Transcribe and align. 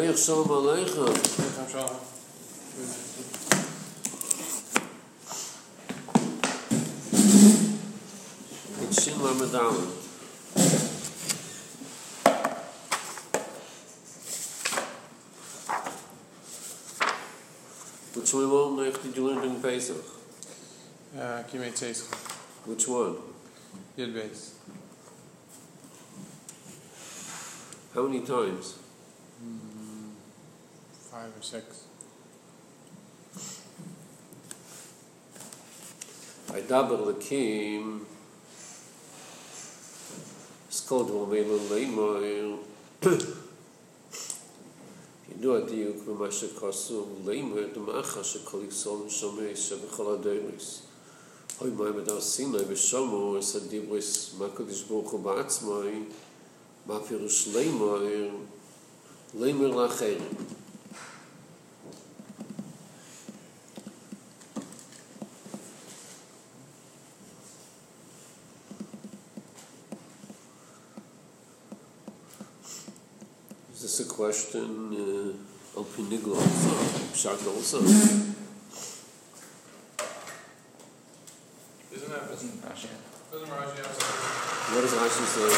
לא 0.00 0.04
יחשוב 0.04 0.52
עליך. 0.52 0.92
שין 8.90 9.18
ל"ד. 9.18 9.56
Which 18.14 18.34
one? 18.34 18.76
Melech 18.76 19.02
did 19.02 19.16
you 19.16 19.26
learn 19.26 19.40
during 19.42 19.60
Pesach? 19.60 19.96
Uh, 21.16 21.42
Kimei 21.48 21.72
Tzeitzcha. 21.78 22.06
Which 22.64 22.88
one? 22.88 23.16
Yud 23.98 24.14
base. 24.14 24.54
How 27.94 28.02
many 28.06 28.20
times? 28.20 28.66
or 31.36 31.42
6. 31.42 31.84
I 36.52 36.60
dabber 36.62 36.96
the 36.96 37.14
kim 37.14 38.06
skod 40.70 41.06
vo 41.10 41.26
velo 41.26 41.58
leimo 41.70 42.58
ki 45.26 45.34
do 45.40 45.56
at 45.56 45.70
you 45.70 45.94
ku 46.04 46.14
ma 46.14 46.28
she 46.28 46.48
kosu 46.48 47.06
leimo 47.24 47.72
to 47.72 47.80
ma 47.80 48.02
kha 48.02 48.22
she 48.24 48.40
kol 48.40 48.68
son 48.70 49.08
so 49.08 49.30
me 49.32 49.54
se 49.54 49.76
be 49.76 49.86
khala 49.86 50.18
deis 50.18 50.82
hoy 51.60 51.70
ma 51.70 51.92
me 51.92 52.02
da 52.04 52.14
le 52.14 52.64
be 52.64 52.74
somo 52.74 53.40
se 53.40 53.60
di 53.68 53.78
bris 53.80 54.34
ma 54.38 54.48
ba 55.22 55.32
ats 55.38 55.62
leimo 57.54 57.98
leimo 59.34 59.68
la 59.68 59.86
khair 59.88 60.18
Pshat? 77.70 77.84
Isn't 81.92 82.10
that 82.10 82.28
Doesn't 82.28 82.62
Rashi 82.62 82.88
doesn't 83.30 83.48
Rashi 83.48 83.76
have 83.76 83.94
something? 83.94 84.74
What 84.74 84.80
does 84.82 84.94
Rashi 84.94 85.24
say? 85.30 85.50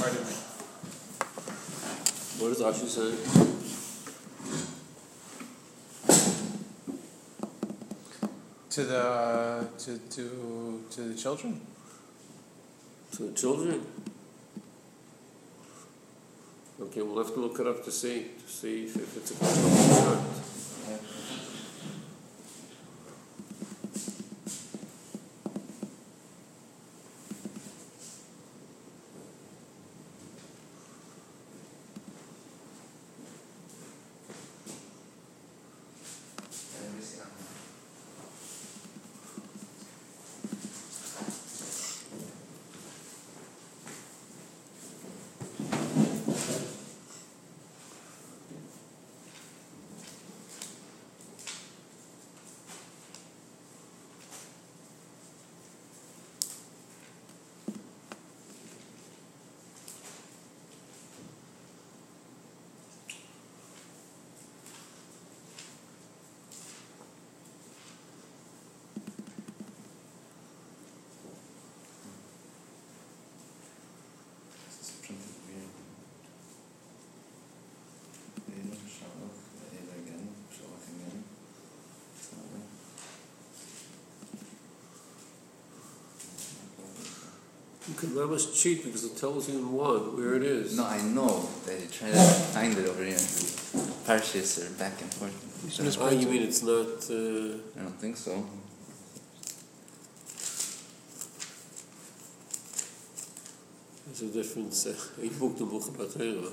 Pardon 0.00 0.22
me. 0.22 0.34
What 2.38 2.48
does 2.50 2.60
Rashi 2.62 2.86
say? 2.86 3.10
To 8.70 8.80
the 8.84 9.02
to 9.78 9.90
to 9.98 10.22
to 10.90 11.00
the 11.00 11.14
children. 11.16 11.60
To 13.12 13.22
the 13.24 13.32
children? 13.32 13.86
Okay, 16.90 17.02
we'll 17.02 17.22
have 17.22 17.32
to 17.34 17.38
look 17.40 17.60
it 17.60 17.68
up 17.68 17.84
to 17.84 17.92
see, 17.92 18.32
to 18.44 18.52
see 18.52 18.84
if, 18.86 18.96
if 18.96 19.16
it's 19.16 19.30
a 19.30 19.34
question 19.34 19.64
of 19.64 19.70
Pshat. 19.70 20.20
This 74.66 74.88
is 74.88 74.90
printed 75.04 75.34
weird. 75.46 75.70
Eile, 78.50 78.76
Shalach, 78.86 79.38
Eile 79.74 79.94
again, 79.98 80.24
Shalach 80.50 80.86
again. 80.88 81.24
It's 82.16 82.28
not 82.32 82.44
right. 82.54 82.68
You 87.90 87.96
can 87.96 88.16
almost 88.16 88.54
cheat 88.54 88.84
because 88.84 89.04
it 89.04 89.16
tells 89.16 89.48
you 89.48 89.58
in 89.58 89.72
one 89.72 90.16
where 90.16 90.34
it 90.36 90.44
is. 90.44 90.76
No, 90.76 90.86
I 90.86 91.02
know. 91.02 91.48
They 91.66 91.86
try 91.90 92.10
to 92.12 92.16
find 92.54 92.78
it 92.78 92.88
over 92.88 93.02
here. 93.02 93.16
Parshas 94.06 94.64
are 94.64 94.78
back 94.78 95.00
and 95.02 95.12
forth. 95.12 95.98
Ah, 96.00 96.10
you 96.10 96.28
mean 96.28 96.42
it's 96.42 96.62
not, 96.62 96.86
uh, 97.10 97.58
I 97.76 97.82
don't 97.82 98.00
think 98.00 98.16
so. 98.16 98.46
there's 104.06 104.22
a 104.22 104.38
difference. 104.38 104.86
Uh, 104.86 104.94
ich 105.22 105.38
book 105.38 105.56
the 105.58 105.64
book 105.64 105.86
about 105.88 106.12
Torah. 106.16 106.52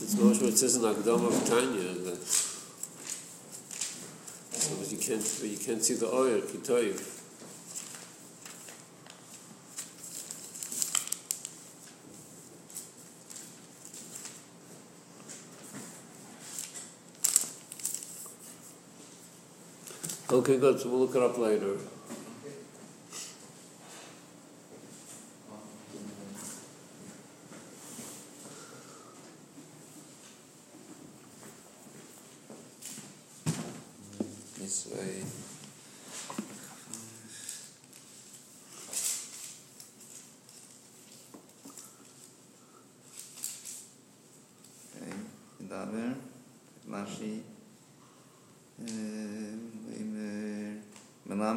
It's 0.00 0.14
not 0.14 0.24
what 0.24 0.42
it 0.42 0.58
says 0.58 0.76
in 0.76 0.82
Akdama 0.82 1.28
of 1.28 1.48
Tanya 1.48 1.92
that 2.04 2.22
so 2.22 2.45
that 2.45 2.45
you 2.45 2.45
can't 5.06 5.40
you 5.44 5.56
can't 5.56 5.84
see 5.84 5.94
the 5.94 6.06
oil 6.12 6.40
kitoiv. 6.40 7.12
Okay, 20.32 20.58
good. 20.58 20.80
So 20.80 20.90
we'll 20.90 20.98
look 20.98 21.14
it 21.14 21.22
up 21.22 21.38
later. 21.38 21.76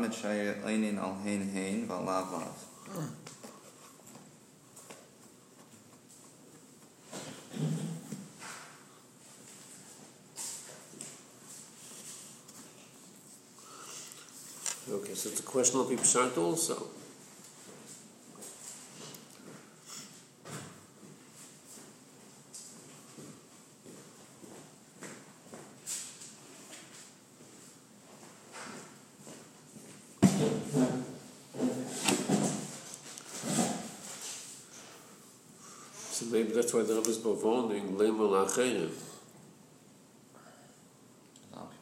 het 0.10 0.18
zij 0.18 0.64
een 0.64 0.84
in 0.84 1.00
al 1.00 1.16
heen 1.24 1.42
heen 1.42 1.86
van 1.88 2.04
laat 2.04 2.32
laat. 2.32 2.68
Okay, 14.92 15.16
so 15.16 15.30
it's 15.30 15.40
a 15.40 15.44
question 15.44 15.82
of 15.82 15.92
Ipshat 15.92 16.38
also. 16.38 16.99
That's 36.70 36.88
why 36.88 36.94
the 36.94 37.00
Rebbe 37.00 37.10
is 37.10 37.18
bevoning 37.18 37.98
Lemel 37.98 38.46
Acherim. 38.46 38.92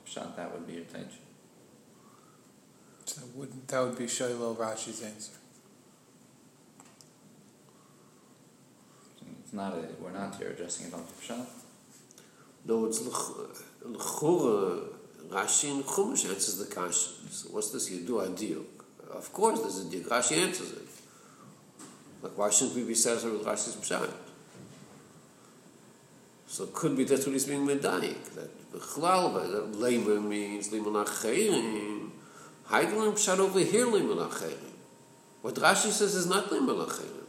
Pshat, 0.06 0.36
that 0.38 0.54
would 0.54 0.66
be 0.66 0.74
your 0.76 0.86
tension. 0.86 1.20
So 3.04 3.22
would 3.36 3.68
that 3.68 3.82
would 3.82 3.98
be 3.98 4.08
Shiloh 4.08 4.56
Rashi's 4.56 5.02
answer. 5.04 5.34
It's 9.44 9.52
not 9.52 9.74
a, 9.74 9.84
we're 10.02 10.12
not 10.12 10.36
here 10.38 10.52
addressing 10.52 10.88
it 10.88 10.94
on 10.94 11.02
Pshat. 11.02 11.46
No, 12.64 12.86
it's 12.86 13.02
L'chura, 13.02 14.88
Rashi 15.30 15.72
and 15.72 15.84
Chumash 15.84 16.30
answers 16.30 16.60
the 16.60 16.74
kasha. 16.74 17.10
So 17.30 17.50
what's 17.50 17.72
this? 17.72 17.92
You 17.92 18.08
do 18.08 18.22
a 18.22 18.30
deal. 18.30 18.64
Of 19.12 19.34
course 19.34 19.60
there's 19.60 19.80
a 19.80 19.90
deal. 19.90 20.04
Rashi 20.04 20.38
answers 20.38 20.72
it. 20.72 20.88
Like 22.22 22.38
why 22.38 22.50
shouldn't 22.50 22.78
we 22.78 22.84
be 22.84 22.96
satisfied 22.96 23.34
with 23.34 23.44
Rashi's 23.44 23.76
Pshat? 23.76 24.27
So 26.48 26.64
it 26.64 26.74
could 26.74 26.96
be 26.96 27.04
that's 27.04 27.26
what 27.26 27.34
he's 27.34 27.46
being 27.46 27.68
medayik. 27.68 28.24
That 28.36 28.72
Bechlal, 28.74 29.34
that 29.34 29.78
labor 29.78 30.20
means 30.20 30.72
Liman 30.72 30.94
Acherim. 30.94 32.10
Heidelin 32.70 33.14
Pshat 33.14 33.40
over 33.40 33.60
here 33.60 33.86
Liman 33.86 34.18
Acherim. 34.18 34.74
What 35.42 35.56
Rashi 35.56 35.92
says 35.92 36.16
is 36.16 36.26
not 36.26 36.50
Liman 36.52 36.78
Acherim. 36.78 37.26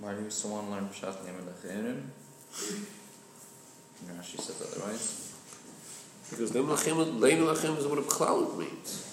Why 0.00 0.14
do 0.14 0.28
to 0.28 0.48
learn 0.48 0.88
Pshat 0.88 1.16
Neman 1.24 1.44
Achirim? 1.52 2.02
Rashi 4.06 4.40
says 4.40 4.74
otherwise. 4.74 5.32
Because 6.30 6.54
Liman 6.54 6.76
Acherim, 6.76 7.20
Liman 7.20 7.54
Acherim 7.54 7.78
is 7.78 7.86
what 7.86 7.98
a 7.98 8.02
Bechlal 8.02 8.58
means. 8.58 9.11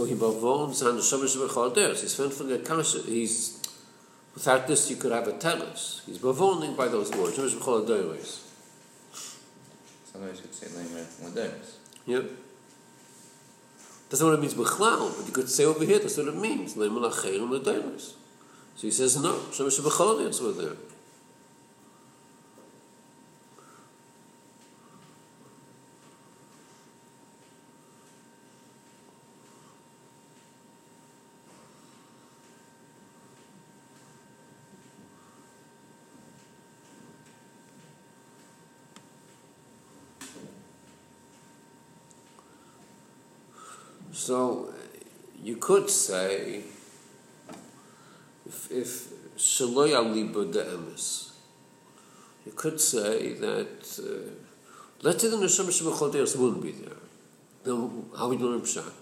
So 0.00 0.06
he 0.06 0.14
bavons 0.14 0.82
on 0.88 0.96
the 0.96 1.02
Shamash 1.02 1.36
B'chalders. 1.36 2.00
He's 2.00 2.14
found 2.14 2.32
for 2.32 2.44
the 2.44 2.58
kasha. 2.60 3.02
He's 3.02 3.60
without 4.32 4.66
this 4.66 4.88
you 4.88 4.96
could 4.96 5.12
have 5.12 5.28
a 5.28 5.34
telos. 5.34 6.00
He's 6.06 6.16
bavoning 6.16 6.74
by 6.74 6.88
those 6.88 7.10
words. 7.10 7.36
Shamash 7.36 7.52
B'chalders. 7.52 8.40
Sometimes 10.10 10.38
you 10.38 10.44
could 10.44 10.54
say 10.54 10.68
Lemer 10.68 11.04
Laderis. 11.22 11.74
Yep. 12.06 12.30
That's 14.08 14.22
not 14.22 14.28
what 14.28 14.38
it 14.38 14.40
means 14.40 14.54
b'chlal, 14.54 15.14
but 15.18 15.26
you 15.26 15.34
could 15.34 15.50
say 15.50 15.66
over 15.66 15.84
here 15.84 15.98
that's 15.98 16.16
what 16.16 16.28
it 16.28 16.36
means. 16.36 16.76
Leimul 16.76 17.12
acherim 17.12 17.50
l'deiros. 17.50 18.14
So 18.76 18.86
he 18.86 18.90
says 18.90 19.22
no. 19.22 19.38
Shamash 19.52 19.80
B'chalders 19.80 20.42
were 20.42 20.52
there. 20.52 20.76
So 44.12 44.72
you 45.42 45.56
could 45.56 45.88
say 45.88 46.62
if 48.46 48.70
if 48.70 49.10
you 52.44 52.52
could 52.56 52.80
say 52.80 53.32
that 53.34 53.98
uh, 53.98 54.30
let's 55.02 55.22
say 55.22 55.30
the 55.30 55.36
neshama 55.36 55.70
shebechodeos 55.70 56.36
wouldn't 56.36 56.62
be 56.62 56.72
there. 56.72 56.96
Then 57.64 58.04
how 58.16 58.28
we 58.28 58.36
learn 58.36 58.60
pshat? 58.60 58.92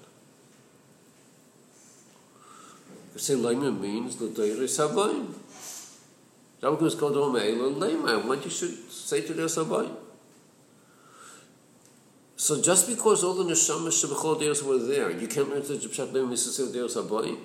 You 3.15 3.19
say 3.19 3.35
lema 3.35 3.81
means 3.81 4.17
the 4.17 4.27
deire 4.27 4.69
sabayim. 4.69 5.33
That 6.61 6.81
was 6.81 6.95
called 6.95 7.15
Omeila 7.15 7.75
lema. 7.75 8.25
What 8.27 8.45
you 8.45 8.51
should 8.51 8.91
say 8.91 9.23
to 9.23 9.33
their 9.33 9.47
sabayim? 9.47 9.95
So 12.39 12.63
just 12.63 12.87
because 12.87 13.25
all 13.25 13.35
the 13.35 13.43
neshamas 13.43 13.99
shebechol 13.99 14.39
deos 14.39 14.63
were 14.63 14.79
there, 14.79 15.11
you 15.11 15.27
can't 15.27 15.51
learn 15.51 15.61
the 15.63 15.75
pshat 15.75 16.13
leim 16.13 16.31
misasir 16.31 16.73
deos 16.73 16.95
habayim. 16.95 17.37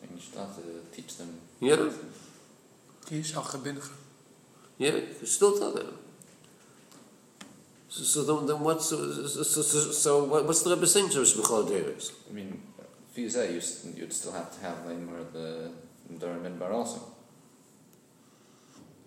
So 0.00 0.08
you 0.10 0.18
should 0.18 0.38
have 0.38 0.56
to 0.56 0.62
teach 0.90 1.18
them. 1.18 1.38
Yeah, 1.60 1.90
Kish 3.04 3.36
al 3.36 3.42
Chabincha. 3.42 3.90
yeah, 4.78 4.92
you 5.20 5.26
still 5.26 5.58
tell 5.58 5.72
them. 5.72 5.98
So, 7.90 8.02
so 8.04 8.22
then, 8.24 8.46
then 8.46 8.60
what's 8.60 8.86
so, 8.86 8.96
so, 9.26 9.42
so, 9.42 9.78
so 9.92 10.24
what, 10.24 10.46
what's 10.46 10.62
the 10.62 10.74
Rebbe 10.74 10.86
saying 10.86 11.10
to 11.10 11.18
shebechol 11.18 11.68
deos? 11.68 12.12
I 12.30 12.32
mean, 12.32 12.62
if 13.10 13.18
you 13.18 13.28
say 13.28 13.52
you 13.52 13.60
you'd 13.96 14.14
still 14.14 14.32
have 14.32 14.50
to 14.56 14.60
have 14.64 14.78
Lemer 14.86 15.30
the 15.30 15.70
Dura 16.18 16.36
Midbar 16.36 16.72
also. 16.72 17.02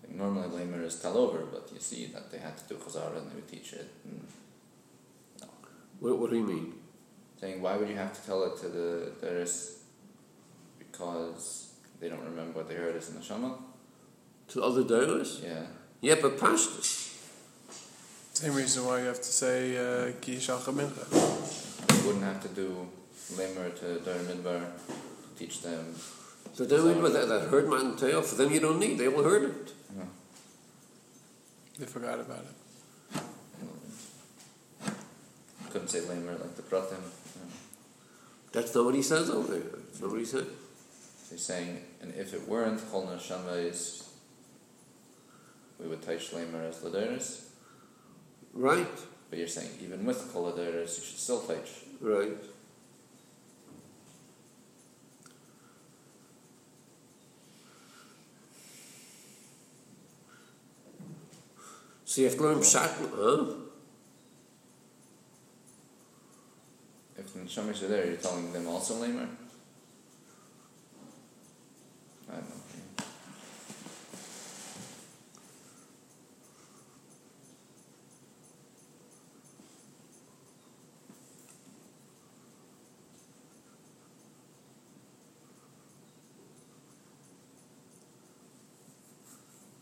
Normally 0.08 0.48
Lemer 0.48 0.84
is 0.84 1.00
tell 1.02 1.18
over, 1.18 1.40
but 1.46 1.68
you 1.74 1.80
see 1.80 2.06
that 2.14 2.30
they 2.30 2.38
had 2.38 2.56
to 2.58 2.64
do 2.68 2.76
Chazara 2.76 3.18
and 3.18 3.28
they 3.28 3.34
would 3.34 3.48
teach 3.48 3.72
it. 3.72 3.88
And 4.04 4.26
What, 6.00 6.18
what 6.18 6.30
do 6.30 6.36
you 6.36 6.46
mean? 6.46 6.74
saying, 7.40 7.62
why 7.62 7.76
would 7.76 7.88
you 7.88 7.96
have 7.96 8.12
to 8.12 8.26
tell 8.26 8.44
it 8.44 8.58
to 8.60 8.68
the 8.68 9.12
Deris? 9.22 9.78
Because 10.78 11.72
they 12.00 12.08
don't 12.08 12.24
remember 12.24 12.58
what 12.58 12.68
they 12.68 12.74
heard 12.74 12.96
is 12.96 13.08
in 13.10 13.16
the 13.16 13.22
Shama? 13.22 13.58
To 14.48 14.62
other 14.62 14.82
deos? 14.82 15.40
Yeah. 15.44 15.66
Yeah, 16.00 16.16
but 16.20 16.38
pashtus. 16.38 17.14
Same 18.32 18.54
reason 18.54 18.84
why 18.86 19.00
you 19.00 19.06
have 19.06 19.18
to 19.18 19.24
say 19.24 19.76
uh, 19.76 20.12
Kish 20.20 20.48
al 20.48 20.58
You 20.58 22.06
wouldn't 22.06 22.24
have 22.24 22.40
to 22.42 22.48
do 22.48 22.86
Lemer 23.32 23.76
to 23.80 23.98
Dura 24.00 24.18
Midbar 24.20 24.60
to 24.60 25.38
teach 25.38 25.62
them. 25.62 25.94
So 26.54 26.64
then 26.64 27.02
we 27.02 27.10
that, 27.10 27.28
that 27.28 27.48
heard 27.48 27.68
man 27.68 27.96
tell 27.96 28.22
for 28.22 28.36
them 28.36 28.52
you 28.52 28.60
don't 28.60 28.78
need. 28.78 28.98
They 28.98 29.08
all 29.08 29.22
heard 29.22 29.42
it. 29.44 29.72
No. 29.96 30.04
They 31.78 31.86
forgot 31.86 32.20
about 32.20 32.38
it. 32.38 32.57
Couldn't 35.70 35.88
say 35.88 36.00
Lemer 36.00 36.40
like 36.40 36.56
the 36.56 36.62
Pratim. 36.62 36.94
Um, 36.94 37.02
no. 37.36 37.42
That's 38.52 38.74
not 38.74 38.84
what 38.86 38.94
he 38.94 39.02
says 39.02 39.28
over 39.30 39.52
there. 39.52 39.60
That's 39.62 40.00
not 40.00 40.10
what 40.10 40.18
he 40.18 40.24
said. 40.24 40.46
He's 41.30 41.42
saying, 41.42 41.82
and 42.00 42.14
if 42.14 42.32
it 42.32 42.48
weren't 42.48 42.80
Chol 42.90 43.06
Neshamas, 43.06 44.08
we 45.78 45.86
would 45.86 46.00
teach 46.06 46.30
Lemer 46.30 46.68
as 46.68 46.76
Laderis. 46.78 47.44
Right, 48.54 48.86
But 49.28 49.38
you're 49.38 49.46
saying 49.48 49.70
even 49.82 50.06
with 50.06 50.32
Chol 50.32 50.50
Laderis, 50.52 50.98
you 50.98 51.04
should 51.04 51.18
still 51.18 51.40
teach. 51.40 51.84
right. 52.00 52.32
So 62.04 62.22
you 62.22 62.28
have 62.28 62.36
to 62.38 62.42
learn 62.42 62.58
pshat, 62.58 62.90
huh? 63.14 63.67
The 67.48 67.54
are 67.82 67.88
there, 67.88 68.06
you're 68.06 68.16
telling 68.16 68.52
them 68.52 68.68
also 68.68 69.02
Lemer? 69.02 69.26
I 72.28 72.34
don't 72.34 72.42
know. 72.42 72.54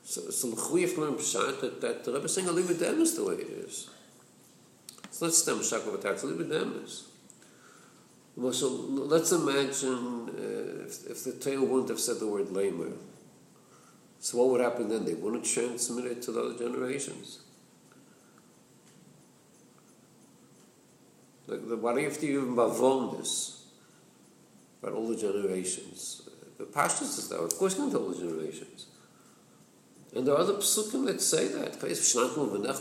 So, 0.04 0.30
so 0.30 0.54
to 0.94 1.00
learn 1.00 1.14
pshat 1.14 1.60
that, 1.62 1.80
that 1.80 2.04
the 2.04 2.12
Rebbe 2.12 2.28
saying, 2.28 2.46
them 2.78 3.00
is 3.00 3.16
the 3.16 3.24
way 3.24 3.34
it 3.34 3.40
is. 3.40 3.90
It's 5.02 5.20
not 5.20 5.34
stem 5.34 5.58
attack, 5.96 6.18
leave 6.28 6.40
it 6.42 6.48
them 6.48 6.80
is. 6.84 7.08
Well, 8.36 8.52
so 8.52 8.68
let's 8.68 9.32
imagine 9.32 10.28
uh, 10.28 10.84
if, 10.86 11.06
if 11.10 11.24
the 11.24 11.32
Torah 11.32 11.62
wouldn't 11.62 11.88
have 11.88 12.00
said 12.00 12.20
the 12.20 12.26
word 12.26 12.50
lamer. 12.50 12.92
So 14.20 14.38
what 14.38 14.48
would 14.48 14.60
happen 14.60 14.88
then? 14.90 15.06
They 15.06 15.14
wouldn't 15.14 15.44
transmit 15.44 16.04
it 16.04 16.22
to 16.22 16.32
the 16.32 16.42
other 16.42 16.58
generations. 16.58 17.40
Like, 21.46 21.66
the, 21.66 21.76
why 21.76 21.94
do 21.94 22.00
you 22.00 22.08
have 22.08 22.18
to 22.18 22.26
even 22.26 22.56
bavon 22.56 23.16
this 23.18 23.64
about 24.82 24.94
all 24.94 25.08
the 25.08 25.16
generations? 25.16 26.28
The 26.58 26.64
pashtus 26.64 27.18
is 27.18 27.28
there, 27.28 27.38
of 27.38 27.56
course, 27.56 27.78
not 27.78 27.94
all 27.94 28.08
the 28.08 28.18
generations. 28.18 28.86
And 30.14 30.26
there 30.26 30.34
are 30.34 30.38
other 30.40 30.54
psukim 30.54 31.06
that 31.06 31.20
say 31.20 31.48
that. 31.48 31.80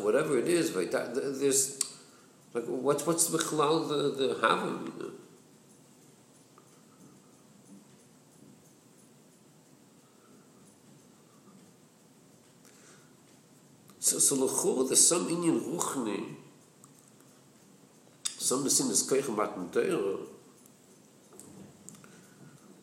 Whatever 0.01 0.37
it 0.37 0.47
is, 0.47 0.73
that- 0.73 1.15
There's 1.15 1.79
Like, 2.53 2.65
what's, 2.65 3.05
what's 3.05 3.27
the 3.27 3.37
the, 3.37 4.27
the 4.27 4.35
havim? 4.35 5.13
So, 14.05 14.19
so 14.19 14.35
l'chur, 14.35 14.87
there's 14.87 15.07
some 15.07 15.27
inyan 15.29 15.59
ruchni, 15.59 16.35
some 18.37 18.63
nesim 18.63 18.91
is 18.91 19.01
koich 19.09 19.35
matan 19.35 19.67
teira, 19.69 20.19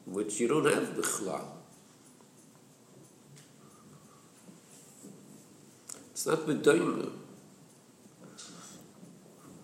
which 0.06 0.40
you 0.40 0.48
don't 0.48 0.64
have 0.64 0.88
bichlal. 0.96 1.44
It's 6.10 6.26
not 6.26 6.38
bedoyme. 6.38 7.12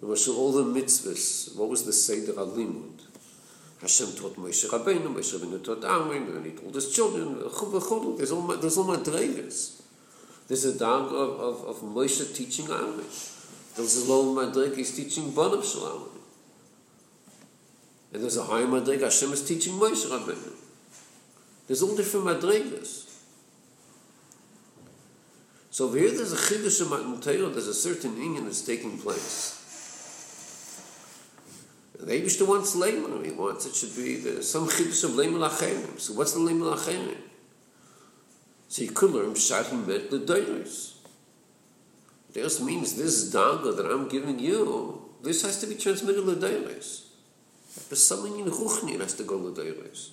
Lמשל, 0.00 0.36
all 0.36 0.52
the 0.52 0.62
mitzvahs, 0.62 1.56
what 1.56 1.68
was 1.68 1.84
the 1.84 1.92
Seder 1.92 2.34
HaLimud? 2.34 3.00
Hashem 3.80 4.12
taught 4.12 4.36
Moshe 4.36 4.70
Rabbeinu, 4.70 5.12
Moshe 5.12 5.36
Rabbeinu 5.36 5.64
taught 5.64 5.82
Aaron, 5.82 6.36
and 6.36 6.46
he 6.46 6.52
told 6.52 6.76
his 6.76 6.94
children, 6.94 7.36
there's 7.40 8.30
all, 8.30 8.48
all 8.48 8.96
madregas. 8.96 9.77
There's 10.48 10.64
a 10.64 10.72
dag 10.72 11.12
of, 11.12 11.40
of, 11.40 11.64
of 11.66 11.76
Moshe 11.82 12.34
teaching 12.34 12.68
Aaron. 12.70 13.04
There's 13.76 14.08
a 14.08 14.10
low 14.10 14.34
madreg, 14.34 14.76
he's 14.76 14.96
teaching 14.96 15.30
Banav 15.32 15.62
Shalom. 15.62 16.08
And 18.12 18.22
there's 18.22 18.38
a 18.38 18.44
higher 18.44 18.66
madreg, 18.66 19.02
Hashem 19.02 19.32
is 19.34 19.46
teaching 19.46 19.74
Moshe 19.74 20.06
Rabbeinu. 20.06 20.52
There's 21.66 21.82
all 21.82 21.94
different 21.94 22.26
madregas. 22.26 23.04
So 25.70 25.92
here 25.92 26.10
there's 26.10 26.32
a 26.32 26.36
chiddush 26.36 26.80
of 26.80 27.22
Torah, 27.22 27.50
there's 27.50 27.68
a 27.68 27.74
certain 27.74 28.16
inyan 28.16 28.44
that's 28.44 28.62
taking 28.62 28.98
place. 28.98 29.54
And 31.98 32.08
the 32.08 32.14
Eibishter 32.14 32.48
wants 32.48 32.74
Leimer, 32.74 33.22
he 33.24 33.32
wants 33.32 33.66
it 33.66 33.74
should 33.74 33.94
be 33.94 34.16
the, 34.16 34.42
some 34.42 34.66
chiddush 34.66 35.04
of 35.04 35.10
Leimer 35.10 35.46
Lacherim. 35.46 36.00
So 36.00 36.14
what's 36.14 36.32
the 36.32 36.40
Leimer 36.40 36.74
Lacherim? 36.74 37.27
So 38.68 38.82
you 38.82 38.90
could 38.90 39.10
learn 39.10 39.32
Pshat 39.32 39.72
Met 39.86 40.10
the 40.10 40.18
Deiros. 40.18 40.94
This 42.32 42.60
means 42.60 42.94
this 42.94 43.34
daga 43.34 43.74
that 43.74 43.86
I'm 43.86 44.08
giving 44.08 44.38
you, 44.38 45.10
this 45.22 45.42
has 45.42 45.60
to 45.62 45.66
be 45.66 45.74
transmitted 45.74 46.24
to 46.26 46.36
Deiros. 46.36 47.06
But 47.88 47.98
something 47.98 48.38
in 48.38 48.46
Ruchni 48.46 49.00
has 49.00 49.14
to 49.14 49.24
go 49.24 49.38
to 49.38 49.60
Deiros. 49.60 50.10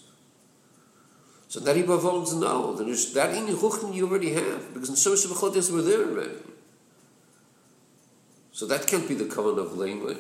So 1.50 1.60
that 1.60 1.76
then 1.76 2.88
there's 2.88 3.14
that 3.14 3.36
in 3.36 3.48
Ruchni 3.48 3.94
you 3.94 4.08
already 4.08 4.34
have, 4.34 4.74
because 4.74 4.90
in 4.90 4.96
Shosh 4.96 5.28
V'chodes 5.28 5.72
were 5.72 5.82
there 5.82 6.06
already. 6.06 6.40
So 8.52 8.66
that 8.68 8.88
can't 8.88 9.08
be 9.08 9.16
the 9.16 9.26
covenant 9.26 9.60
of 9.60 9.74
Leimer. 9.74 10.18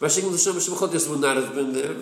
Mashing 0.00 0.30
the 0.30 0.38
Shosh 0.38 0.70
V'chodes 0.70 1.10
would 1.10 1.20
not 1.20 1.36
have 1.36 1.54
been 1.54 1.72
there. 1.72 1.96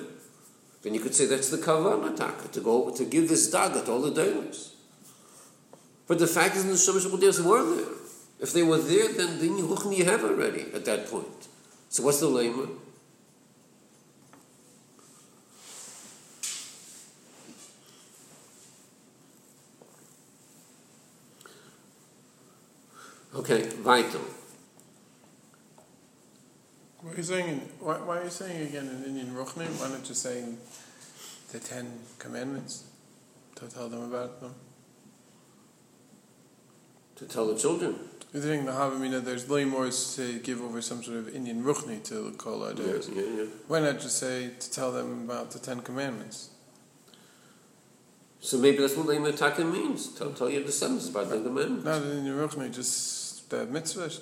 Then 0.83 0.93
you 0.93 1.01
could 1.01 1.15
say 1.15 1.25
that's 1.25 1.49
the 1.49 1.57
kavanah 1.57 2.53
to 2.53 2.61
go 2.61 2.91
to 2.91 3.05
give 3.07 3.31
this 3.31 3.51
daga 3.51 3.83
to 3.87 3.93
all 3.93 4.03
the 4.03 4.11
dailies. 4.11 4.74
But 6.07 6.19
the 6.19 6.27
fact 6.27 6.57
is, 6.57 6.65
the 6.65 6.93
Shemesh 6.93 7.07
Chodesh 7.07 7.41
were 7.45 7.77
there. 7.77 7.87
If 8.41 8.53
they 8.53 8.63
were 8.63 8.79
there, 8.79 9.09
then 9.13 9.39
the 9.39 9.49
Yehuchni 9.49 9.99
you 9.99 10.05
have 10.05 10.23
already 10.23 10.67
at 10.75 10.85
that 10.85 11.09
point. 11.09 11.49
So 11.89 12.03
what's 12.03 12.21
the 12.21 12.27
lema? 12.27 12.69
Okay, 23.37 23.63
vital. 23.63 24.21
What 27.01 27.15
are 27.15 27.17
you 27.17 27.23
saying? 27.23 27.61
Why, 27.81 27.97
why 27.97 28.19
are 28.19 28.25
you 28.25 28.31
saying 28.31 28.69
again 28.69 28.89
in 28.89 29.15
inyan 29.15 29.35
Ruchni? 29.35 29.67
Why 29.81 29.89
not 29.89 30.05
just 30.05 30.23
saying 30.23 30.57
the 31.53 31.59
Ten 31.59 31.99
Commandments 32.19 32.85
to 33.57 33.67
tell 33.67 33.89
them 33.89 34.03
about 34.03 34.41
them? 34.41 34.55
To 37.17 37.27
tell 37.27 37.47
the 37.47 37.59
children. 37.59 37.97
Saying 38.33 38.65
the 38.65 38.73
Havamina, 38.73 39.23
there's 39.25 39.49
Leimors 39.49 40.17
to 40.17 40.41
give 40.41 40.61
over 40.61 40.83
some 40.83 41.05
sort 41.05 41.19
of 41.19 41.27
inyan 41.27 41.63
Ruchni 41.63 42.03
to 42.09 42.33
call 42.37 42.65
our 42.65 42.75
days. 42.75 43.09
yeah, 43.15 43.23
yeah. 43.23 43.45
Why 43.69 43.79
not 43.79 44.01
just 44.01 44.19
say 44.19 44.51
to 44.59 44.71
tell 44.71 44.91
them 44.91 45.25
about 45.25 45.53
the 45.53 45.61
Ten 45.61 45.81
Commandments? 45.83 46.51
So 48.41 48.59
maybe 48.59 48.79
that's 48.79 48.97
what 48.97 49.07
lema 49.07 49.35
taka 49.35 49.65
means. 49.65 50.09
Tell, 50.19 50.33
tell 50.33 50.51
your 50.51 50.65
descendants 50.65 51.09
about 51.09 51.31
the 51.31 51.41
commandments. 51.41 51.85
Not 51.85 52.03
in 52.03 52.25
inyan 52.25 52.49
Ruchni, 52.49 52.75
just 52.75 53.49
the 53.49 53.65
mitzvahs, 53.67 54.21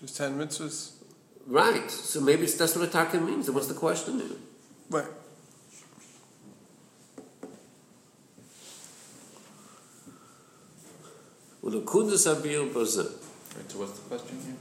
just 0.00 0.16
ten 0.16 0.38
mitzvahs. 0.38 0.92
Right. 1.46 1.90
So 1.90 2.20
maybe 2.20 2.46
that's 2.46 2.74
what 2.76 2.90
taka 2.90 3.20
means. 3.20 3.46
Then 3.46 3.54
what's 3.54 3.68
the 3.68 3.74
question 3.74 4.18
here? 4.18 4.38
Right. 4.88 5.06
Well, 11.62 11.72
the 11.72 11.80
kudus 11.80 12.26
abir 12.26 12.72
bazeh. 12.72 13.12
Right, 13.56 13.70
so 13.70 13.78
what's 13.80 13.98
the 13.98 14.08
question 14.08 14.38
here? 14.44 14.56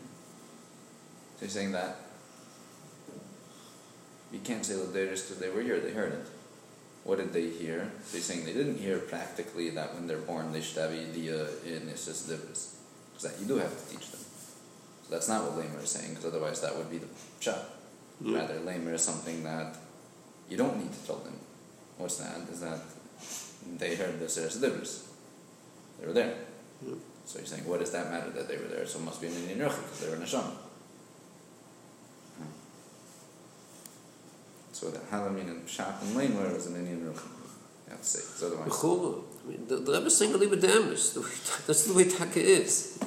So 1.37 1.45
you're 1.45 1.49
saying 1.49 1.71
that 1.71 1.95
you 4.31 4.39
can't 4.39 4.65
say 4.65 4.73
Laderis 4.73 5.23
because 5.27 5.37
they 5.39 5.49
were 5.49 5.61
here, 5.61 5.79
they 5.79 5.91
heard 5.91 6.13
it. 6.13 6.25
What 7.03 7.17
did 7.17 7.31
they 7.31 7.49
hear? 7.49 7.91
So 8.03 8.17
you're 8.17 8.23
saying 8.23 8.45
they 8.45 8.53
didn't 8.53 8.77
hear 8.77 8.99
practically 8.99 9.69
that 9.71 9.95
when 9.95 10.07
they're 10.07 10.17
born 10.17 10.51
they 10.51 10.61
should 10.61 10.77
have 10.77 10.91
idea 10.91 11.47
in 11.65 11.89
Isis 11.89 12.27
Divris. 12.27 12.75
Because 13.13 13.31
that 13.31 13.39
you 13.39 13.47
do 13.47 13.57
have 13.57 13.71
to 13.71 13.91
teach 13.91 14.11
them. 14.11 14.19
So 14.19 15.09
that's 15.09 15.29
not 15.29 15.43
what 15.43 15.57
Lamer 15.57 15.79
is 15.79 15.89
saying, 15.89 16.09
because 16.09 16.25
otherwise 16.25 16.61
that 16.61 16.75
would 16.75 16.91
be 16.91 16.97
the 16.97 17.07
pshat. 17.39 17.63
Yeah. 18.21 18.39
Rather, 18.39 18.59
Lamer 18.59 18.93
is 18.93 19.01
something 19.01 19.43
that 19.43 19.77
you 20.49 20.57
don't 20.57 20.77
need 20.77 20.91
to 20.91 21.07
tell 21.07 21.17
them. 21.17 21.37
What's 21.97 22.17
that? 22.17 22.37
Is 22.51 22.59
that 22.59 22.79
they 23.77 23.95
heard 23.95 24.19
the 24.19 24.25
Isis 24.25 24.57
Divris. 24.57 25.07
They 25.99 26.07
were 26.07 26.13
there. 26.13 26.35
So 27.25 27.37
you're 27.37 27.45
saying, 27.45 27.67
what 27.67 27.79
does 27.79 27.91
that 27.91 28.09
matter 28.09 28.29
that 28.31 28.47
they 28.47 28.57
were 28.57 28.63
there? 28.63 28.85
So 28.85 28.99
it 28.99 29.05
must 29.05 29.21
be 29.21 29.27
an 29.27 29.33
inyan 29.33 29.57
because 29.57 29.99
they 29.99 30.09
were 30.09 30.15
Neshama. 30.15 30.51
So 34.71 34.89
the 34.89 34.99
Halamin 34.99 35.49
and 35.49 35.67
Pshat 35.67 36.01
and 36.01 36.15
Lamer 36.15 36.53
was 36.53 36.67
an 36.67 36.75
inyan 36.75 37.03
Yochid. 37.05 37.39
You 37.85 37.91
have 37.91 38.01
to 38.01 38.07
say, 38.07 38.47
because. 38.47 39.23
I 39.43 39.49
mean, 39.49 39.65
The, 39.67 39.77
the 39.77 39.91
Rebbe 39.93 40.05
is 40.05 40.17
saying 40.17 40.31
Aliba. 40.33 40.59
That's 41.67 41.83
the 41.85 41.93
way 41.93 42.09
Taka 42.09 42.39
is. 42.39 42.97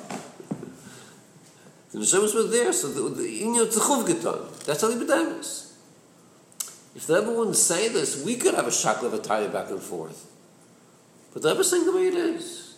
The 1.92 1.98
Neshemas 1.98 2.34
were 2.34 2.44
there, 2.44 2.72
so 2.72 2.88
the, 2.88 3.14
the 3.14 3.42
Inyan 3.42 3.66
Tzechuv 3.66 4.06
Getan. 4.06 4.64
That's 4.64 4.82
Aliba 4.82 5.06
Damis. 5.06 5.72
If 6.94 7.06
the 7.06 7.20
Rebbe 7.20 7.32
wouldn't 7.32 7.56
say 7.56 7.88
this, 7.88 8.24
we 8.24 8.36
could 8.36 8.54
have 8.54 8.66
a 8.66 8.70
shakla 8.70 9.04
of 9.04 9.14
a 9.14 9.48
back 9.48 9.70
and 9.70 9.80
forth. 9.80 10.30
But 11.32 11.42
the 11.42 11.48
Rebbe 11.50 11.60
is 11.60 11.70
saying 11.70 11.86
the 11.86 11.92
way 11.92 12.08
it 12.08 12.14
is. 12.14 12.61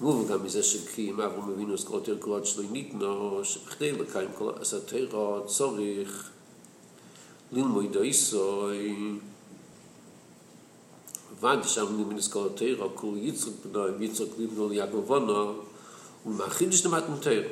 גוב 0.00 0.28
גם 0.32 0.44
איזה 0.44 0.62
שקים, 0.62 1.20
אברו 1.20 1.42
מבינו 1.42 1.78
סקרות 1.78 2.08
ירקות 2.08 2.46
שלו 2.46 2.64
ניתנו, 2.70 3.40
שבכדי 3.44 3.92
לקיים 3.92 4.28
כל 4.38 4.50
הסתרות, 4.60 5.46
צוריך, 5.46 6.30
לילמוי 7.52 7.88
דויסוי, 7.88 8.96
ועד 11.40 11.64
שם 11.64 11.86
נמין 11.98 12.20
סקרות 12.20 12.60
ירקו, 12.60 13.16
יצרק 13.16 13.54
בנו, 13.72 14.02
יצרק 14.02 14.28
לבנו, 14.38 14.72
יגו 14.72 15.02
בנו, 15.02 15.52
ומאחיד 16.26 16.72
שנמדנו 16.72 17.16
תרק. 17.16 17.46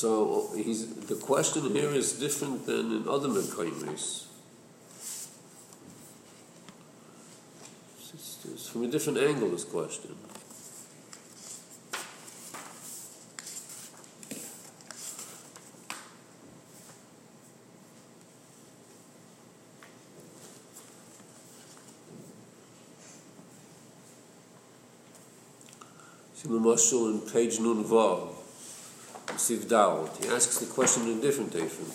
So 0.00 0.48
he's, 0.56 0.94
the 0.94 1.14
question 1.14 1.76
here 1.76 1.90
is 1.90 2.14
different 2.14 2.64
than 2.64 2.90
in 2.90 3.06
other 3.06 3.28
Mekaimis. 3.28 4.24
It's, 8.14 8.68
from 8.70 8.84
a 8.84 8.88
different 8.88 9.18
angle, 9.18 9.50
this 9.50 9.64
question. 9.64 10.16
See 26.32 26.48
the 26.48 26.54
Marshal 26.54 27.10
in 27.10 27.20
page 27.20 27.60
Nun 27.60 27.84
Siv 29.40 29.64
Dalit. 29.64 30.22
He 30.22 30.28
asks 30.28 30.58
the 30.58 30.66
question 30.66 31.08
in 31.08 31.18
a 31.18 31.20
different 31.22 31.50
way. 31.52 31.88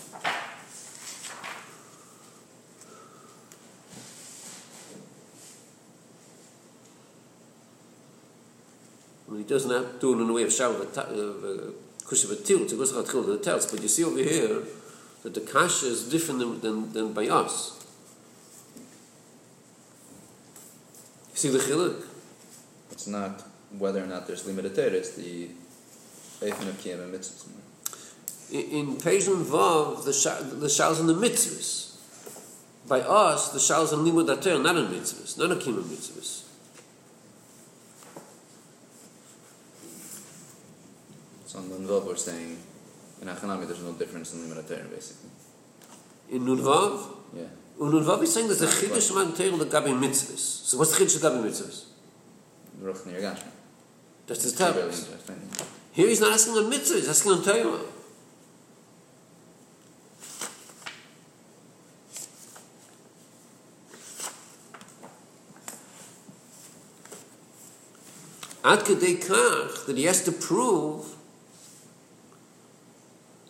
He 9.38 9.44
doesn't 9.44 9.70
have 9.70 9.94
to 9.94 10.00
do 10.00 10.18
it 10.18 10.22
in 10.22 10.28
the 10.28 10.34
way 10.34 10.44
of 10.44 10.50
of 10.50 10.82
uh, 10.98 11.72
Kushav 12.04 12.34
Atil, 12.36 12.62
it's 12.62 12.74
a 12.74 12.76
Kushav 12.76 13.26
the 13.28 13.38
tells, 13.38 13.70
but 13.70 13.80
you 13.82 13.88
see 13.88 14.04
over 14.04 14.18
here 14.18 14.64
that 15.24 15.34
the 15.36 15.42
Kasha 15.42 15.86
is 15.86 16.10
different 16.10 16.40
than, 16.40 16.62
than, 16.62 16.94
than 16.94 17.14
by 17.14 17.28
us. 17.28 17.86
You 21.32 21.38
see 21.38 21.50
the 21.50 21.60
Chiluk? 21.60 22.06
It's 22.92 23.08
not 23.08 23.44
whether 23.78 24.04
or 24.04 24.08
not 24.08 24.26
there's 24.26 24.46
limited 24.48 24.76
it's 24.94 25.16
the 25.16 25.50
Eifin 26.50 26.68
of 26.68 26.82
Kiyam 26.82 27.04
and 27.04 27.14
Mitzvahs. 27.14 27.46
In, 28.52 28.60
in 28.60 28.98
Nun 28.98 29.44
Vav, 29.46 30.06
the, 30.06 30.14
sha, 30.14 30.42
the 30.42 30.70
Shaul's 30.70 31.00
in 31.00 31.08
the 31.08 31.14
mitzvahs. 31.14 31.98
By 32.88 33.02
us, 33.02 33.50
the 33.50 33.60
Shaul's 33.60 33.94
in 33.94 34.00
Limud 34.00 34.28
HaTorah, 34.28 34.62
not 34.62 34.76
in 34.78 34.88
mitzvahs, 34.88 35.38
not 35.38 35.52
in 35.52 35.58
Kiyam 35.58 35.84
mitzvahs. 35.84 36.44
So 41.48 41.60
on 41.60 41.66
Lunvav 41.66 42.06
we're 42.06 42.16
saying, 42.16 42.58
in 43.22 43.28
Achanami 43.28 43.66
there's 43.68 43.82
no 43.82 43.94
difference 43.94 44.34
in 44.34 44.42
limited 44.42 44.68
Torah, 44.68 44.88
basically. 44.90 45.30
In 46.32 46.46
Nun 46.46 46.60
Vav, 46.60 47.16
Yeah. 47.36 47.50
Und 47.78 47.92
nun 47.92 48.08
war 48.08 48.22
ich 48.24 48.30
sagen, 48.30 48.48
dass 48.48 48.60
der 48.60 48.70
Chiddush 48.70 49.12
man 49.14 49.36
Teil 49.36 49.52
der 49.58 49.68
Gabi 49.68 49.92
Mitzvahs. 49.92 50.70
So 50.70 50.78
what's 50.78 50.92
the 50.92 51.04
Chiddush 51.04 51.18
of 51.18 51.22
Gabi 51.24 51.42
Mitzvahs? 51.44 51.88
Ruch 52.82 53.06
Nir 53.06 53.20
Gashmi. 53.20 53.52
That's 54.28 54.52
the 54.52 55.66
Here 55.96 56.10
he's 56.10 56.20
not 56.20 56.34
asking 56.34 56.56
on 56.56 56.70
Mitzvah, 56.70 56.96
he's 56.96 57.08
asking 57.08 57.32
on 57.32 57.42
Teil. 57.42 57.80
Ad 68.66 68.80
kedei 68.80 69.24
kach 69.24 69.86
that 69.86 69.98
he 69.98 70.04
has 70.04 70.22
to 70.26 70.34
prove 70.34 71.16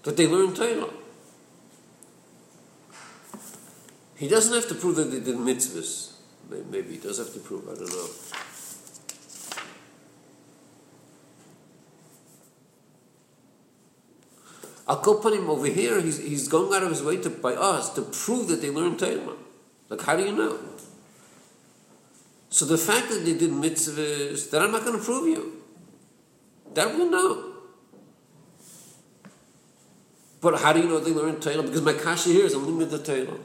that 0.04 0.16
they 0.16 0.28
learn 0.28 0.54
Torah. 0.54 0.90
He 4.18 4.28
doesn't 4.28 4.54
have 4.54 4.68
to 4.68 4.76
prove 4.76 4.98
that 4.98 5.10
they 5.10 5.20
did 5.20 5.36
mitzvahs. 5.38 6.12
May- 6.50 6.62
Maybe 6.70 6.94
he 6.94 6.98
does 6.98 7.18
have 7.18 7.34
to 7.34 7.40
prove, 7.40 7.68
I 7.68 7.74
don't 7.74 7.90
know. 7.90 8.45
Him 14.88 15.50
over 15.50 15.66
here. 15.66 16.00
He's, 16.00 16.20
he's 16.20 16.48
going 16.48 16.74
out 16.74 16.84
of 16.84 16.90
his 16.90 17.02
way 17.02 17.18
to, 17.18 17.30
by 17.30 17.54
us 17.54 17.94
to 17.96 18.02
prove 18.04 18.48
that 18.50 18.62
they 18.62 18.70
learned 18.70 19.00
Torah. 19.00 19.36
Like, 19.90 20.02
how 20.02 20.16
do 20.16 20.24
you 20.24 20.32
know? 20.32 20.60
So 22.50 22.66
the 22.66 22.78
fact 22.78 23.10
that 23.10 23.26
they 23.26 23.34
did 23.34 23.52
mitzvahs, 23.52 24.50
that 24.52 24.62
I'm 24.62 24.72
not 24.72 24.86
going 24.86 24.98
to 24.98 25.04
prove 25.04 25.28
you. 25.28 25.62
That 26.74 26.96
we 26.96 27.06
know. 27.06 27.54
But 30.40 30.62
how 30.62 30.74
do 30.74 30.80
you 30.80 30.88
know 30.88 31.00
they 31.00 31.12
learned 31.12 31.42
Torah? 31.42 31.64
Because 31.64 31.82
my 31.82 31.94
kasha 31.94 32.30
here 32.30 32.46
is 32.46 32.54
a 32.54 32.60
limited 32.60 33.04
Torah. 33.04 33.40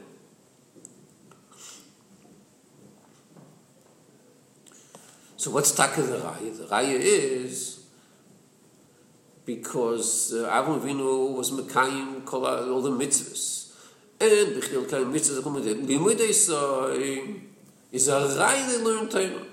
So 5.37 5.49
what's 5.49 5.71
taka 5.71 6.03
the 6.03 6.17
raya? 6.17 6.55
The 6.55 6.65
raya 6.65 6.99
is 6.99 7.80
because 9.45 10.33
uh, 10.33 10.49
Avram 10.49 10.79
Avinu 10.81 11.35
was 11.35 11.51
Mekayim 11.51 12.23
kol 12.25 12.45
all 12.45 12.81
the 12.81 12.91
mitzvahs. 12.91 13.73
And 14.19 14.61
Bechil 14.61 14.85
Kayim 14.85 15.11
mitzvahs 15.11 15.43
come 15.43 15.55
with 15.55 15.67
it. 15.67 15.81
Limudei 15.83 16.31
say 16.31 17.41
is 17.91 18.07
a 18.07 18.11
raya 18.11 18.67
they 18.67 18.83
learn 18.83 19.09
Torah. 19.09 19.47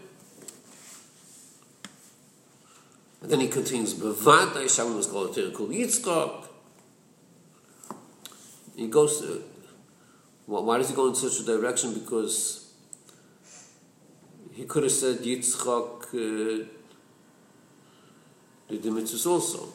And 3.20 3.30
then 3.30 3.40
he 3.40 3.48
continues, 3.48 3.94
Bevadai 3.94 4.72
Shalom 4.72 4.96
was 4.96 5.06
called 5.06 5.34
Torah 5.34 5.50
Kul 5.50 5.68
Yitzchak. 5.68 6.44
He 8.76 8.86
goes, 8.86 9.22
why 10.46 10.60
why 10.60 10.78
does 10.78 10.90
he 10.90 10.94
go 10.94 11.08
in 11.08 11.14
such 11.14 11.40
a 11.40 11.44
direction? 11.44 11.94
Because 11.94 12.72
he 14.52 14.64
could 14.64 14.84
have 14.84 14.92
said 14.92 15.18
Yitzchak 15.18 16.04
uh, 16.04 16.66
did 18.68 18.82
the 18.82 18.90
mitzvahs 18.90 19.26
also. 19.26 19.72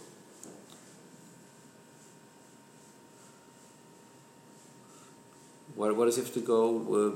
Why, 5.84 5.92
why 5.92 6.06
does 6.06 6.16
he 6.16 6.22
have 6.22 6.34
to 6.36 6.40
go? 6.40 6.78
Uh, 6.80 7.12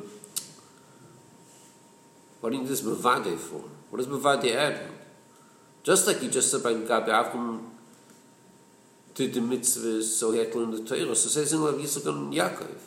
what 2.41 2.49
do 2.49 2.58
you 2.58 2.63
need 2.63 2.69
this 2.69 2.82
Bavade 2.82 3.38
for? 3.38 3.63
What 3.89 3.99
does 3.99 4.08
Bavade 4.08 4.53
add? 4.53 4.82
Just 5.84 6.06
like 6.06 6.21
you 6.21 6.30
just 6.30 6.51
said 6.51 6.63
by 6.63 6.73
Gabi 6.73 7.08
Avram 7.08 7.62
did 9.15 9.34
the 9.34 9.39
mitzvahs, 9.39 10.03
so 10.03 10.34
he 10.34 10.39
had 10.39 10.51
to 10.51 10.60
learn 10.60 10.71
the 10.71 10.84
Torah. 10.84 11.15
So 11.15 11.30
says 11.30 11.53
in 11.53 11.60
Yitzchak 11.60 12.08
and 12.08 12.34
Yaakov. 12.34 12.77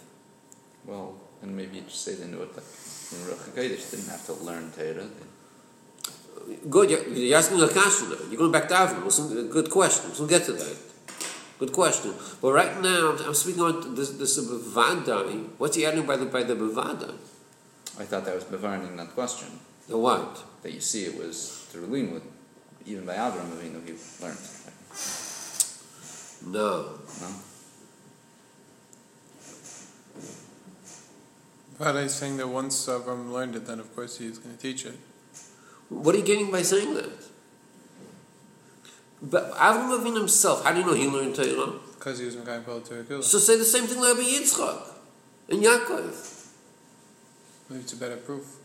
Well, 0.84 1.14
and 1.40 1.56
maybe 1.56 1.76
you 1.76 1.82
just 1.84 2.04
say 2.04 2.14
they 2.14 2.26
knew 2.26 2.42
it, 2.42 2.54
but 2.54 2.62
in 2.62 3.18
Ruch 3.24 3.48
HaKodesh 3.48 3.90
didn't 3.90 4.08
have 4.08 4.26
to 4.26 4.34
learn 4.34 4.70
Torah. 4.72 5.08
Good, 6.68 6.90
you're, 6.90 7.08
you're 7.08 7.38
asking 7.38 7.58
a 7.62 7.68
question 7.68 8.10
now. 8.10 8.16
You're 8.28 8.36
going 8.38 8.52
back 8.52 8.68
to 8.68 8.74
Avram. 8.74 9.10
Some, 9.10 9.48
good 9.48 9.70
question. 9.70 10.10
We'll 10.18 10.28
get 10.28 10.44
to 10.44 10.52
that. 10.52 10.76
Good 11.60 11.72
question. 11.74 12.14
But 12.40 12.52
right 12.52 12.80
now, 12.80 13.12
I'm, 13.12 13.26
I'm 13.26 13.34
speaking 13.34 13.60
on 13.60 13.94
this, 13.94 14.12
this 14.12 14.40
Bavadai. 14.40 15.50
What's 15.58 15.76
he 15.76 15.84
adding 15.84 16.06
by 16.06 16.16
the, 16.16 16.24
by 16.24 16.42
the 16.42 16.56
Bavadai? 16.56 17.14
I 18.00 18.04
thought 18.04 18.24
that 18.24 18.34
was 18.34 18.44
Bavarin 18.44 18.88
in 18.88 18.96
that 18.96 19.10
question. 19.10 19.48
The 19.86 19.98
what? 19.98 20.42
That 20.62 20.72
you 20.72 20.80
see 20.80 21.04
it 21.04 21.18
was 21.18 21.66
through 21.68 21.86
Linwood. 21.86 22.22
Even 22.86 23.04
by 23.04 23.14
Avram 23.14 23.50
Avinu 23.52 23.84
he 23.84 23.92
learned. 24.24 24.38
No. 26.46 26.98
No? 27.20 27.34
But 31.78 31.96
I'm 31.96 32.08
saying 32.08 32.38
that 32.38 32.48
once 32.48 32.86
Avram 32.86 33.30
learned 33.30 33.56
it, 33.56 33.66
then 33.66 33.80
of 33.80 33.94
course 33.94 34.16
he's 34.16 34.38
going 34.38 34.56
to 34.56 34.62
teach 34.62 34.86
it. 34.86 34.98
What 35.90 36.14
are 36.14 36.18
you 36.18 36.24
getting 36.24 36.50
by 36.50 36.62
saying 36.62 36.94
that? 36.94 37.29
But 39.22 39.52
Avram 39.52 40.00
Avinu 40.00 40.18
himself, 40.18 40.64
how 40.64 40.72
do 40.72 40.80
you 40.80 40.86
know 40.86 40.94
he 40.94 41.06
learned 41.06 41.36
Torah? 41.36 41.74
Because 41.94 42.18
he 42.18 42.24
was 42.24 42.36
Mekayim 42.36 42.64
Kol 42.64 42.80
Torah. 42.80 43.22
So 43.22 43.38
say 43.38 43.58
the 43.58 43.64
same 43.64 43.86
thing 43.86 44.00
like 44.00 44.16
Yitzchak 44.16 44.82
and 45.50 45.62
Yaakov. 45.62 46.48
Maybe 47.68 47.82
it's 47.82 47.92
a 47.92 47.96
better 47.96 48.16
proof. 48.16 48.56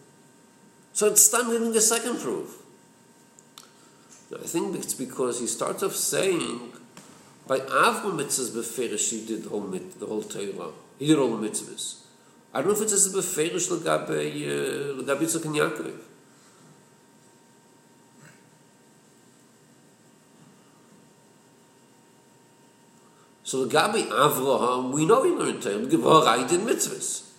So 0.94 1.08
it's 1.08 1.28
time 1.30 1.52
giving 1.52 1.74
the 1.74 1.82
second 1.82 2.20
proof. 2.20 2.62
I 4.34 4.48
think 4.48 4.76
it's 4.76 4.94
because 4.94 5.40
he 5.40 5.48
starts 5.48 5.84
off 5.84 5.94
saying, 5.94 6.72
by 7.48 7.60
Avram 7.60 8.20
it 8.22 8.32
says 8.32 8.50
beferish 8.50 9.12
he 9.12 9.26
did 9.26 9.44
the 9.44 9.50
whole 9.50 9.62
mit, 9.62 10.00
the 10.00 10.06
whole 10.06 10.24
Torah. 10.24 10.72
He 10.98 11.08
did 11.08 11.20
all 11.20 11.36
the 11.36 11.48
mitzvahs. 11.48 12.02
I 12.54 12.62
don't 12.62 12.70
know 12.70 12.76
if 12.76 12.82
it 12.82 12.90
says 12.90 13.14
beferish 13.14 13.70
legabe 13.70 14.10
uh, 14.10 15.04
legabe 15.04 15.24
Yitzchak 15.24 15.46
and 15.46 15.56
Yaakov. 15.56 16.00
So 23.46 23.68
legabe 23.68 24.08
Avraham, 24.10 24.92
we 24.92 25.06
know 25.06 25.24
he 25.24 25.30
learned 25.30 25.62
Torah. 25.62 25.78
Because 25.78 26.40
he 26.52 26.58
did 26.58 26.66
mitzvahs. 26.66 27.30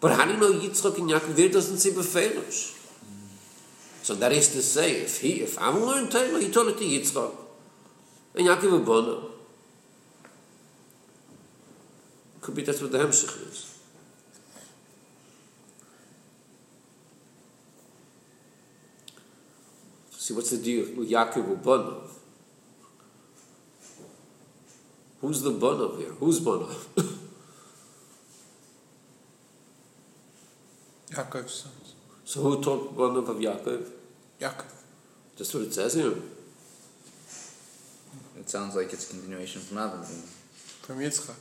But 0.00 0.12
how 0.12 0.24
do 0.24 0.32
you 0.32 0.38
know 0.38 0.50
Yitzchak 0.50 0.96
and 0.96 1.10
Yaakov 1.10 1.36
there 1.36 1.50
doesn't 1.50 1.76
say 1.76 1.90
beferish? 1.90 2.72
So 4.02 4.14
that 4.14 4.32
is 4.32 4.48
to 4.54 4.62
say, 4.62 4.92
if 5.02 5.20
he, 5.20 5.42
if 5.42 5.56
Avram 5.56 5.86
learned 5.86 6.10
Torah, 6.10 6.40
he 6.40 6.50
taught 6.50 6.68
it 6.68 6.78
to 6.78 6.84
Yitzchak. 6.84 7.34
And 8.34 8.46
Yaakov 8.46 8.84
Abona. 8.84 9.24
Could 12.40 12.54
be 12.54 12.62
that's 12.62 12.80
what 12.80 12.92
the 12.92 12.98
Hemshech 12.98 13.50
is. 13.50 13.78
See, 20.12 20.32
what's 20.32 20.50
the 20.50 20.58
deal 20.58 20.96
with 20.96 21.10
Yaakov 21.10 21.58
Abona? 21.58 22.15
Who's 25.26 25.42
the 25.42 25.50
Bonov 25.50 25.98
here? 25.98 26.12
Who's 26.20 26.38
Bonov? 26.38 26.86
Yaakov's 31.10 31.54
sons. 31.62 31.94
so 32.24 32.42
who 32.42 32.62
taught 32.62 32.96
Bonov 32.96 33.28
of 33.28 33.38
Yaakov? 33.38 33.90
Yaakov. 34.40 34.72
That's 35.36 35.52
what 35.52 35.64
it 35.64 35.74
says 35.74 35.94
here. 35.94 36.14
It 38.38 38.48
sounds 38.48 38.76
like 38.76 38.92
it's 38.92 39.10
a 39.10 39.14
continuation 39.14 39.62
from 39.62 39.78
Avram 39.78 40.04
Avinu. 40.04 40.28
From 40.86 40.98
Yitzchak. 41.00 41.34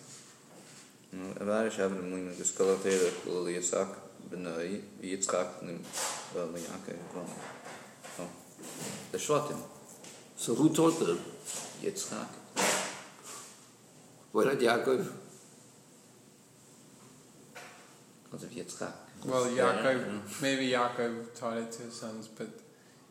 Avarish 1.43 1.77
Avram 1.77 2.09
Avinu 2.09 2.33
Guskala 2.33 2.81
Torah 2.81 3.11
Kula 3.21 3.51
Yitzchak 3.55 3.91
Benoi 4.31 4.81
Yitzchak 5.03 5.61
Lim 5.61 5.79
Well 6.33 6.47
Yaakov 6.47 6.97
well 7.13 7.29
Oh 8.19 8.29
The 9.11 9.19
Shvatim 9.19 9.61
So 10.35 10.55
who 10.55 10.73
taught 10.73 10.99
them? 10.99 11.19
Yitzchak. 11.83 12.44
Not 14.43 14.59
Yaakov? 14.59 15.07
Because 18.25 18.43
of 18.43 18.51
Yitzchak. 18.51 18.91
Well, 19.25 19.45
Yaakov, 19.45 20.41
maybe 20.41 20.67
Yaakov 20.71 21.33
taught 21.39 21.57
it 21.57 21.71
to 21.71 21.83
his 21.83 21.95
sons, 21.99 22.27
but 22.27 22.49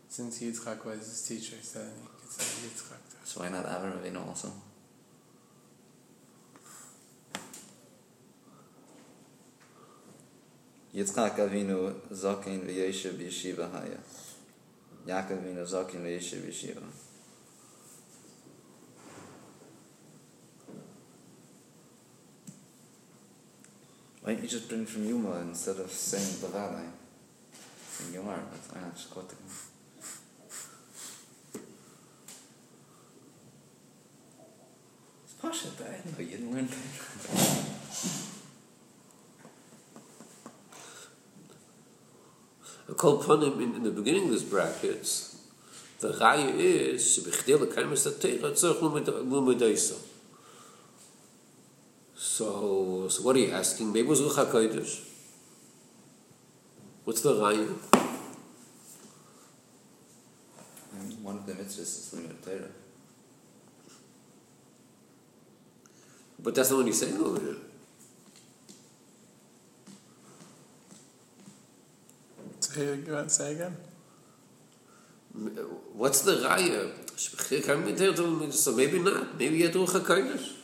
since 0.08 0.42
Yitzchak 0.42 0.84
was 0.84 0.98
his 0.98 1.26
teacher, 1.26 1.56
so 1.62 1.78
then 1.78 1.92
he 1.98 2.06
could 2.20 2.30
say 2.30 2.68
Yitzchak. 2.68 3.00
So 3.24 3.40
why 3.40 3.48
not 3.48 3.64
Avram 3.64 3.98
Avinu 3.98 4.28
also? 4.28 4.52
Yitzchak 10.94 11.36
Avinu 11.36 11.94
Zakin 12.12 12.66
v'Yeshiv 12.66 13.14
Yeshiva 13.14 13.72
Haya. 13.72 13.98
Yaakov 15.06 15.42
Avinu 15.42 15.64
Zakin 15.64 16.02
v'Yeshiv 16.02 16.42
Yeshiva. 16.42 16.82
Why 24.24 24.32
don't 24.32 24.42
you 24.42 24.48
just 24.48 24.70
bring 24.70 24.86
from 24.86 25.04
Yuma 25.04 25.40
instead 25.40 25.76
of 25.76 25.90
saying 25.90 26.24
Bavadai? 26.40 26.86
Saying 27.90 28.14
Yomar, 28.14 28.40
why 28.72 28.80
not 28.80 28.96
just 28.96 29.10
quote 29.10 29.28
the 29.28 29.34
It's 35.24 35.34
Pasha, 35.34 35.68
but 35.76 35.88
I 35.88 35.90
know 35.90 36.18
you 36.20 36.38
didn't 36.38 36.54
learn 36.54 36.68
A 42.88 42.94
kol 42.94 43.22
panim 43.22 43.60
in, 43.60 43.74
in 43.74 43.82
the 43.82 43.90
beginning 43.90 44.24
of 44.24 44.30
this 44.30 44.42
brackets, 44.42 45.36
the 46.00 46.08
raya 46.14 46.48
is 46.58 47.02
shebichdei 47.02 47.58
lekayim 47.58 47.92
es 47.92 48.06
haTeira 48.06 48.52
tzorich 48.52 48.80
lumedaisa. 48.80 50.13
So, 52.34 53.06
so 53.08 53.22
what 53.22 53.36
are 53.36 53.38
you 53.38 53.52
asking? 53.52 53.92
Maybe 53.92 54.08
it 54.08 54.10
was 54.10 54.20
Ruach 54.20 54.44
HaKodesh. 54.44 55.06
What's 57.04 57.20
the 57.20 57.32
raya? 57.34 57.68
One 61.22 61.36
of 61.36 61.46
the 61.46 61.52
mitzvahs 61.52 61.78
is 61.78 62.14
Limud 62.16 62.44
Torah. 62.44 62.72
But 66.42 66.56
that's 66.56 66.70
not 66.70 66.78
what 66.78 66.86
he's 66.86 66.98
saying 66.98 67.18
over 67.18 67.38
here. 67.38 67.54
Say 72.58 72.80
it 72.80 72.92
again. 72.94 73.28
Say 73.28 73.52
again. 73.52 73.76
What's 75.92 76.22
the 76.22 76.32
raya? 76.32 76.90
Shebichdei 77.14 77.62
lekayim 77.62 77.86
es 77.92 78.00
haTeira 78.00 78.52
So 78.52 78.72
maybe 78.72 78.98
not. 78.98 79.38
Maybe 79.38 79.58
he 79.58 79.62
had 79.62 79.72
Ruach 79.74 80.00
HaKodesh. 80.00 80.63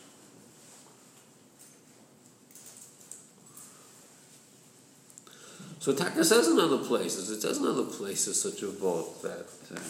So 5.80 5.94
Taka 5.94 6.22
says 6.22 6.46
in 6.46 6.60
other 6.60 6.76
places, 6.76 7.30
it 7.30 7.40
says 7.40 7.56
in 7.56 7.66
other 7.66 7.84
places 7.84 8.40
such 8.40 8.62
a 8.62 8.68
vote 8.68 9.22
that 9.22 9.46
uh, 9.74 9.80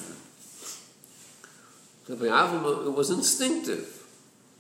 it 2.09 2.93
was 2.93 3.11
instinctive 3.11 4.07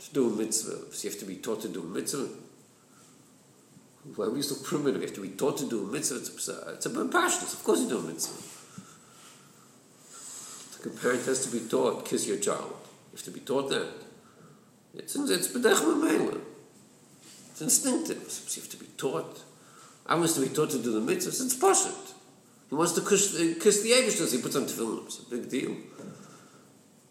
to 0.00 0.12
do 0.12 0.26
a 0.28 0.30
mitzvah. 0.36 0.92
So 0.92 1.04
you 1.04 1.10
have 1.10 1.20
to 1.20 1.26
be 1.26 1.36
taught 1.36 1.62
to 1.62 1.68
do 1.68 1.82
a 1.82 1.84
mitzvah. 1.84 2.28
Why 4.16 4.24
are 4.24 4.30
we 4.30 4.42
so 4.42 4.56
primitive? 4.56 5.02
You 5.02 5.06
have 5.06 5.14
to 5.16 5.22
be 5.22 5.28
taught 5.28 5.58
to 5.58 5.68
do 5.68 5.84
a 5.84 5.86
mitzvah. 5.86 6.16
It's 6.16 6.48
a, 6.48 6.72
it's 6.74 6.86
a 6.86 6.90
passionate. 6.90 7.52
Of 7.52 7.62
course 7.62 7.80
you 7.80 7.88
do 7.88 7.98
a 7.98 8.02
mitzvah. 8.02 8.42
Like 10.78 10.96
a 10.96 10.98
parent 10.98 11.26
has 11.26 11.46
to 11.46 11.52
be 11.52 11.60
taught, 11.68 12.06
kiss 12.06 12.26
your 12.26 12.38
child. 12.38 12.74
You 13.12 13.16
have 13.16 13.24
to 13.24 13.30
be 13.30 13.40
taught 13.40 13.68
that. 13.68 13.86
It's, 14.94 15.14
it's. 15.14 15.54
It's 17.52 17.60
instinctive. 17.60 18.28
So 18.28 18.56
you 18.56 18.62
have 18.62 18.70
to 18.72 18.76
be 18.78 18.86
taught. 18.96 19.44
I 20.06 20.26
to 20.26 20.40
be 20.40 20.48
taught 20.48 20.70
to 20.70 20.82
do 20.82 20.92
the 20.92 21.12
mitzvahs. 21.12 21.44
It's 21.44 21.56
pashut. 21.56 22.14
He 22.68 22.74
wants 22.74 22.92
to 22.92 23.00
kiss, 23.00 23.34
uh, 23.34 23.54
kiss 23.60 23.82
the 23.82 23.90
Eibush, 23.90 24.32
he 24.32 24.40
puts 24.40 24.56
on 24.56 24.64
tefillin. 24.64 25.04
It's 25.06 25.18
a 25.20 25.30
big 25.30 25.48
deal. 25.48 25.76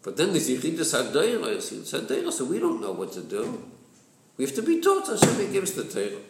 But 0.02 0.16
then 0.16 0.32
there's 0.32 0.48
Yichidus 0.48 0.94
HaDeira. 0.94 1.54
It's 1.54 1.92
HaDeira, 1.92 2.32
so 2.32 2.46
we 2.46 2.58
don't 2.58 2.80
know 2.80 2.92
what 2.92 3.12
to 3.12 3.22
do. 3.22 3.62
We 4.36 4.46
have 4.46 4.54
to 4.54 4.62
be 4.62 4.80
taught. 4.80 5.06
Hashem 5.06 5.52
gives 5.52 5.72
the 5.72 5.84
Torah. 5.84 6.22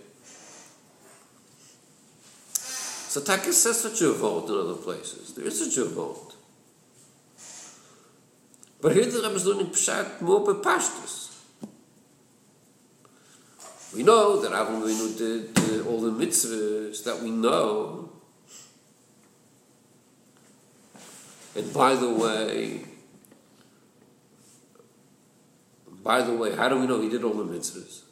So 3.10 3.20
Takis 3.20 3.54
says 3.54 3.80
such 3.80 4.02
a 4.02 4.12
vote 4.12 4.48
in 4.48 4.56
other 4.56 4.74
places. 4.74 5.34
There 5.34 5.44
is 5.44 5.58
such 5.58 5.84
a 5.84 5.88
vote. 5.88 6.34
But 8.80 8.92
here 8.92 9.04
the 9.04 9.18
Rebbe 9.18 9.34
is 9.34 9.46
learning 9.46 9.66
Pshat 9.66 10.20
more 10.20 10.40
by 10.40 10.60
Pashtus. 10.60 11.29
We 13.94 14.05
know 14.05 14.40
that 14.40 14.53
Avram 14.53 14.83
Avinu 14.83 15.18
did 15.18 15.59
uh, 15.59 15.88
all 15.88 16.00
the 16.00 16.12
mitzvahs 16.12 17.03
that 17.05 17.20
we 17.20 17.31
know. 17.31 18.11
And 21.57 21.72
by 21.74 21.96
the 21.96 22.09
way, 22.09 22.85
by 26.05 26.22
the 26.22 26.33
way, 26.35 26.55
how 26.55 26.68
do 26.68 26.79
we 26.79 26.87
know 26.87 27.00
he 27.00 27.09
did 27.09 27.24
all 27.24 27.35
the 27.35 27.44
mitzvahs? 27.44 28.03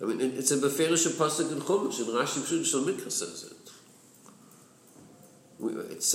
I 0.00 0.04
mean, 0.04 0.20
it- 0.20 0.38
it's 0.38 0.50
a 0.52 0.56
beferish 0.56 1.06
pasuk 1.16 1.52
in 1.52 1.60
Chumash, 1.60 1.98
and 1.98 2.08
Rashi 2.08 2.40
Pshut 2.40 2.64
Shal 2.64 2.82
Mikra 2.82 3.10
says 3.10 3.50
it. 3.50 3.57
We, 5.58 5.72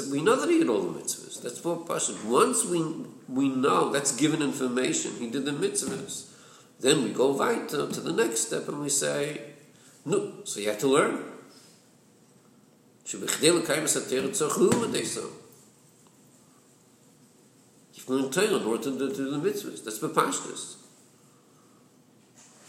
we 0.09 0.21
know 0.21 0.37
that 0.37 0.49
he 0.49 0.59
did 0.59 0.69
all 0.69 0.81
the 0.81 0.99
mitzvahs. 0.99 1.41
That's 1.41 1.63
what 1.63 1.85
pasuk. 1.85 2.23
Once 2.25 2.63
we 2.65 2.81
we 3.27 3.49
know 3.49 3.91
that's 3.91 4.15
given 4.15 4.41
information, 4.41 5.11
he 5.19 5.29
did 5.29 5.45
the 5.45 5.51
mitzvahs. 5.51 6.29
Then 6.79 7.03
we 7.03 7.11
go 7.11 7.33
weiter 7.33 7.87
to 7.87 8.01
the 8.01 8.13
next 8.13 8.47
step 8.47 8.67
and 8.67 8.81
we 8.81 8.89
say, 8.89 9.41
no, 10.05 10.33
so 10.43 10.59
you 10.59 10.69
have 10.69 10.79
to 10.79 10.87
learn. 10.87 11.23
שבכדי 13.05 13.51
לקיים 13.51 13.85
את 13.85 13.95
התרא 13.95 14.31
צריך 14.31 14.57
ללמוד 14.57 14.95
איסו. 14.95 15.27
You've 17.93 18.09
learned 18.09 18.33
Torah 18.33 18.55
in 18.55 18.63
order 18.63 18.83
to 18.83 18.97
do, 18.97 19.09
to 19.09 19.31
the 19.31 19.37
mitzvahs. 19.37 19.83
That's 19.83 19.99
Bepashtus. 19.99 20.75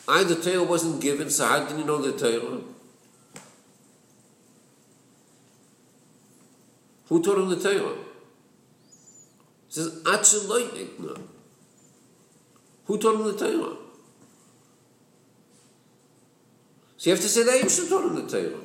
I, 0.07 0.23
the 0.25 0.37
Torah 0.37 0.65
wasn't 0.65 1.01
given, 1.01 1.31
so 1.31 1.47
how 1.47 1.65
did 1.65 1.79
you 1.79 1.85
know 1.85 1.99
the 1.99 2.13
Torah? 2.13 2.61
Who 7.15 7.23
taught 7.23 7.39
him 7.39 7.49
the 7.49 7.55
Torah? 7.55 7.95
He 9.69 9.73
says, 9.73 10.03
Achaloinik, 10.03 10.99
no. 10.99 11.17
Who 12.87 12.99
taught 12.99 13.15
him 13.15 13.25
the 13.27 13.39
Torah? 13.39 13.77
So 16.97 17.11
you 17.11 17.15
have 17.15 17.23
to 17.23 17.29
say 17.29 17.45
that 17.45 17.63
Yimsha 17.63 17.89
taught 17.89 18.07
him 18.07 18.17
the 18.17 18.29
Torah. 18.29 18.65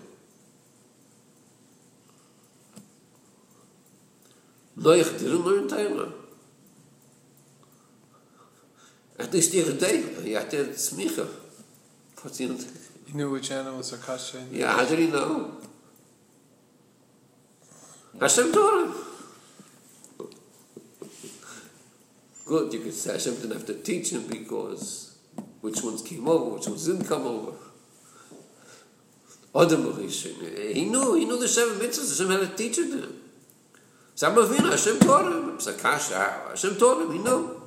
Noach 4.79 5.19
didn't 5.19 5.45
learn 5.45 5.67
Torah. 5.67 6.11
At 9.19 9.31
least 9.31 9.53
he 9.53 9.59
had 9.59 9.67
a 9.67 9.73
day. 9.79 10.01
He 10.23 10.31
had 10.31 10.49
to 10.49 10.69
smicha. 10.69 11.27
You 12.39 13.13
knew 13.13 13.29
which 13.29 13.51
animals 13.51 13.93
are 13.93 13.97
kosher. 13.97 14.39
and- 14.39 14.51
Yeah, 14.51 14.71
how 14.71 14.85
did 14.85 14.97
he 14.97 15.05
know? 15.05 15.51
Hashem 18.19 18.53
him. 18.53 18.93
Good, 22.45 22.73
you 22.73 22.79
could 22.79 22.93
say 22.93 23.13
Hashem 23.13 23.35
didn't 23.35 23.51
have 23.51 23.65
to 23.67 23.75
teach 23.75 24.11
him 24.11 24.25
because 24.27 25.17
which 25.61 25.83
ones 25.83 26.01
came 26.01 26.27
over, 26.27 26.55
which 26.55 26.67
ones 26.67 26.87
didn't 26.87 27.05
come 27.05 27.27
over. 27.27 27.51
Adam 29.55 29.93
Rishon, 29.93 30.73
he 30.73 30.85
knew, 30.85 31.15
he 31.15 31.25
knew 31.25 31.39
the 31.39 31.47
seven 31.47 31.77
mitzvahs, 31.77 32.17
Hashem 32.17 32.31
had 32.31 32.49
to 32.49 32.55
teach 32.55 32.77
it 32.77 32.91
to 32.91 33.01
him. 33.01 33.21
Sam 34.15 34.35
Avinu, 34.35 34.71
Hashem 34.71 34.99
taught 34.99 35.31
him. 35.31 35.57
Kasha, 35.77 36.41
Hashem 36.49 36.75
taught 36.77 37.01
him, 37.03 37.11
he 37.13 37.19
knew. 37.19 37.61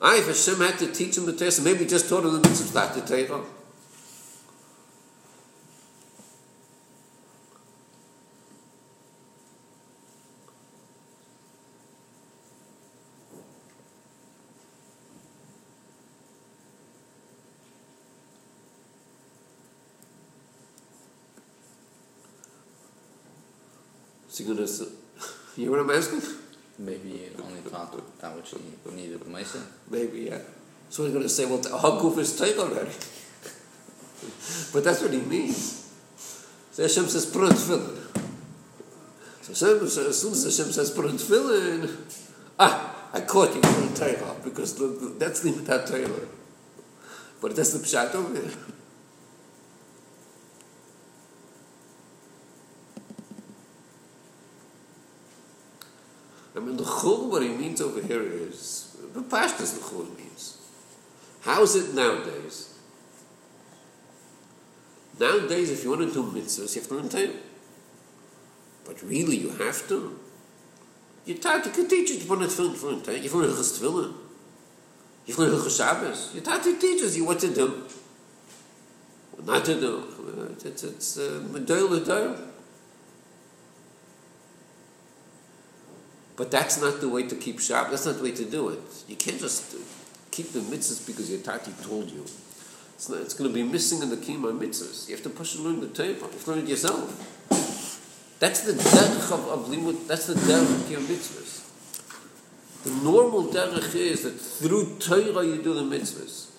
I, 0.00 0.16
if 0.18 0.26
Hashem 0.26 0.56
had 0.56 0.78
to 0.80 0.92
teach 0.92 1.16
him 1.16 1.26
the 1.26 1.32
Torah, 1.32 1.50
maybe 1.62 1.86
just 1.86 2.08
taught 2.08 2.24
him 2.24 2.32
the 2.32 2.40
mitzvahs, 2.40 2.74
not 2.74 2.94
the 2.94 3.00
Torah. 3.00 3.44
So 24.46 24.52
you're 24.52 24.56
gonna, 24.56 24.66
s- 24.66 24.82
you 25.56 25.70
what 25.70 25.80
I'm 25.80 25.90
asking? 25.90 26.22
Maybe 26.78 27.10
he 27.10 27.42
only 27.42 27.60
taught 27.70 28.20
that 28.20 28.36
which 28.36 28.50
he 28.50 28.94
needed 28.94 29.20
the 29.20 29.26
Maisa. 29.26 29.62
Maybe, 29.90 30.22
yeah. 30.22 30.38
So 30.90 31.04
he's 31.04 31.12
gonna 31.14 31.28
say, 31.28 31.46
well, 31.46 31.58
Haguf 31.60 32.18
is 32.18 32.36
Torah 32.36 32.68
already. 32.68 32.90
but 34.72 34.84
that's 34.84 35.00
what 35.00 35.12
he 35.12 35.20
means. 35.20 35.92
So 36.72 36.82
Hashem 36.82 37.06
says, 37.06 37.26
put 37.26 37.44
on 37.44 37.50
tefillin. 37.50 38.00
So 39.42 39.50
as 40.08 40.20
soon 40.20 40.32
as 40.32 40.44
Hashem 40.44 40.72
says, 40.72 40.90
put 40.90 41.04
on 41.06 41.12
tefillin, 41.12 41.88
ah, 42.58 43.08
I 43.12 43.20
caught 43.20 43.54
you 43.54 43.60
because 44.44 44.74
the, 44.74 44.86
the, 44.86 45.14
that's 45.18 45.40
the 45.40 45.50
Mitat 45.50 45.86
Torah. 45.88 46.28
But 47.40 47.54
that's 47.54 47.72
the 47.72 47.78
Pshat 47.78 48.14
over 48.14 48.32
there. 48.32 48.50
Means 57.74 57.80
over 57.80 58.06
here 58.06 58.22
is, 58.22 58.96
the 59.12 59.20
pashtas 59.20 59.74
the 59.74 59.80
chul 59.80 60.16
means. 60.16 60.58
How 61.42 61.62
is 61.62 61.74
it 61.76 61.94
nowadays? 61.94 62.78
Nowadays, 65.18 65.70
if 65.70 65.84
you 65.84 65.90
want 65.90 66.02
to 66.02 66.12
do 66.12 66.22
mitzvahs, 66.22 66.74
you 66.74 66.80
have 66.80 66.88
to 66.88 66.94
learn 66.94 67.08
Torah. 67.08 67.40
But 68.84 69.02
really, 69.02 69.36
you 69.36 69.50
have 69.50 69.88
to. 69.88 70.18
Your 71.26 71.38
tati 71.38 71.70
can 71.70 71.88
teach 71.88 72.10
you 72.10 72.20
to 72.20 72.26
put 72.26 72.38
on 72.38 72.48
tefillin 72.48 72.74
for 72.74 73.04
Torah. 73.04 73.18
You 73.18 73.30
learn 73.30 73.50
Hilchas 73.50 73.78
Tefillin. 73.78 74.14
You 75.26 75.36
learn 75.36 75.50
Hilchas 75.50 75.76
Shabbos. 75.78 76.30
Your 76.34 76.42
tati 76.42 76.76
teaches 76.76 77.16
you 77.16 77.24
what 77.24 77.38
to 77.40 77.54
do. 77.54 77.86
What 79.32 79.46
not 79.46 79.64
to 79.64 79.80
do. 79.80 80.56
It's, 80.64 80.82
it's 80.84 81.18
uh, 81.18 81.42
Medoil 81.50 82.04
But 86.36 86.50
that's 86.50 86.80
not 86.80 87.00
the 87.00 87.08
way 87.08 87.28
to 87.28 87.36
keep 87.36 87.60
sharp. 87.60 87.90
That's 87.90 88.06
not 88.06 88.16
the 88.16 88.24
way 88.24 88.32
to 88.32 88.44
do 88.44 88.70
it. 88.70 88.80
You 89.08 89.16
can't 89.16 89.40
just 89.40 89.76
keep 90.30 90.52
the 90.52 90.60
mitzvahs 90.60 91.06
because 91.06 91.30
your 91.30 91.40
tati 91.40 91.72
told 91.82 92.10
you. 92.10 92.22
It's, 92.22 93.08
not, 93.08 93.20
it's 93.20 93.34
going 93.34 93.50
to 93.50 93.54
be 93.54 93.62
missing 93.62 94.02
in 94.02 94.10
the 94.10 94.16
kima 94.16 94.56
mitzvahs. 94.58 95.08
You 95.08 95.14
have 95.14 95.24
to 95.24 95.30
push 95.30 95.54
and 95.56 95.64
learn 95.64 95.80
the 95.80 95.88
Torah. 95.88 96.08
You 96.08 96.14
have 96.14 96.44
to 96.44 96.50
learn 96.50 96.60
it 96.60 96.68
yourself. 96.68 98.38
That's 98.40 98.62
the 98.62 98.72
derech 98.72 99.32
of, 99.32 99.48
of 99.48 99.66
limud. 99.66 100.08
That's 100.08 100.26
the 100.26 100.34
derech 100.34 100.62
of 100.62 100.80
kima 100.88 101.06
mitzvahs. 101.06 101.60
The 102.84 102.90
normal 103.02 103.44
derech 103.44 103.94
is 103.94 104.22
that 104.24 104.32
through 104.32 104.98
Torah 104.98 105.44
you 105.44 105.62
do 105.62 105.74
the 105.74 105.82
mitzvahs. 105.82 106.50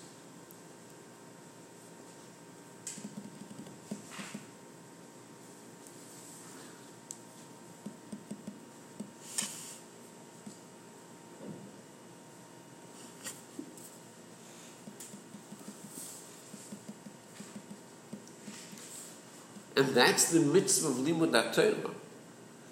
And 19.86 19.94
that's 19.94 20.32
the 20.32 20.40
mitzvah 20.40 20.88
of 20.88 20.94
limud 20.94 21.54
Torah. 21.54 21.94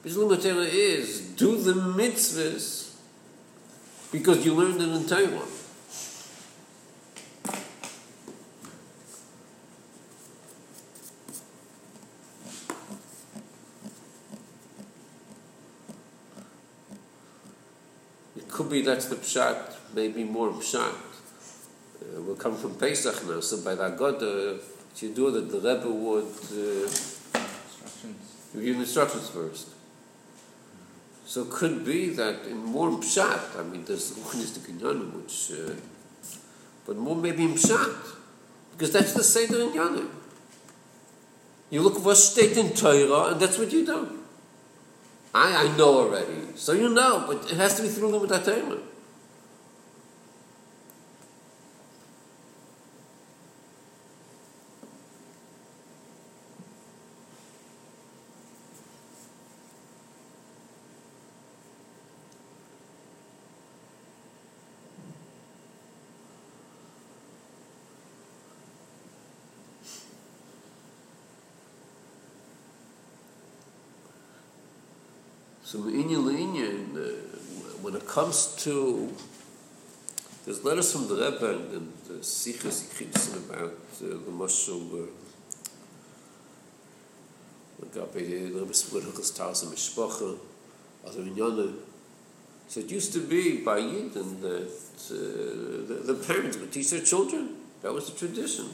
Because 0.02 0.18
limud 0.18 0.42
Torah 0.42 0.64
is 0.64 1.20
do 1.20 1.56
the 1.56 1.72
mitzvahs 1.72 2.96
because 4.10 4.44
you 4.44 4.54
learned 4.54 4.82
it 4.82 4.88
in 4.88 5.06
Torah. 5.06 5.46
It 18.36 18.48
could 18.48 18.68
be 18.68 18.82
that's 18.82 19.06
the 19.06 19.14
pshat, 19.14 19.76
maybe 19.94 20.24
more 20.24 20.50
pshat. 20.50 20.94
Uh, 22.02 22.22
we'll 22.22 22.34
come 22.34 22.56
from 22.56 22.74
Pesach 22.74 23.24
now, 23.28 23.38
so 23.38 23.60
by 23.60 23.76
that 23.76 23.96
God, 23.96 24.20
uh, 24.20 24.54
you 25.02 25.14
do 25.14 25.30
that 25.30 25.50
the 25.50 25.58
Rebbe 25.58 25.88
would 25.88 26.24
uh, 26.52 26.90
give 28.54 28.76
instructions 28.76 29.28
first. 29.28 29.68
So 31.26 31.42
it 31.42 31.50
could 31.50 31.84
be 31.84 32.10
that 32.10 32.46
in 32.46 32.58
more 32.58 32.90
pshat, 32.90 33.58
I 33.58 33.62
mean, 33.62 33.84
there's 33.84 34.12
one 34.16 34.36
is 34.36 34.52
the 34.52 34.60
kinyanim, 34.60 35.12
which, 35.14 35.50
uh, 35.52 35.74
but 36.86 36.96
more 36.96 37.16
maybe 37.16 37.44
in 37.44 37.54
pshat, 37.54 37.96
because 38.72 38.92
that's 38.92 39.14
the 39.14 39.24
seder 39.24 39.60
in 39.62 39.70
yanim. 39.70 40.08
You 41.70 41.82
look 41.82 41.98
for 41.98 42.14
state 42.14 42.56
in 42.56 42.70
Torah, 42.70 43.32
and 43.32 43.40
that's 43.40 43.58
what 43.58 43.72
you 43.72 43.84
do. 43.84 44.20
I, 45.34 45.64
I 45.64 45.76
know 45.76 45.98
already, 45.98 46.54
so 46.54 46.72
you 46.72 46.88
know, 46.88 47.24
but 47.26 47.50
it 47.50 47.56
has 47.56 47.74
to 47.76 47.82
be 47.82 47.88
through 47.88 48.12
Limud 48.12 48.44
Torah. 48.44 48.78
So 75.64 75.78
inyan 75.78 76.28
inyan, 76.28 76.94
uh, 76.94 77.00
when 77.80 77.96
it 77.96 78.06
comes 78.06 78.54
to 78.64 79.10
there's 80.44 80.62
letters 80.62 80.92
from 80.92 81.08
the 81.08 81.14
Rebbe 81.14 81.52
and 81.74 81.90
the 82.06 82.22
Sikhs 82.22 82.82
Yichidsim 82.84 83.48
about 83.48 83.72
uh, 83.72 84.08
the 84.26 84.30
Mashal 84.30 84.92
uh, 84.92 85.06
לגבי 87.80 88.52
the 88.52 88.60
Rebbe 88.60 88.74
Sfur 88.74 89.00
Hilchas 89.00 89.32
Taz 89.32 89.64
Mishpacha 89.64 90.36
other 91.06 91.22
Inyana 91.22 91.72
so 92.68 92.80
it 92.80 92.90
used 92.90 93.14
to 93.14 93.20
be 93.20 93.64
by 93.64 93.80
Yidden 93.80 94.40
that 94.42 94.68
uh, 95.10 95.14
the, 95.88 96.12
the 96.12 96.14
parents 96.26 96.56
would 96.56 96.72
teach 96.72 96.90
their 96.90 97.02
children. 97.02 97.56
That 97.82 97.92
was 97.92 98.10
the 98.10 98.18
tradition 98.18 98.66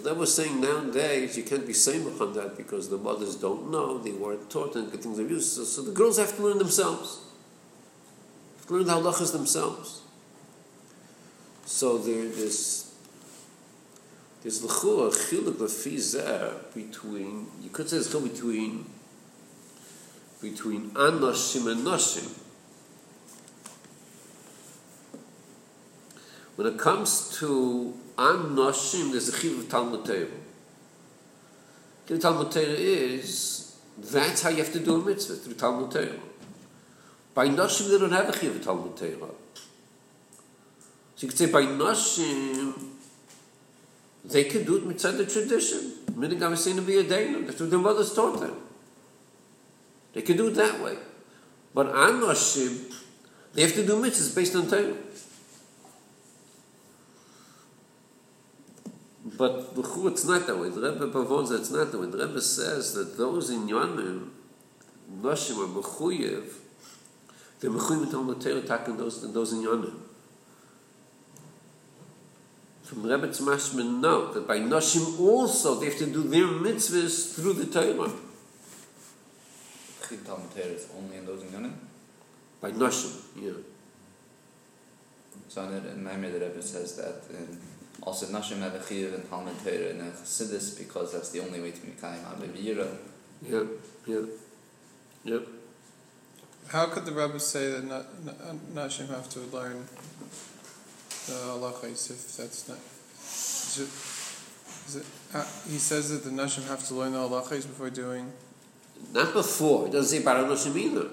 But 0.00 0.10
I 0.10 0.12
was 0.12 0.32
saying 0.32 0.60
nowadays 0.60 1.36
you 1.36 1.42
can't 1.42 1.66
be 1.66 1.72
same 1.72 2.06
on 2.20 2.32
that 2.34 2.56
because 2.56 2.88
the 2.88 2.98
mothers 2.98 3.34
don't 3.34 3.72
know, 3.72 3.98
they 3.98 4.12
weren't 4.12 4.48
taught 4.48 4.76
and 4.76 4.88
things 4.92 5.18
are 5.18 5.26
used. 5.26 5.54
So, 5.54 5.64
so 5.64 5.82
the 5.82 5.90
girls 5.90 6.18
have 6.18 6.36
to 6.36 6.42
learn 6.44 6.58
themselves. 6.58 7.18
Have 8.58 8.66
to 8.68 8.74
learn 8.74 8.86
the 8.86 8.92
halachas 8.92 9.32
themselves. 9.32 10.02
So 11.66 11.98
there, 11.98 12.28
there's 12.28 12.94
there's 14.44 14.62
l'chua 14.62 15.10
chiluk 15.10 15.54
lefizeh 15.54 16.72
between 16.72 17.48
you 17.60 17.70
could 17.70 17.90
say 17.90 17.96
it's 17.96 18.14
chiluk 18.14 18.32
between 18.32 18.86
between 20.40 20.90
anoshim 20.90 21.72
and 21.72 21.84
noshim. 21.84 22.38
When 26.54 26.68
it 26.68 26.78
comes 26.78 27.36
to 27.40 27.94
an 28.18 28.56
noshim 28.56 29.12
there's 29.12 29.28
of 29.28 29.68
Talmud 29.68 30.04
Torah. 30.04 30.26
The 32.06 32.18
Talmud 32.18 32.50
Torah 32.50 32.64
is 32.64 33.76
that's 33.96 34.42
how 34.42 34.50
you 34.50 34.58
have 34.58 34.72
to 34.72 34.80
do 34.80 35.00
a 35.00 35.04
mitzvah 35.04 35.36
through 35.36 35.54
Talmud 35.54 35.90
Torah. 35.92 36.18
By 37.34 37.48
noshim 37.48 37.90
they 37.90 37.98
don't 37.98 38.10
have 38.10 38.28
a 38.28 38.38
chiv 38.38 38.62
Talmud 38.64 38.96
Torah. 38.96 39.30
So 41.14 41.26
you 41.26 41.28
could 41.28 41.38
say 41.38 41.46
by 41.46 41.62
noshim 41.62 42.74
they 44.24 44.44
could 44.44 44.66
do 44.66 44.78
it 44.78 44.86
mitzvah 44.86 45.12
the 45.12 45.26
tradition. 45.26 45.92
Meaning 46.16 46.42
I 46.42 46.48
was 46.48 46.64
to 46.76 46.82
be 46.82 46.98
a 46.98 47.04
daily. 47.04 47.42
That's 47.42 47.60
what 47.60 47.70
their 47.70 47.78
mothers 47.78 48.12
taught 48.14 48.40
them. 48.40 48.56
They 50.12 50.22
could 50.22 50.36
do 50.36 50.48
it 50.48 50.54
that 50.54 50.80
way. 50.80 50.96
But 51.72 51.86
an 51.86 52.20
noshim 52.20 52.92
they 53.54 53.62
have 53.62 53.74
to 53.74 53.86
do 53.86 54.02
mitzvahs 54.02 54.34
based 54.34 54.56
on 54.56 54.68
Torah. 54.68 54.94
But 59.38 59.76
the 59.76 59.82
Chu, 59.82 60.08
it's 60.08 60.24
not 60.24 60.48
that 60.48 60.58
way. 60.58 60.68
The 60.68 60.80
Rebbe 60.80 61.06
pavons 61.12 61.52
it's 61.52 61.70
not 61.70 61.92
that 61.92 61.98
way. 61.98 62.06
The 62.08 62.26
Rebbe 62.26 62.40
says 62.40 62.92
that 62.94 63.16
those 63.16 63.50
in 63.50 63.68
Yonim, 63.68 64.30
Noshim 65.22 65.64
are 65.64 65.80
Mechuyev, 65.80 66.54
they're 67.60 67.70
Mechuyev 67.70 68.02
in 68.02 68.10
Talmud 68.10 68.40
Torah, 68.40 68.60
taking 68.62 68.96
those, 68.96 69.32
those 69.32 69.52
in 69.52 69.62
Yonim. 69.62 69.94
From 72.82 73.04
Rebbe 73.04 73.28
Tzmashman 73.28 74.00
note 74.00 74.34
that 74.34 74.48
by 74.48 74.58
Noshim 74.58 75.20
also 75.20 75.78
they 75.78 75.86
have 75.86 75.98
to 75.98 76.06
do 76.06 76.24
their 76.24 76.46
mitzvahs 76.46 77.36
through 77.36 77.52
the 77.52 77.66
Torah. 77.66 78.10
Chid 80.08 80.26
Talmud 80.26 80.50
Torah 80.50 80.66
is 80.66 80.88
only 80.96 81.16
in 81.16 81.26
those 81.26 81.42
in 81.42 81.50
Yonim. 81.50 81.74
By 82.60 82.72
Noshim, 82.72 83.20
yeah. 83.40 83.52
So 85.48 85.62
in, 85.62 86.04
Maimer 86.04 86.32
the 86.32 86.40
Rebbe 86.40 86.60
says 86.60 86.96
that 86.96 87.22
in, 87.30 87.77
also 88.02 88.26
Nashim 88.26 88.60
have 88.60 88.74
a 88.74 88.78
chiyuv 88.78 89.14
in 89.14 89.22
Talmud 89.28 89.54
Torah 89.64 89.90
and 89.90 90.00
a 90.02 90.10
Chassidus 90.10 90.78
because 90.78 91.12
that's 91.12 91.30
the 91.30 91.40
only 91.40 91.60
way 91.60 91.70
to 91.72 91.80
be 91.80 91.88
Mekayim 91.88 92.22
Abivira. 92.24 92.96
Yeah, 93.42 93.62
yeah, 94.06 94.20
yeah. 95.24 95.38
How 96.68 96.86
could 96.86 97.06
the 97.06 97.12
Rebbe 97.12 97.40
say 97.40 97.70
that 97.70 97.84
na- 97.84 98.02
na- 98.24 98.82
Nashim 98.84 99.08
have 99.08 99.28
to 99.30 99.40
learn 99.40 99.84
the 101.26 101.32
halachas 101.32 102.10
if 102.10 102.36
that's 102.36 102.68
not? 102.68 102.78
Is 102.78 103.78
it, 103.78 104.88
Is 104.88 104.96
it, 104.96 105.06
uh, 105.34 105.44
he 105.70 105.78
says 105.78 106.10
that 106.10 106.24
the 106.24 106.30
Nashim 106.30 106.66
have 106.68 106.86
to 106.88 106.94
learn 106.94 107.12
the 107.12 107.18
halachas 107.18 107.66
before 107.66 107.90
doing. 107.90 108.32
Not 109.12 109.32
before. 109.32 109.86
It 109.86 109.92
doesn't 109.92 110.18
say 110.18 110.24
Baranoshim 110.24 110.76
either. 110.76 111.08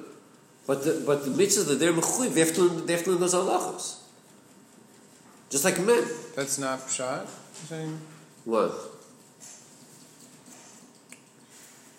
But 0.68 0.84
the, 0.84 1.04
but 1.06 1.24
the 1.26 1.32
mitzvah 1.32 1.64
that 1.66 1.76
they're 1.80 1.94
mechuyev, 1.94 2.34
they 2.34 2.40
have 2.42 2.56
to 2.56 2.62
learn, 2.64 2.86
they 2.86 2.94
have 2.94 3.04
to 3.04 3.12
learn 3.12 3.20
those 3.22 3.34
halachas. 3.36 3.98
Just 5.50 5.64
like 5.66 5.80
men. 5.80 6.04
That's 6.36 6.58
not 6.58 6.80
pshat. 6.80 7.22
You're 7.22 7.68
saying 7.70 8.00
What? 8.46 8.72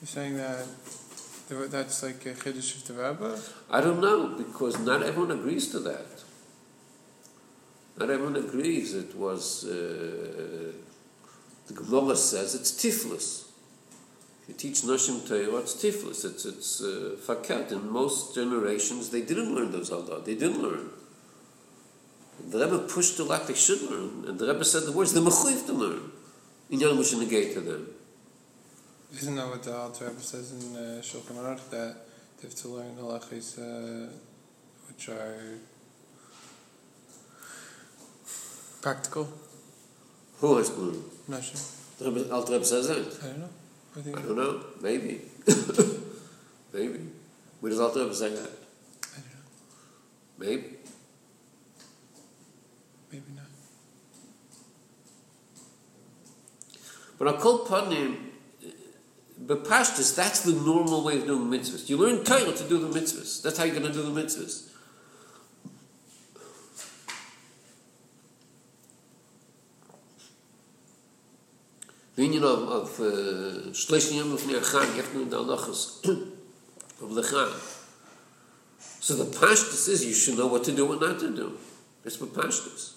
you're 0.01 0.09
saying 0.09 0.37
that 0.37 0.67
that's 1.49 2.03
like 2.03 2.27
a 2.27 2.35
chiddush 2.35 2.77
of 2.77 2.87
the 2.89 2.95
Rebbe. 2.95 3.41
I 3.71 3.81
don't 3.81 4.01
know 4.01 4.37
because 4.37 4.79
not 4.81 5.03
everyone 5.03 5.31
agrees 5.31 5.71
to 5.71 5.79
that. 5.81 6.25
Not 7.99 8.11
everyone 8.11 8.37
agrees. 8.37 8.95
It 8.95 9.15
was 9.17 9.65
uh, 9.65 10.73
the 11.69 11.75
Gemara 11.75 12.17
says 12.17 12.55
it's 12.55 12.73
tiflis. 12.73 13.45
If 14.43 14.49
you 14.49 14.55
teach 14.55 14.83
Nashim 14.83 15.27
Torah, 15.27 15.61
it's 15.61 15.75
tiflis. 15.75 16.25
It's 16.25 16.45
it's 16.45 16.81
uh, 16.83 17.17
fakat. 17.27 17.73
In 17.73 17.91
most 17.91 18.35
generations, 18.35 19.11
they 19.11 19.23
didn't 19.23 19.55
learn 19.55 19.73
those 19.73 19.91
halachot. 19.91 20.25
They 20.25 20.35
didn't 20.35 20.63
learn. 20.63 20.91
The 22.45 22.59
Rebbe 22.65 22.79
pushed 22.81 23.19
a 23.19 23.25
lot 23.25 23.47
they 23.47 23.55
should 23.55 23.83
learn, 23.91 24.25
and 24.29 24.39
the 24.39 24.47
Rebbe 24.47 24.65
said 24.65 24.85
the 24.85 24.93
words 24.93 25.13
they're 25.13 25.23
mechuyev 25.23 25.67
to 25.67 25.73
learn. 25.73 26.13
In 26.71 26.81
Yom 26.81 26.99
Moshe 26.99 27.19
negate 27.19 27.55
to 27.55 27.61
them. 27.61 27.89
Isn't 29.13 29.37
that 29.37 29.49
what 29.49 29.63
the 29.63 29.75
Alter 29.75 30.09
Rebbe 30.09 30.21
says 30.21 30.53
in 30.53 30.77
uh, 30.77 31.01
Shulchan 31.01 31.37
Aruch 31.37 31.71
that 31.71 31.97
they 32.37 32.49
have 32.49 32.55
to 32.57 32.69
learn 32.69 32.97
halachas 32.97 33.59
uh, 33.59 34.11
which 34.89 35.09
are 35.09 35.59
practical? 38.83 39.29
Who 40.41 40.57
has 40.59 40.71
to 40.71 40.81
learn? 40.81 41.03
Nashim. 41.31 41.99
The 41.99 42.11
Rebbe, 42.11 42.33
Alter 42.35 42.53
Rebbe 42.53 42.65
says 42.65 42.89
that. 42.89 42.97
I 42.97 43.27
don't 43.29 43.39
know. 43.41 43.49
I 43.97 44.01
think 44.01 44.19
I 44.19 44.23
don't 44.23 44.37
know. 44.37 44.61
Maybe. 44.83 45.23
Maybe. 46.75 47.01
Where 47.61 47.71
does 47.71 47.81
Alter 47.81 48.01
Rebbe 48.01 48.15
say 48.15 48.31
that? 48.31 48.39
I 48.39 49.21
don't 49.21 49.33
know. 49.33 50.47
Maybe. 50.47 50.76
Maybe 53.17 53.33
not. 53.35 53.47
But 57.19 57.29
I'll 57.29 57.39
call 57.39 57.65
Panim, 57.65 58.17
Bepashtis, 59.43 60.15
that's 60.15 60.43
the 60.43 60.53
normal 60.53 61.03
way 61.03 61.17
of 61.17 61.27
doing 61.27 61.51
mitzvahs. 61.51 61.89
You 61.89 61.97
learn 61.97 62.25
Torah 62.25 62.53
to 62.53 62.69
do 62.69 62.79
the 62.79 62.99
mitzvahs. 62.99 63.43
That's 63.43 63.57
how 63.57 63.65
you're 63.65 63.75
going 63.75 63.91
to 63.91 63.93
do 63.93 64.03
the 64.03 64.21
mitzvahs. 64.21 64.69
The 72.17 72.23
union 72.23 72.45
of, 72.45 72.63
of 72.69 73.01
uh, 73.01 73.73
Shlesh 73.73 74.15
Yom 74.15 74.33
of 74.33 74.47
know 74.47 74.59
the 74.59 75.37
halachas 75.37 76.05
of 77.03 77.15
the 77.15 77.23
Chan. 77.23 77.49
So 79.01 79.15
the 79.15 79.25
Pashtus 79.25 79.89
is 79.89 80.05
you 80.05 80.13
should 80.13 80.37
know 80.37 80.49
what 80.49 80.65
to 80.65 80.73
do 80.73 80.93
and 80.93 81.01
not 81.01 81.19
to 81.21 81.35
do. 81.35 81.59
That's 82.07 82.21
what 82.21 82.31
Pashtus. 82.35 82.96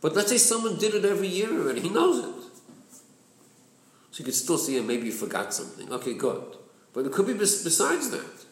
But 0.00 0.14
let's 0.14 0.30
say 0.30 0.38
someone 0.38 0.78
did 0.78 0.94
it 0.94 1.04
every 1.04 1.28
year 1.28 1.50
already. 1.50 1.80
He 1.80 1.88
knows 1.88 2.24
it. 2.24 2.34
So 4.10 4.20
you 4.20 4.24
could 4.24 4.34
still 4.34 4.58
see 4.58 4.78
him, 4.78 4.86
maybe 4.86 5.06
you 5.06 5.12
forgot 5.12 5.52
something. 5.52 5.92
Okay, 5.92 6.14
good. 6.14 6.56
But 6.92 7.06
it 7.06 7.12
could 7.12 7.26
be 7.26 7.34
bes- 7.34 7.62
besides 7.62 8.10
that. 8.10 8.46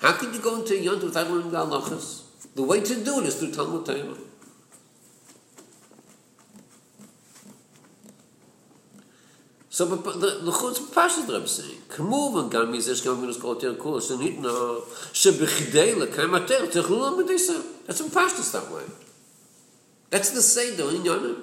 How 0.00 0.12
can 0.12 0.32
you 0.34 0.40
go 0.40 0.56
into 0.56 0.74
a 0.74 0.80
yont 0.80 1.02
without 1.02 1.30
learning 1.30 1.52
the 1.52 1.58
halachas? 1.58 2.22
The 2.54 2.62
way 2.62 2.80
to 2.80 3.04
do 3.04 3.20
it 3.20 3.26
is 3.26 3.36
through 3.36 3.52
Talmud 3.52 3.86
Torah. 3.86 4.16
So 9.76 9.94
but 9.94 10.02
the 10.04 10.40
the 10.42 10.50
chutz 10.52 10.80
pashat 10.94 11.28
Rebbe 11.28 11.46
saying, 11.46 11.82
k'muvan 11.88 12.50
gam 12.50 12.72
mizesh 12.72 13.04
gam 13.04 13.20
minus 13.20 13.36
kol 13.38 13.56
ter 13.56 13.74
kol 13.74 14.00
shenitna 14.00 14.80
shebechdei 15.12 15.92
lekayim 16.00 16.34
ater 16.34 16.66
tzech 16.66 16.88
lulom 16.88 17.20
b'disa. 17.20 17.62
That's 17.86 18.00
pashtas 18.02 18.52
that 18.52 18.72
way. 18.72 18.84
That's 20.10 20.30
the 20.30 20.42
seder 20.42 20.90
in 20.90 21.02
Yonim. 21.02 21.36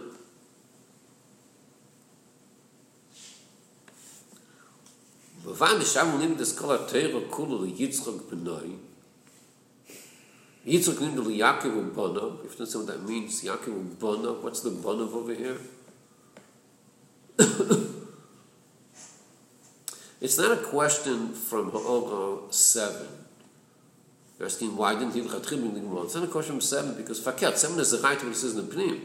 Wann 5.46 5.82
ich 5.82 5.98
am 6.00 6.18
nimm 6.20 6.38
das 6.38 6.56
Kolatere 6.56 7.22
kulu 7.30 7.66
Yitzchak 7.66 8.30
benoi. 8.30 8.78
Yitzchak 10.66 11.00
nimmt 11.02 11.26
the 11.26 11.40
Yaakov 11.40 11.78
and 11.78 11.94
Bono. 11.94 12.40
If 12.46 12.58
that's 12.58 12.76
what 12.76 12.88
that 12.88 13.04
means, 13.04 13.44
Yaakov 13.44 13.68
and 13.68 14.00
Bono. 14.00 14.34
What's 14.42 14.62
the 14.62 14.70
Bono 14.70 15.12
over 15.12 15.34
here? 15.34 15.58
it's 20.22 20.38
not 20.38 20.58
a 20.58 20.62
question 20.64 21.34
from 21.34 21.72
Ha'ora 21.72 22.52
7. 22.52 23.23
You're 24.38 24.48
asking 24.48 24.76
why 24.76 24.96
didn't 24.96 25.14
he 25.14 25.22
Chatchim 25.22 25.64
in 25.64 25.74
the 25.74 25.80
Gemara? 25.80 26.04
It's 26.04 26.16
not 26.16 26.24
a 26.24 26.28
question 26.28 26.54
from 26.54 26.62
7 26.62 26.96
because 26.96 27.20
Fakat, 27.20 27.58
7 27.58 27.80
is 27.80 27.92
the 27.92 28.00
right 28.00 28.18
what 28.18 28.32
it 28.32 28.36
says 28.36 28.56
in 28.56 28.68
the 28.68 28.76
Pnim. 28.76 29.02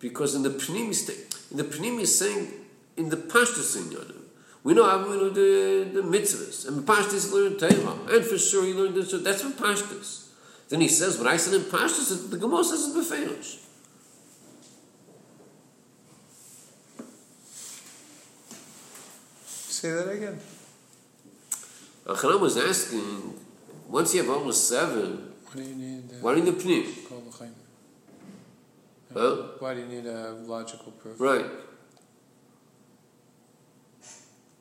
Because 0.00 0.34
in 0.34 0.42
the 0.42 0.50
Pnim, 0.50 0.86
he's 0.86 1.06
ta- 1.06 1.36
in 1.50 1.56
the 1.56 1.64
Pnim 1.64 1.98
he's 1.98 2.18
saying, 2.18 2.48
in 2.96 3.08
the 3.08 3.16
Pashtus 3.16 3.76
in 3.76 3.84
Yonim, 3.96 4.22
we 4.64 4.74
know 4.74 4.84
how 4.84 4.98
we 4.98 5.16
know 5.16 5.30
the, 5.30 5.88
the 5.94 6.02
mitzvahs. 6.02 6.66
And 6.66 6.84
Pashtus 6.84 7.32
learned 7.32 7.60
Torah. 7.60 7.96
And 8.12 8.24
for 8.24 8.36
sure 8.36 8.64
he 8.64 8.74
learned 8.74 8.96
this. 8.96 9.10
So 9.10 9.18
that's 9.18 9.42
from 9.42 9.52
Pashtus. 9.52 10.28
Then 10.68 10.80
he 10.80 10.88
says, 10.88 11.18
what 11.18 11.28
I 11.28 11.36
said 11.36 11.54
in 11.54 11.60
Pashtus, 11.62 12.30
the 12.30 12.36
Gemara 12.36 12.64
says 12.64 12.88
it 12.88 12.96
Befeirish. 12.96 13.62
Say 19.76 19.92
that 19.92 20.08
again. 20.08 20.40
Achanam 22.06 22.40
was 22.40 22.56
asking, 22.56 23.38
once 23.88 24.14
you 24.14 24.22
have 24.22 24.30
almost 24.30 24.68
seven, 24.68 25.32
What 25.46 25.56
do 25.56 25.62
you 25.62 25.74
need? 25.74 26.10
Uh, 26.10 26.16
why 26.20 26.34
the 26.40 26.52
Pnim? 26.52 27.08
Kol? 27.08 27.22
Huh? 29.14 29.36
Why 29.60 29.74
do 29.74 29.80
you 29.80 29.86
need 29.86 30.06
a 30.06 30.32
logical 30.32 30.92
proof? 30.92 31.18
Right. 31.20 31.46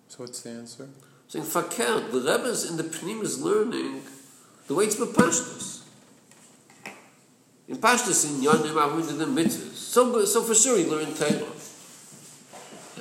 So 0.07 0.23
what's 0.23 0.41
the 0.41 0.51
answer? 0.51 0.87
Saying, 1.27 1.45
Fakel, 1.45 2.11
the 2.11 2.21
Rebbe's 2.21 2.69
in 2.69 2.77
the 2.77 2.83
Pnim 2.83 3.21
is 3.21 3.41
learning 3.41 4.01
the 4.67 4.75
way 4.75 4.85
it's 4.85 4.95
Bepashtus. 4.95 5.83
In 7.67 7.77
Pashtus, 7.77 8.25
in 8.25 8.41
Yonim, 8.45 9.07
to 9.07 9.13
the 9.13 9.25
mitzvahs. 9.25 9.73
So, 9.73 10.23
so 10.25 10.43
for 10.43 10.53
sure 10.53 10.77
he 10.77 10.85
learned 10.85 11.15
Torah. 11.17 11.51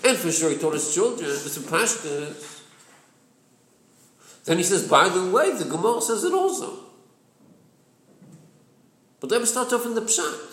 And 0.06 0.18
for 0.18 0.32
sure 0.32 0.50
he 0.50 0.56
taught 0.56 0.74
his 0.74 0.92
children, 0.94 1.30
it's 1.30 1.56
in 1.56 1.62
Pashtus. 1.64 2.53
Then 4.44 4.58
he 4.58 4.64
says, 4.64 4.86
by 4.86 5.08
the 5.08 5.30
way, 5.30 5.56
the 5.56 5.64
Gemara 5.64 6.00
says 6.02 6.22
it 6.24 6.32
also. 6.32 6.80
But 9.20 9.30
Rebbe 9.30 9.46
starts 9.46 9.72
off 9.72 9.86
in 9.86 9.94
the 9.94 10.02
Pshat. 10.02 10.50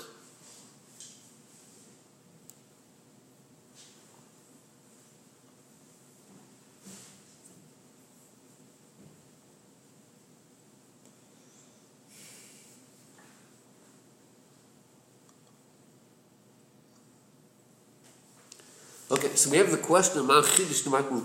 Okay, 19.12 19.36
so 19.36 19.50
we 19.50 19.58
have 19.58 19.70
the 19.70 19.78
question 19.78 20.20
of 20.20 20.28
Man 20.28 20.42
Chiddush 20.44 20.84
to 20.84 20.90
Matan 20.90 21.22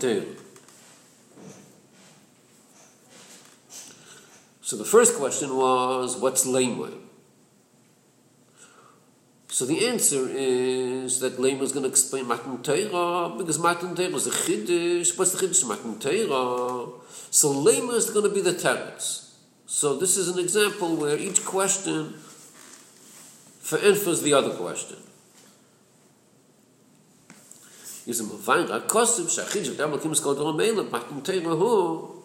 So 4.66 4.76
the 4.76 4.84
first 4.84 5.14
question 5.14 5.56
was, 5.56 6.16
what's 6.16 6.44
Lema? 6.44 6.92
So 9.46 9.64
the 9.64 9.86
answer 9.86 10.26
is 10.28 11.20
that 11.20 11.36
Lema 11.36 11.62
is 11.62 11.70
going 11.70 11.84
to 11.84 11.88
explain 11.88 12.26
Matan 12.26 12.64
Torah 12.64 13.32
because 13.38 13.60
Matan 13.60 13.94
Torah 13.94 14.16
is 14.16 14.26
a 14.26 14.32
Chiddush. 14.32 15.16
What's 15.16 15.30
the 15.30 15.46
Chiddush 15.46 15.68
Matan 15.68 16.00
Torah? 16.00 16.90
So 17.30 17.54
Lema 17.54 17.94
is 17.94 18.10
going 18.10 18.28
to 18.28 18.34
be 18.34 18.40
the 18.40 18.54
Teretz. 18.54 19.34
So 19.66 19.96
this 19.96 20.16
is 20.16 20.26
an 20.26 20.40
example 20.40 20.96
where 20.96 21.16
each 21.16 21.44
question 21.44 22.14
for 23.60 23.78
is 23.78 24.22
the 24.22 24.34
other 24.34 24.50
question. 24.50 24.96
is 28.06 28.20
im 28.20 28.28
fein 28.30 28.70
a 28.70 28.80
kosem 28.80 29.26
shachid 29.26 29.76
da 29.76 29.86
mo 29.86 29.98
kims 29.98 30.20
kodro 30.20 30.56
meil 30.56 30.84
patim 30.86 31.22
tema 31.24 31.54
hu 31.56 32.15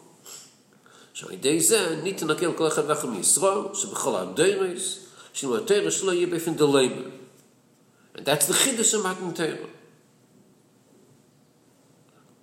שעל 1.14 1.32
ידי 1.32 1.60
זה 1.60 2.00
ניתן 2.04 2.32
נקל 2.32 2.54
כל 2.54 2.68
אחד 2.68 2.82
ואחר 2.88 3.08
מישראל, 3.08 3.74
שבכל 3.74 4.16
הדרס, 4.16 5.00
שלא 5.34 5.56
יותר 5.56 5.90
שלא 5.90 6.12
יהיה 6.12 6.28
באופן 6.28 6.54
דלמה. 6.54 7.02
And 8.16 8.26
that's 8.26 8.46
the 8.46 8.54
chidus 8.54 8.94
of 8.94 9.04
Matan 9.04 9.34
Teira. 9.34 9.70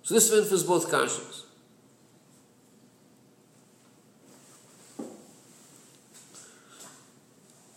So 0.01 0.15
this 0.15 0.31
went 0.31 0.47
for 0.47 0.57
both 0.65 0.89
kashas. 0.89 1.43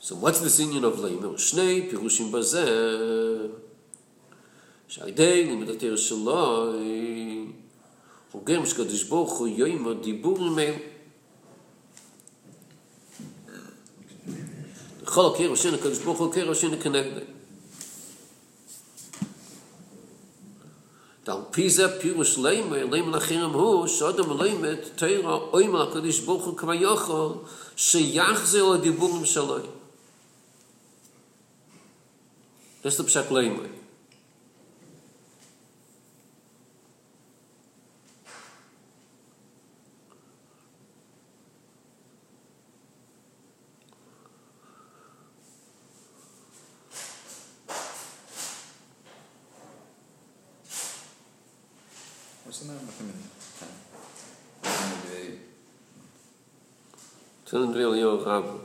So 0.01 0.16
what's 0.16 0.40
the 0.40 0.49
sinion 0.49 0.84
of 0.84 0.95
Leim? 0.97 1.22
Or 1.22 1.36
Shnei, 1.36 1.90
Pirushim 1.90 2.30
Bazeh. 2.32 3.51
Shai 4.88 5.11
Dei, 5.11 5.45
Limit 5.45 5.68
HaTeir 5.68 5.93
Shaloi. 5.93 7.53
und 8.32 8.46
gem 8.46 8.64
sk 8.64 8.88
des 8.88 9.08
boch 9.08 9.46
yoym 9.46 9.86
und 9.86 10.04
di 10.04 10.12
bugel 10.12 10.50
mem 10.50 10.80
khol 15.04 15.32
ke 15.36 15.48
rosen 15.48 15.78
kan 15.78 15.94
sk 15.94 16.04
khol 16.04 16.30
ke 16.32 16.46
rosen 16.48 16.78
kan 16.80 16.96
dann 21.24 21.44
pisa 21.52 21.88
pyrus 22.00 22.36
leim 22.38 22.72
und 22.72 22.90
leim 22.90 23.10
nach 23.10 23.30
ihrem 23.30 23.54
ho 23.54 23.86
so 23.86 24.12
dem 24.12 24.36
leim 24.38 24.60
mit 24.60 24.96
teira 24.96 25.52
oym 25.52 25.72
nach 25.72 25.92
des 26.00 26.24
boch 26.24 26.56
kvayach 26.56 27.06
se 27.76 28.00
das 32.82 32.98
ist 32.98 33.14
der 33.14 33.81
Tun 57.53 57.74
wir 57.74 57.94
ja 57.94 58.09
Rab. 58.14 58.61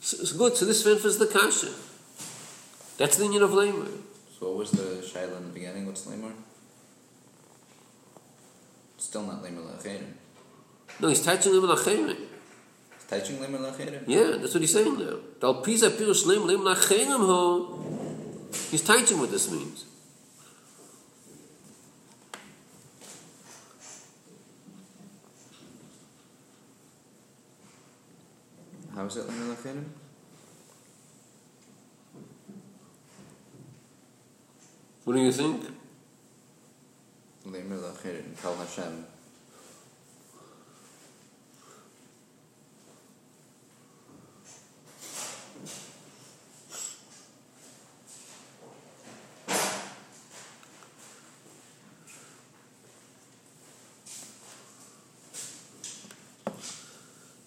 It's 0.00 0.32
good, 0.32 0.56
so 0.56 0.64
this 0.64 0.86
is 0.86 1.18
the 1.18 1.26
kasha. 1.26 1.68
That's 2.96 3.18
the 3.18 3.24
union 3.24 3.42
of 3.42 3.50
Leimai. 3.50 3.88
So 4.38 4.48
what 4.48 4.56
was 4.56 4.70
the 4.70 5.02
Shaila 5.04 5.36
in 5.36 5.48
the 5.48 5.52
beginning? 5.52 5.84
What's 5.84 6.06
Lamar? 6.06 6.32
Still 8.96 9.24
not 9.24 9.42
Lamar 9.42 9.64
Lacherim. 9.64 10.14
No, 10.98 11.08
he's 11.08 11.22
touching 11.22 11.54
in 11.54 11.60
Achayim. 11.60 12.08
He's 12.08 13.06
touching 13.06 13.38
Lamar 13.38 13.70
Lacherim? 13.70 14.04
Yeah, 14.06 14.38
that's 14.38 14.54
what 14.54 14.62
he's 14.62 14.72
saying 14.72 14.98
now. 14.98 15.16
Dal 15.38 15.60
Pisa 15.60 15.90
Pirush 15.90 16.24
Leim 16.24 16.62
Lachayim 16.62 17.18
Ho. 17.18 18.48
He's 18.70 18.82
touching 18.82 19.20
what 19.20 19.30
this 19.30 19.50
means. 19.50 19.84
How 28.94 29.04
is 29.06 29.16
it 29.16 29.26
Lamar 29.26 29.56
Lacherim? 29.56 29.84
What 35.04 35.14
do 35.14 35.20
you 35.20 35.32
think? 35.32 35.64
Kal 38.42 38.56
Hashem. 38.56 39.06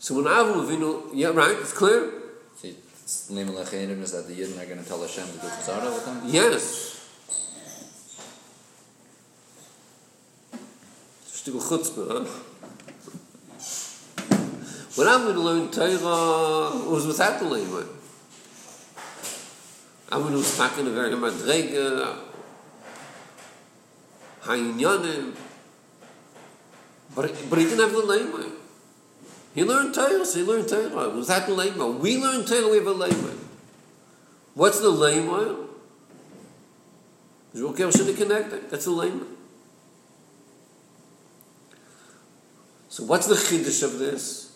So 0.04 0.16
when 0.16 0.26
Avram 0.26 0.66
Avinu, 0.66 1.12
yeah, 1.14 1.30
right, 1.30 1.56
it's 1.58 1.72
clear? 1.72 2.12
See, 2.58 2.76
Lamar 3.30 3.64
Lacherim 3.64 4.02
is 4.02 4.12
that 4.12 4.28
the 4.28 4.34
Yidden 4.34 4.62
are 4.62 4.66
going 4.66 4.84
to 4.84 4.86
tell 4.86 5.00
Hashem 5.00 5.26
to 5.26 5.32
do 5.32 5.48
Chazara 5.48 5.94
with 5.94 6.04
them? 6.06 6.22
Yes. 6.26 7.08
Shtickle 11.26 11.62
chutzpah, 11.62 12.08
huh? 12.12 12.26
When 14.96 15.08
I'm 15.08 15.22
going 15.24 15.36
to 15.36 15.42
learn 15.42 15.72
Torah, 15.72 16.84
it 16.84 16.90
was 16.90 17.08
without 17.08 17.40
the 17.40 17.46
language. 17.46 17.88
I'm 20.12 20.22
going 20.24 20.44
to 20.44 20.58
talk 20.58 20.78
in 20.80 20.88
a 20.88 20.90
very 20.90 21.12
madrega, 21.12 22.18
ha'inyanim, 24.42 25.34
but, 27.16 27.34
but 27.50 27.58
he 27.58 27.64
didn't 27.64 27.80
have 27.80 27.94
the 27.94 28.00
language. 28.00 28.53
He 29.54 29.64
learned 29.64 29.94
Torah, 29.94 30.26
so 30.26 30.40
he 30.40 30.46
learned 30.46 30.68
Torah. 30.68 31.10
It 31.10 31.16
was 31.16 31.28
that 31.28 31.48
the 31.48 31.54
language. 31.54 32.02
We 32.02 32.18
learn 32.18 32.46
Torah, 32.46 32.70
we 32.70 32.78
have 32.78 32.88
a 32.88 32.92
language. 32.92 33.38
What's 34.56 34.80
the 34.80 34.90
language? 34.90 35.70
Is 37.54 37.62
okay, 37.62 37.90
should 37.92 38.16
connected. 38.18 38.70
That's 38.72 38.86
the 38.86 38.92
language. 38.92 39.28
So 42.90 43.04
what's 43.04 43.28
the 43.28 43.36
chiddush 43.36 43.84
of 43.84 44.00
this? 44.00 44.53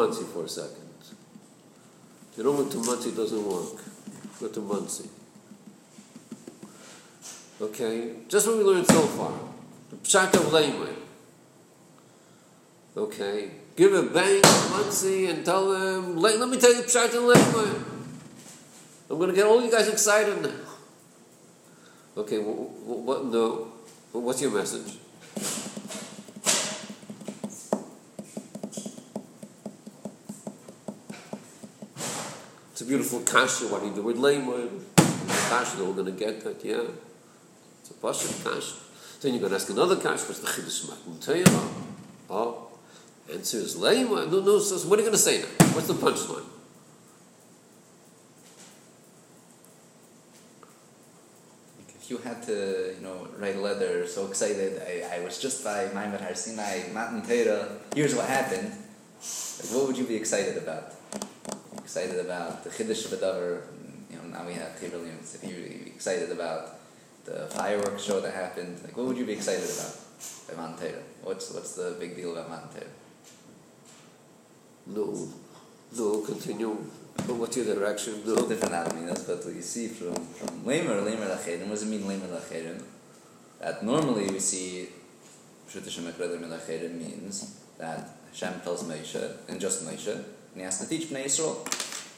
Go 0.00 0.06
Monsey 0.06 0.24
for 0.32 0.44
a 0.44 0.48
second. 0.48 0.88
You 2.34 2.44
know 2.44 2.52
what 2.52 2.70
to 2.70 2.78
Monsey 2.78 3.10
doesn't 3.10 3.44
work. 3.46 3.84
Go 4.40 4.48
to 4.48 4.60
Monsey. 4.60 5.10
Okay, 7.60 8.14
just 8.26 8.46
what 8.46 8.56
we 8.56 8.64
learned 8.64 8.86
so 8.86 9.02
far. 9.02 9.32
The 9.90 9.96
Pshat 9.96 10.32
of 10.34 10.50
Layman. 10.54 10.96
Okay, 12.96 13.50
give 13.76 13.92
a 13.92 14.02
bang 14.04 14.40
to 14.40 15.26
and 15.26 15.44
tell 15.44 15.70
them, 15.70 16.16
let, 16.16 16.38
let 16.38 16.48
me 16.48 16.58
tell 16.58 16.74
you 16.74 16.80
Pshat 16.80 17.14
of 17.14 17.22
Layman. 17.22 17.84
I'm 19.10 19.18
going 19.18 19.28
to 19.28 19.36
get 19.36 19.44
all 19.44 19.62
you 19.62 19.70
guys 19.70 19.88
excited 19.88 20.40
now. 20.40 20.50
Okay, 22.16 22.38
what, 22.38 23.04
what, 23.04 23.24
no, 23.26 23.70
what's 24.12 24.40
your 24.40 24.50
message? 24.50 24.96
Beautiful 32.90 33.20
kasha. 33.20 33.68
What 33.68 33.84
you 33.84 33.94
do 33.94 34.02
with 34.02 34.16
layman? 34.16 34.84
Kasha, 35.48 35.76
they're 35.76 35.86
all 35.86 35.92
going 35.92 36.06
to 36.06 36.18
get 36.24 36.42
that, 36.42 36.64
yeah. 36.64 36.90
It's 37.80 37.90
a 37.90 37.94
pasha 37.94 38.26
kasha. 38.42 38.74
Then 39.22 39.34
you're 39.34 39.40
going 39.40 39.50
to 39.50 39.56
ask 39.56 39.70
another 39.70 39.94
kasha. 39.94 40.26
What's 40.26 40.40
the 40.40 40.48
chiddush 40.48 40.88
matan 40.88 41.20
Torah? 41.20 41.68
Oh, 42.28 42.66
answer 43.32 43.58
is 43.58 43.76
layman. 43.76 44.28
No, 44.32 44.40
no. 44.40 44.58
So 44.58 44.88
what 44.88 44.98
are 44.98 45.02
you 45.02 45.08
going 45.08 45.20
to 45.22 45.22
say 45.22 45.38
now? 45.38 45.66
What's 45.74 45.86
the 45.86 45.94
punchline? 45.94 46.46
If 51.94 52.10
you 52.10 52.18
had 52.18 52.42
to, 52.50 52.94
you 52.96 53.02
know, 53.04 53.28
write 53.38 53.54
a 53.54 53.60
letter 53.60 54.04
so 54.08 54.26
excited, 54.26 54.82
I, 54.82 55.18
I 55.18 55.20
was 55.20 55.38
just 55.38 55.62
by 55.62 55.86
Maimed 55.94 56.20
Har 56.20 56.34
Sinai, 56.34 56.90
Matan 56.92 57.22
Torah, 57.22 57.68
here's 57.94 58.16
what 58.16 58.26
happened, 58.26 58.72
like, 58.72 59.70
what 59.70 59.86
would 59.86 59.96
you 59.96 60.06
be 60.06 60.16
excited 60.16 60.56
about? 60.56 60.99
Excited 61.90 62.20
about 62.24 62.62
the 62.62 62.70
Chiddush 62.70 63.10
of 63.10 63.20
a 63.20 63.62
you 64.08 64.16
know, 64.16 64.38
now 64.38 64.46
we 64.46 64.52
have 64.52 64.78
Chivrilians, 64.78 65.34
if 65.34 65.42
you 65.42 65.60
would 65.60 65.84
be 65.86 65.90
excited 65.90 66.30
about 66.30 66.78
the 67.24 67.48
fireworks 67.48 68.04
show 68.04 68.20
that 68.20 68.32
happened, 68.32 68.78
like, 68.84 68.96
what 68.96 69.06
would 69.06 69.16
you 69.16 69.26
be 69.26 69.32
excited 69.32 69.64
about 69.64 70.76
Matan 70.78 70.94
What's, 71.24 71.52
what's 71.52 71.74
the 71.74 71.96
big 71.98 72.14
deal 72.14 72.36
about 72.36 72.72
Torah? 72.72 72.86
No, 74.86 75.28
no. 75.98 76.20
Continue. 76.20 76.78
But 77.16 77.34
what's 77.34 77.56
your 77.56 77.66
direction? 77.74 78.14
It's 78.18 78.26
No. 78.28 78.46
different 78.46 78.72
anatomy. 78.72 79.06
That's 79.08 79.26
what 79.26 79.44
we 79.46 79.60
see 79.60 79.88
from 79.88 80.14
from 80.14 80.64
Lamer, 80.64 81.00
Lamer 81.00 81.26
Lacherim. 81.26 81.66
What 81.66 81.70
does 81.70 81.82
it 81.82 81.86
mean, 81.86 82.06
Lamer 82.06 82.28
Lacherim? 82.28 82.84
That 83.58 83.82
normally 83.82 84.28
we 84.28 84.38
see 84.38 84.90
Pshut 85.68 85.82
Hashem 85.82 86.04
Ekra 86.04 86.30
Lamer 86.30 86.56
Lacherim 86.56 86.94
means 86.98 87.58
that 87.78 88.10
Hashem 88.30 88.60
tells 88.60 88.84
Moshe, 88.84 89.36
and 89.48 89.60
just 89.60 89.84
Moshe, 89.84 90.24
and 90.54 90.88
teach 90.88 91.08
Bnei 91.08 91.24
Yisrael. 91.24 91.56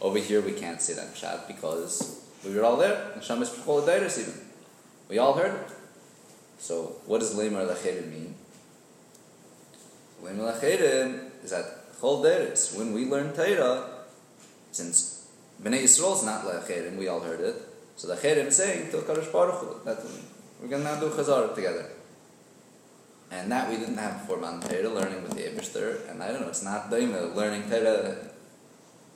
Over 0.00 0.18
here 0.18 0.40
we 0.40 0.52
can't 0.52 0.80
say 0.80 0.94
that 0.94 1.14
Pshat 1.14 1.46
because 1.46 2.24
we 2.44 2.54
were 2.54 2.64
all 2.64 2.76
there. 2.76 3.12
Hashem 3.14 3.42
is 3.42 3.50
Pshut 3.50 3.86
Dairis 3.86 4.18
even. 4.18 4.34
We 5.08 5.18
all 5.18 5.34
heard. 5.34 5.64
So 6.58 6.96
what 7.06 7.20
does 7.20 7.34
Lamer 7.34 7.64
Lacherim 7.64 8.10
mean? 8.10 8.34
Lamer 10.22 10.52
Lacherim 10.52 11.30
is 11.44 11.50
that 11.50 11.92
Chol 12.00 12.24
Dairis, 12.24 12.76
when 12.76 12.92
we 12.92 13.06
learn 13.06 13.32
Torah, 13.32 13.88
since 14.72 15.28
Bnei 15.62 15.84
Yisrael 15.84 16.16
is 16.16 16.24
not 16.24 16.44
lecherim, 16.44 16.96
we 16.96 17.06
all 17.06 17.20
heard 17.20 17.40
it. 17.40 17.54
So 17.94 18.08
the 18.08 18.16
cherim 18.16 18.46
is 18.46 18.56
saying 18.56 18.90
to 18.90 18.98
Kadosh 18.98 19.30
Baruch 19.32 19.60
Hu 19.60 19.84
that 19.84 19.98
we're 20.60 20.68
going 20.68 20.82
to 20.82 20.88
now 20.88 20.98
do 20.98 21.10
chazar 21.10 21.54
together. 21.54 21.86
And 23.32 23.50
that 23.50 23.70
we 23.70 23.78
didn't 23.78 23.96
have 23.96 24.20
before 24.20 24.36
Matan 24.36 24.60
Torah, 24.60 24.90
learning 24.90 25.22
with 25.22 25.32
the 25.32 25.42
Eberster. 25.42 26.08
And 26.10 26.22
I 26.22 26.28
don't 26.28 26.42
know, 26.42 26.48
it's 26.48 26.62
not 26.62 26.90
Daima, 26.90 27.34
learning 27.34 27.62
Torah 27.68 28.28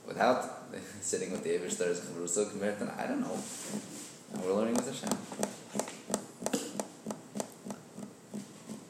without 0.07 0.73
sitting 1.03 1.31
with 1.31 1.45
the 1.45 1.51
Eberster 1.51 1.91
as 1.91 2.01
Chavrusa 2.01 2.51
compared 2.51 2.79
to, 2.79 2.95
I 2.99 3.07
don't 3.07 3.21
know. 3.21 3.39
And 4.33 4.43
we're 4.43 4.55
learning 4.55 4.75
with 4.75 4.87
Hashem. 4.87 5.11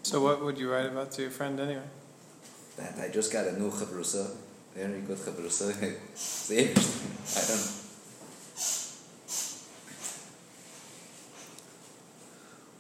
So 0.05 0.23
what 0.23 0.45
would 0.45 0.59
you 0.59 0.71
write 0.71 0.87
about 0.87 1.11
to 1.13 1.23
your 1.23 1.33
friend 1.33 1.59
anyway? 1.59 1.83
That 2.77 2.97
I 3.01 3.09
just 3.09 3.33
got 3.33 3.49
a 3.49 3.59
new 3.59 3.71
Chavrusa, 3.71 4.31
very 4.77 5.01
good 5.01 5.19
Chavrusa. 5.19 5.75
it's 6.13 6.47
the 6.49 6.69
Eberster. 6.69 7.37
I 7.37 7.43
don't 7.49 7.61
know. 7.67 7.83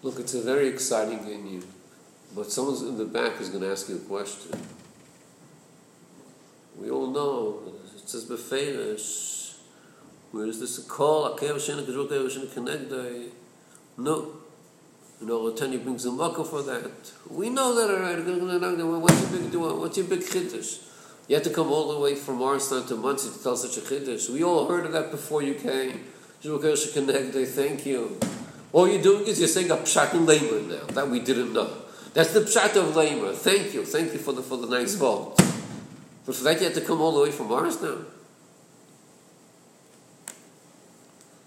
Look, 0.04 0.20
it's 0.20 0.34
a 0.34 0.42
very 0.42 0.68
exciting 0.68 1.24
game. 1.24 1.64
But 2.36 2.52
someone 2.52 2.76
in 2.86 2.98
the 2.98 3.06
back 3.06 3.40
is 3.40 3.48
going 3.48 3.62
to 3.62 3.70
ask 3.70 3.88
you 3.88 3.96
a 3.96 4.00
question. 4.00 4.52
We 6.78 6.90
all 6.90 7.06
know, 7.06 7.62
it 7.96 8.06
says 8.06 8.26
Beferish, 8.26 9.54
where 10.32 10.44
is 10.44 10.60
this 10.60 10.78
call? 10.80 11.34
No. 13.98 14.32
You 15.18 15.26
know, 15.26 15.50
Tanya 15.52 15.78
brings 15.78 16.04
a 16.04 16.12
makkah 16.12 16.44
for 16.44 16.60
that. 16.64 17.12
We 17.30 17.48
know 17.48 17.74
that 17.74 17.88
already. 17.90 18.22
What's 18.22 19.20
your 19.22 19.30
big 19.40 19.50
deal? 19.50 19.80
What's 19.80 19.96
your 19.96 20.06
big 20.06 20.20
chiddush? 20.20 20.82
You 21.28 21.36
had 21.36 21.44
to 21.44 21.50
come 21.50 21.68
all 21.68 21.94
the 21.94 21.98
way 21.98 22.14
from 22.14 22.36
Morristown 22.36 22.86
to 22.88 22.96
Monsey 22.96 23.30
to 23.30 23.42
tell 23.42 23.56
such 23.56 23.78
a 23.78 23.80
chiddush. 23.80 24.28
We 24.28 24.44
all 24.44 24.68
heard 24.68 24.84
of 24.84 24.92
that 24.92 25.10
before 25.10 25.40
you 25.42 25.54
came. 25.54 26.04
Thank 26.42 27.86
you. 27.86 28.18
All 28.74 28.86
you're 28.86 29.02
doing 29.02 29.26
is 29.26 29.38
you're 29.38 29.48
saying 29.48 29.70
a 29.70 29.76
pshat 29.76 30.12
in 30.12 30.26
now 30.68 30.84
that 30.88 31.08
we 31.08 31.20
didn't 31.20 31.54
know. 31.54 31.84
That's 32.16 32.32
the 32.32 32.40
pshat 32.40 32.74
of 32.76 32.96
labor. 32.96 33.34
Thank 33.34 33.74
you. 33.74 33.84
Thank 33.84 34.14
you 34.14 34.18
for 34.18 34.32
the, 34.32 34.40
for 34.40 34.56
the 34.56 34.66
nice 34.66 34.94
mm. 34.94 35.00
vote. 35.00 35.36
But 36.24 36.34
for 36.34 36.44
that 36.44 36.58
you 36.58 36.64
had 36.64 36.74
to 36.76 36.80
come 36.80 37.02
all 37.02 37.12
the 37.12 37.20
way 37.20 37.30
from 37.30 37.48
Morristown. 37.48 38.06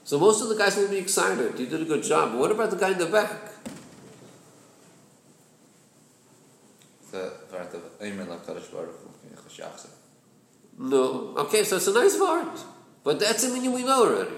So 0.04 0.20
most 0.20 0.44
of 0.44 0.50
the 0.50 0.56
guys 0.56 0.78
will 0.78 0.88
be 0.88 1.00
excited. 1.00 1.58
You 1.58 1.66
did 1.66 1.82
a 1.82 1.86
good 1.86 2.04
job. 2.04 2.34
But 2.34 2.40
what 2.40 2.52
about 2.52 2.70
the 2.70 2.78
guy 2.78 2.92
in 2.92 3.00
the 3.00 3.08
back? 3.08 3.32
No. 10.78 11.34
Okay, 11.46 11.64
so 11.64 11.78
it's 11.78 11.88
a 11.88 11.94
nice 11.94 12.20
word. 12.20 12.60
But 13.04 13.20
that's 13.20 13.44
a 13.44 13.52
meaning 13.52 13.74
we 13.74 13.82
know 13.82 14.06
already. 14.06 14.36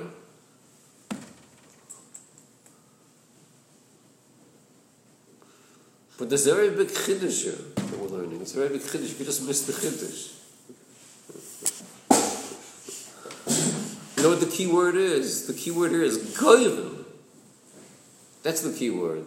But 6.21 6.29
there's 6.29 6.45
a 6.45 6.53
very 6.53 6.69
big 6.69 6.89
chiddush 6.89 7.45
here 7.45 7.57
that 7.73 7.97
we're 7.97 8.15
learning. 8.15 8.41
It's 8.41 8.53
a 8.53 8.57
very 8.57 8.69
big 8.69 8.81
chiddush. 8.81 9.17
We 9.17 9.25
just 9.25 9.41
missed 9.41 9.65
the 9.65 9.73
chiddush. 9.73 10.33
You 14.15 14.21
know 14.21 14.29
what 14.29 14.39
the 14.39 14.45
key 14.45 14.67
word 14.67 14.93
is? 14.93 15.47
The 15.47 15.53
key 15.53 15.71
word 15.71 15.89
here 15.89 16.03
is 16.03 16.37
goyim. 16.37 17.07
That's 18.43 18.61
the 18.61 18.71
key 18.71 18.91
word. 18.91 19.25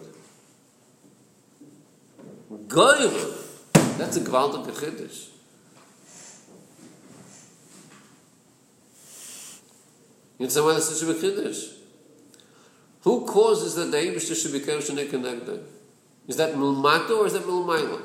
Goyim. 2.69 3.33
That's 3.97 4.15
a 4.15 4.21
gewaltige 4.21 4.71
chiddush. 4.71 5.27
You 10.39 10.45
understand 10.45 10.65
why 10.65 10.73
this 10.75 10.91
is 10.91 11.03
a 11.03 11.13
chiddush? 11.13 11.73
Who 13.01 13.25
causes 13.25 13.75
that 13.75 13.91
the 13.91 13.97
Eibush 13.97 14.33
should 14.41 14.53
be 14.53 14.61
kosher 14.61 14.97
and 14.97 15.74
is 16.27 16.37
that 16.37 16.53
milmato 16.53 17.19
or 17.19 17.27
is 17.27 17.33
that 17.33 17.43
milmaila? 17.43 18.01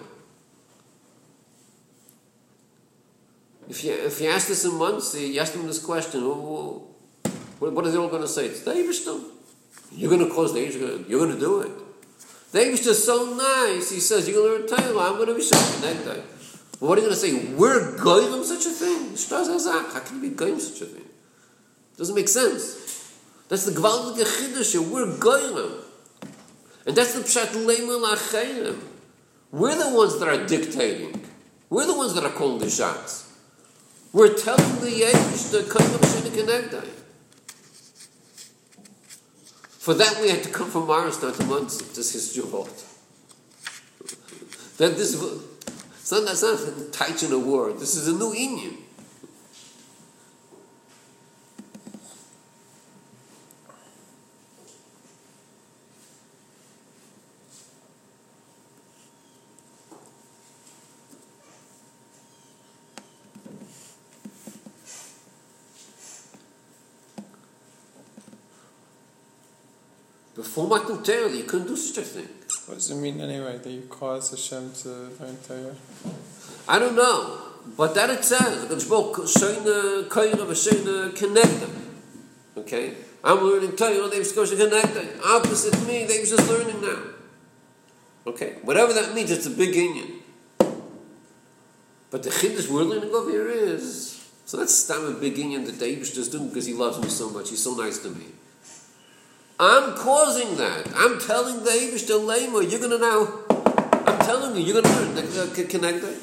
If 3.69 3.85
you, 3.85 3.93
if 3.93 4.21
you 4.21 4.29
ask 4.29 4.49
this 4.49 4.65
in 4.65 4.75
Monsey, 4.75 5.29
you 5.29 5.41
ask 5.41 5.53
them 5.53 5.67
this 5.67 5.83
question, 5.83 6.23
what, 6.23 7.73
what 7.73 7.87
are 7.87 7.91
they 7.91 7.99
all 7.99 8.09
going 8.09 8.23
to 8.23 8.29
say? 8.29 8.47
It's 8.47 8.63
the. 8.63 9.31
You're 9.93 10.11
going 10.11 10.27
to 10.27 10.35
cause 10.35 10.53
the. 10.53 10.61
You're 10.61 11.21
going 11.21 11.33
to 11.33 11.39
do 11.39 11.61
it. 11.61 11.71
The 12.51 12.59
Eibishter 12.59 12.89
is 12.89 13.05
so 13.05 13.33
nice. 13.35 13.93
He 13.93 14.01
says, 14.01 14.29
you're 14.29 14.43
going 14.43 14.67
to 14.67 14.69
Torah. 14.69 15.11
I'm 15.11 15.15
going 15.15 15.29
to 15.29 15.35
be 15.35 15.43
showing 15.43 15.81
that 15.83 16.05
day. 16.05 16.23
what 16.81 16.99
are 16.99 17.03
you 17.03 17.09
going 17.09 17.15
to 17.15 17.15
say? 17.15 17.55
We're 17.55 17.97
going 17.97 18.33
to 18.33 18.45
such 18.45 18.67
a 18.67 18.71
thing? 18.71 19.15
How 19.93 20.01
can 20.01 20.17
you 20.17 20.31
be 20.31 20.35
going 20.35 20.59
such 20.59 20.83
a 20.83 20.87
thing? 20.87 21.05
It 21.05 21.97
Doesn't 21.97 22.17
make 22.17 22.29
sense. 22.29 23.15
That's 23.49 23.67
the 23.67 23.73
gewaltige 23.73 24.25
chiddush. 24.25 24.91
We're 24.91 25.17
going 25.19 25.81
and 26.91 26.97
that's 26.97 27.15
the 27.15 27.21
pshat 27.21 27.53
leimel 27.67 28.05
achayim. 28.05 28.83
We're 29.53 29.79
the 29.79 29.95
ones 29.97 30.19
that 30.19 30.27
are 30.27 30.45
dictating. 30.45 31.25
We're 31.69 31.87
the 31.87 31.97
ones 31.97 32.15
that 32.15 32.25
are 32.25 32.33
calling 32.33 32.59
the 32.59 32.69
shots. 32.69 33.33
We're 34.13 34.35
telling 34.35 34.81
the 34.81 34.91
Yesh 34.91 35.43
the 35.53 35.63
kind 35.71 35.95
of 35.95 36.01
Shina 36.01 36.85
For 39.69 39.95
that 39.95 40.21
we 40.21 40.31
had 40.31 40.43
to 40.43 40.51
come 40.51 40.69
from 40.69 40.89
Morristown 40.89 41.33
to 41.35 41.45
Monsey. 41.45 41.85
This 41.95 42.17
is 42.17 42.37
Juhot. 42.37 42.67
That 44.79 44.97
this 44.97 45.15
it's 45.15 46.11
not, 46.11 46.25
not 46.25 47.33
a 47.33 47.39
word. 47.39 47.79
This 47.79 47.95
is 47.95 48.09
a 48.09 48.15
new 48.15 48.35
Indian. 48.35 48.79
Before 70.61 70.79
Matan 70.79 71.03
Torah, 71.03 71.31
you 71.31 71.45
couldn't 71.45 71.69
do 71.69 71.77
such 71.77 72.05
a 72.05 72.07
thing. 72.07 72.29
What 72.67 72.75
does 72.75 72.91
it 72.91 72.97
mean 72.97 73.19
anyway, 73.19 73.57
that 73.57 73.71
you 73.71 73.81
cause 73.89 74.29
Hashem 74.29 74.73
to 74.83 74.89
learn 75.19 75.39
Torah? 75.49 75.75
I 76.69 76.79
don't 76.79 76.95
know. 76.95 77.39
But 77.79 77.95
that 77.95 78.11
it 78.11 78.23
says, 78.23 78.71
it's 78.71 78.87
about 78.87 79.15
Shayna 79.15 80.07
Kaira 80.09 80.35
V'Shayna 80.35 81.17
Connected. 81.17 81.71
Okay? 82.59 82.95
I'm 83.25 83.39
learning 83.39 83.75
Torah, 83.75 84.07
they're 84.09 84.23
supposed 84.23 84.53
to 84.53 84.59
connect 84.59 84.95
it. 84.97 85.17
Opposite 85.25 85.81
me, 85.87 86.05
they're 86.05 86.27
just 86.27 86.47
learning 86.47 86.83
now. 86.83 87.05
Okay? 88.27 88.57
Whatever 88.61 88.93
that 88.93 89.15
means, 89.15 89.31
it's 89.31 89.47
a 89.47 89.51
big 89.51 89.75
union. 89.75 90.21
But 92.11 92.23
the 92.23 92.29
chiddush 92.29 92.69
we're 92.69 92.83
learning 92.83 93.15
over 93.15 93.31
here 93.31 93.49
is, 93.49 94.31
so 94.45 94.59
that's 94.59 94.75
stam 94.75 95.07
a 95.07 95.19
big 95.19 95.39
union 95.39 95.65
that 95.65 95.79
David 95.79 96.05
just 96.05 96.33
doing 96.33 96.49
because 96.49 96.67
he 96.67 96.75
loves 96.75 96.99
me 97.01 97.09
so 97.09 97.31
much, 97.31 97.49
he's 97.49 97.65
so 97.65 97.75
nice 97.75 97.97
to 98.01 98.11
me. 98.11 98.27
I'm 99.63 99.95
causing 99.95 100.57
that. 100.57 100.91
I'm 100.97 101.21
telling 101.21 101.63
the 101.63 101.69
Abish 101.71 102.07
to 102.07 102.15
Lema, 102.15 102.63
you're 102.71 102.81
going 102.81 102.93
to 102.93 102.99
now, 102.99 103.45
I'm 104.07 104.19
telling 104.21 104.57
you, 104.57 104.63
you're 104.63 104.81
going 104.81 105.55
to 105.55 105.65
connect 105.67 106.03
it. 106.03 106.19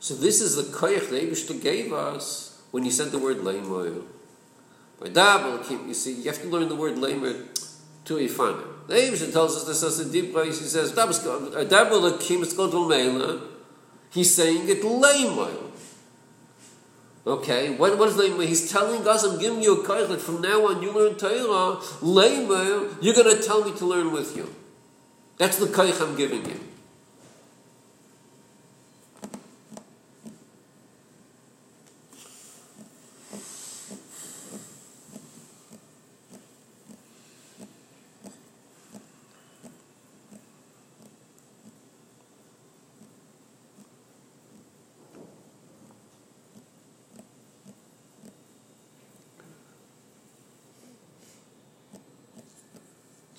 So 0.00 0.14
this 0.14 0.40
is 0.40 0.56
the 0.56 0.62
koyach 0.62 1.10
the 1.10 1.20
Eibushter 1.20 1.60
gave 1.60 1.92
us 1.92 2.62
when 2.70 2.84
he 2.84 2.90
said 2.90 3.10
the 3.10 3.18
word 3.18 3.40
leimer. 3.40 4.02
By 4.98 5.10
double, 5.10 5.62
you 5.86 5.92
see, 5.92 6.14
you 6.14 6.30
have 6.30 6.40
to 6.40 6.48
learn 6.48 6.70
the 6.70 6.74
word 6.74 6.94
leimer 6.94 7.46
to 8.08 8.14
Ifana. 8.14 8.64
The 8.88 8.94
Eivishan 8.94 9.32
tells 9.32 9.54
us 9.56 9.64
this 9.64 9.82
as 9.82 10.00
a 10.00 10.10
deep 10.10 10.32
place. 10.32 10.58
He 10.60 10.66
says, 10.66 10.96
uh, 10.96 11.06
Meila. 12.88 13.40
He's 14.10 14.34
saying 14.34 14.68
it 14.68 14.82
Leimail. 14.82 15.70
Okay, 17.26 17.76
what, 17.76 17.98
what 17.98 18.08
is 18.08 18.16
Leimail? 18.16 18.46
He's 18.46 18.72
telling 18.72 19.06
us, 19.06 19.24
I'm 19.24 19.38
giving 19.38 19.62
you 19.62 19.82
a 19.82 19.86
koich 19.86 20.08
that 20.08 20.20
from 20.20 20.40
now 20.40 20.66
on 20.66 20.82
you 20.82 20.90
learn 20.92 21.16
Torah. 21.16 21.76
Leimail, 22.00 22.96
you're 23.02 23.14
going 23.14 23.36
to 23.36 23.42
tell 23.42 23.62
me 23.62 23.76
to 23.76 23.84
learn 23.84 24.10
with 24.10 24.34
you. 24.34 24.54
That's 25.36 25.58
the 25.58 25.66
koich 25.66 26.00
I'm 26.00 26.16
giving 26.16 26.46
you. 26.46 26.58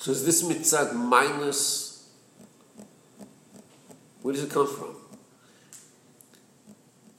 So 0.09 0.13
is 0.13 0.25
this 0.25 0.41
mitzad 0.41 0.95
minus 0.95 2.09
Where 4.23 4.33
does 4.33 4.43
it 4.43 4.49
come 4.49 4.65
from? 4.65 4.95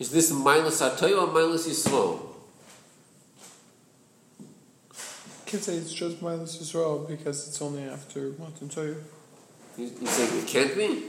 Is 0.01 0.11
this 0.11 0.32
Milas 0.32 0.82
Atayah 0.82 1.22
or 1.22 1.28
Milas 1.28 1.68
Yisrael? 1.68 2.18
Kids 5.47 5.66
say 5.66 5.76
it's 5.76 5.93
just 5.93 6.20
minus 6.20 6.57
Yisrael 6.57 7.07
because 7.07 7.47
it's 7.47 7.62
only 7.62 7.84
after 7.84 8.32
Matan 8.41 8.68
Torah. 8.68 8.97
You, 9.78 9.84
you 9.84 10.07
say 10.09 10.24
it 10.24 10.49
can't 10.49 10.76
be? 10.76 11.05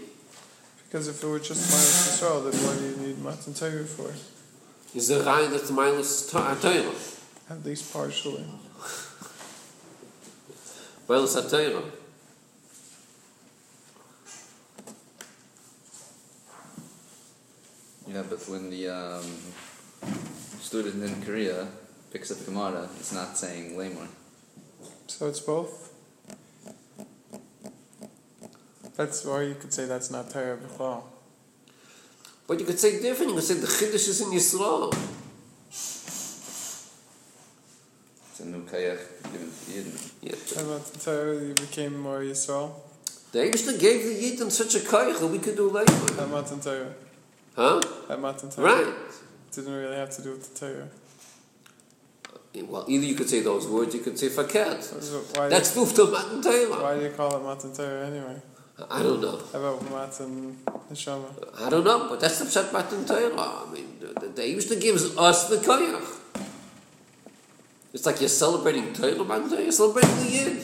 Because 0.84 1.08
if 1.08 1.24
it 1.24 1.28
were 1.28 1.40
just 1.40 1.68
minus 1.72 2.22
Yisrael, 2.22 2.44
then 2.44 2.62
what 2.64 2.78
do 2.78 2.86
you 2.86 3.08
need 3.08 3.24
Matan 3.24 3.56
Torah 3.56 3.86
for? 3.86 4.14
Is 4.96 5.08
the 5.08 5.22
Rai 5.22 5.48
that's 5.48 5.72
minus 5.72 6.32
Atayah? 6.32 7.50
At 7.50 7.66
least 7.66 7.92
partially. 7.92 8.46
Milas 11.12 11.36
Atayah. 11.36 11.84
Yeah, 18.08 18.24
but 18.30 18.40
when 18.48 18.70
the 18.70 18.88
um, 18.88 19.26
student 20.62 21.04
in 21.04 21.22
Korea 21.22 21.68
picks 22.14 22.32
up 22.32 22.46
Gemara, 22.46 22.88
it's 22.98 23.12
not 23.12 23.38
saying 23.38 23.76
Lamor. 23.76 24.08
So 25.08 25.28
it's 25.28 25.42
both? 25.42 25.92
That's 28.96 29.26
why 29.26 29.42
you 29.42 29.56
could 29.56 29.74
say 29.74 29.88
that's 29.88 30.12
not 30.12 30.30
Torah 30.30 30.56
B'chal. 30.56 31.04
But 32.48 32.62
you 32.62 32.66
could 32.66 32.80
say 32.80 33.02
different. 33.02 33.32
You 33.32 33.36
could 33.36 33.44
say 33.44 33.56
the 33.56 33.68
Chiddush 33.68 34.08
is 34.08 34.22
in 34.22 34.30
Yisrael. 34.30 34.96
It's 38.42 38.48
a 38.48 38.52
new 38.52 38.66
kayach 38.66 38.98
given 39.32 39.52
to 39.52 39.72
Yidden. 39.72 40.12
Yeah. 40.24 40.60
And 40.60 40.70
Matan 40.70 41.00
Torah, 41.00 41.36
you 41.36 41.54
became 41.54 41.96
more 41.96 42.22
Yisrael. 42.22 42.74
The 43.32 43.40
Eibishter 43.40 43.80
gave 43.80 44.04
the 44.04 44.16
Yidden 44.16 44.50
such 44.50 44.74
a 44.74 44.80
koich 44.80 45.20
that 45.20 45.28
we 45.28 45.38
could 45.38 45.56
do 45.56 45.70
later. 45.70 45.94
At 46.20 46.28
Matan 46.28 46.60
Torah. 46.60 46.94
Huh? 47.56 47.82
At 48.10 48.20
Matan 48.20 48.50
Torah. 48.50 48.84
Right. 48.84 48.94
Didn't 49.54 49.74
really 49.74 49.96
have 49.96 50.10
to 50.16 50.24
do 50.24 50.32
with 50.32 50.52
the 50.52 50.60
Torah. 50.60 50.90
Well, 52.68 52.86
either 52.88 53.06
you 53.06 53.14
could 53.14 53.30
say 53.30 53.42
those 53.42 53.68
words, 53.68 53.94
you 53.94 54.02
could 54.02 54.18
say 54.18 54.30
faket. 54.30 54.82
So 54.82 55.20
why, 55.40 55.48
That's 55.48 55.76
Dufta 55.76 56.12
Matan 56.12 56.42
Torah. 56.42 56.82
why 56.82 56.98
do 56.98 57.04
you 57.04 57.12
call 57.12 57.38
it 57.38 57.44
Matan 57.44 57.74
Torah 57.74 58.08
anyway? 58.08 58.42
I 58.90 59.04
don't 59.04 59.22
know. 59.22 59.40
How 59.54 59.60
about 59.60 59.88
Matan 59.92 60.58
Neshama? 60.92 61.28
I 61.60 61.70
don't 61.70 61.84
know, 61.84 62.10
but 62.10 62.20
that's 62.20 62.40
the 62.40 62.46
Pshat 62.46 62.74
Matan 62.74 63.06
Torah. 63.06 63.36
I 63.38 63.72
mean, 63.72 63.98
the, 64.00 64.20
the, 64.20 64.28
the 64.30 64.42
Eibishter 64.42 64.82
gives 64.82 65.16
us 65.16 65.48
the 65.48 65.58
koich. 65.58 66.18
It's 67.94 68.06
like 68.06 68.20
you're 68.20 68.30
celebrating 68.30 68.94
Torah 68.94 69.16
Torah, 69.16 69.62
you're 69.62 69.72
celebrating 69.72 70.16
the 70.18 70.30
Yid. 70.30 70.62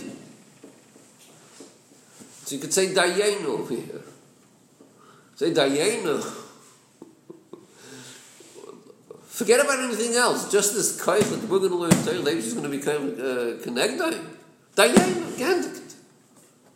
So 2.45 2.55
you 2.55 2.61
could 2.61 2.73
say 2.73 2.87
Dayenu 2.93 3.69
here. 3.69 4.01
Say 5.35 5.51
Dayenu. 5.51 6.23
Forget 9.27 9.59
about 9.59 9.79
anything 9.79 10.15
else. 10.15 10.51
Just 10.51 10.73
this 10.73 10.99
koich 10.99 11.29
that 11.29 11.49
we're 11.49 11.59
going 11.59 11.71
to 11.71 11.77
learn 11.77 11.91
Torah, 11.91 12.31
Eibishter 12.31 12.37
is 12.37 12.53
going 12.53 12.71
to 12.71 12.77
become 12.77 13.11
uh, 13.19 13.61
connected. 13.61 14.19
Dayenu, 14.75 15.37
Gandik. 15.37 15.87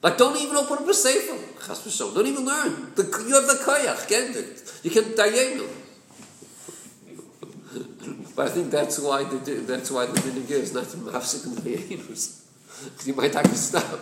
Like, 0.04 0.18
don't 0.18 0.36
even 0.38 0.56
open 0.58 0.80
up 0.80 0.88
a 0.88 0.94
sefer. 0.94 1.38
Chas. 1.66 1.98
Don't 1.98 2.26
even 2.26 2.44
learn. 2.44 2.92
The, 2.96 3.04
you 3.28 3.36
have 3.36 3.46
the 3.46 3.64
koyach, 3.64 4.08
it. 4.36 4.80
You 4.84 4.90
can 4.90 5.04
dayenu. 5.14 5.70
But 8.36 8.48
I 8.48 8.52
think 8.52 8.72
that's 8.72 9.00
why 9.00 9.24
the 9.24 9.40
di- 9.40 9.66
that's 9.66 9.92
why 9.92 10.06
the 10.06 10.14
minhag 10.14 10.52
is 10.52 10.74
not 10.74 10.86
mafsik 10.86 11.46
and 11.46 11.58
dayenus. 11.58 12.44
Because 12.84 13.08
you 13.08 13.14
might 13.14 13.34
to 13.34 13.56
stop. 13.56 14.00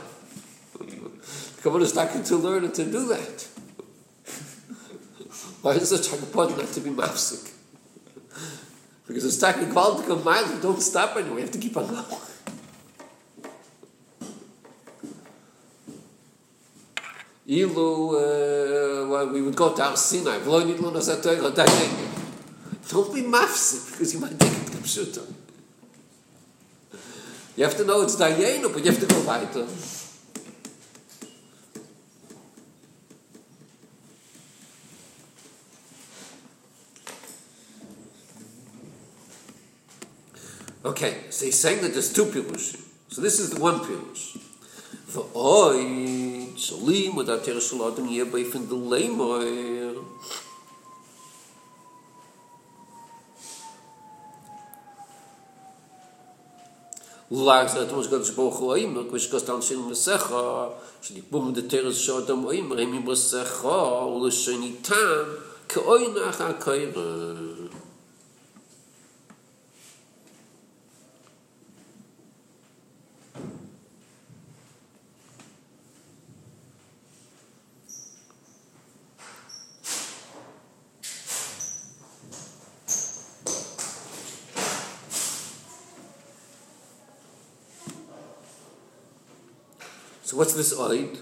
Come 1.62 1.76
on, 1.76 1.86
start 1.86 2.26
to 2.26 2.38
learn 2.38 2.64
and 2.64 2.74
to 2.74 2.86
do 2.86 3.08
that. 3.10 3.44
why 5.62 5.74
is 5.74 5.90
such 5.90 6.10
point 6.32 6.58
not 6.58 6.68
to 6.68 6.82
be 6.82 6.90
mafsik? 6.90 7.52
Because 9.08 9.26
it's 9.26 9.40
talking 9.40 9.72
quality 9.72 10.12
of 10.12 10.24
miles, 10.24 10.54
you 10.54 10.62
don't 10.62 10.80
stop 10.80 11.18
anyway. 11.18 11.38
You 11.38 11.42
have 11.42 11.52
to 11.52 11.58
keep 11.58 11.76
on 11.76 11.88
going. 11.88 12.06
Ilu, 17.50 18.14
uh, 18.14 19.10
well, 19.10 19.34
we 19.34 19.42
would 19.42 19.56
go 19.56 19.74
to 19.74 19.82
our 19.82 19.98
Sinai. 19.98 20.38
V'lo 20.38 20.62
nidlu 20.62 20.94
nasat 20.94 21.24
Torah 21.24 21.50
dayenu. 21.50 22.09
Don't 22.90 23.14
be 23.14 23.22
mafsik 23.22 23.92
because 23.92 24.14
you 24.16 24.20
might 24.20 24.40
take 24.40 24.52
it 24.52 24.72
kapshuta. 24.74 25.22
You 27.56 27.64
have 27.64 27.78
to 27.78 27.86
know 27.86 28.02
it's 28.02 28.16
dayenu, 28.16 28.74
but 28.74 28.84
you 28.84 28.92
have 28.92 29.00
to 29.00 29.06
go 29.06 29.22
weiter. 29.28 29.68
Okay, 40.84 41.26
so 41.30 41.46
he's 41.46 41.60
saying 41.60 41.82
that 41.84 41.94
there's 41.94 42.12
two 42.12 42.26
pirushim. 42.26 42.82
So 43.10 43.22
this 43.22 43.40
is 43.40 43.52
the 43.52 43.60
one 43.62 43.80
pirush. 43.82 44.38
ואוי, 45.12 46.54
צולים 46.58 47.18
ודעתר 47.18 47.60
של 47.60 47.84
אדם 47.84 48.08
יהיה 48.08 48.26
באופן 57.31 57.45
דלמר. 57.45 57.55
לאג 57.55 57.69
זאת 57.69 57.93
מוס 57.93 58.07
גאנץ 58.07 58.31
בוך 58.31 58.57
רואים, 58.57 59.07
כמו 59.11 59.19
שקוסטן 59.19 59.63
של 59.63 59.79
מסך, 59.79 60.35
שנקבום 61.03 61.53
דתר 61.53 61.93
של 61.93 62.13
אדם 62.13 62.43
רואים, 62.43 62.73
ראים 62.73 62.93
עם 62.93 63.09
מסך, 63.11 63.65
ולשניתן, 64.17 65.23
כאוי 65.69 66.09
נח 66.09 66.41
הקיירה. 66.41 66.93
So 66.93 67.58
what's 90.40 90.54
this 90.54 90.74
oid? 90.74 91.18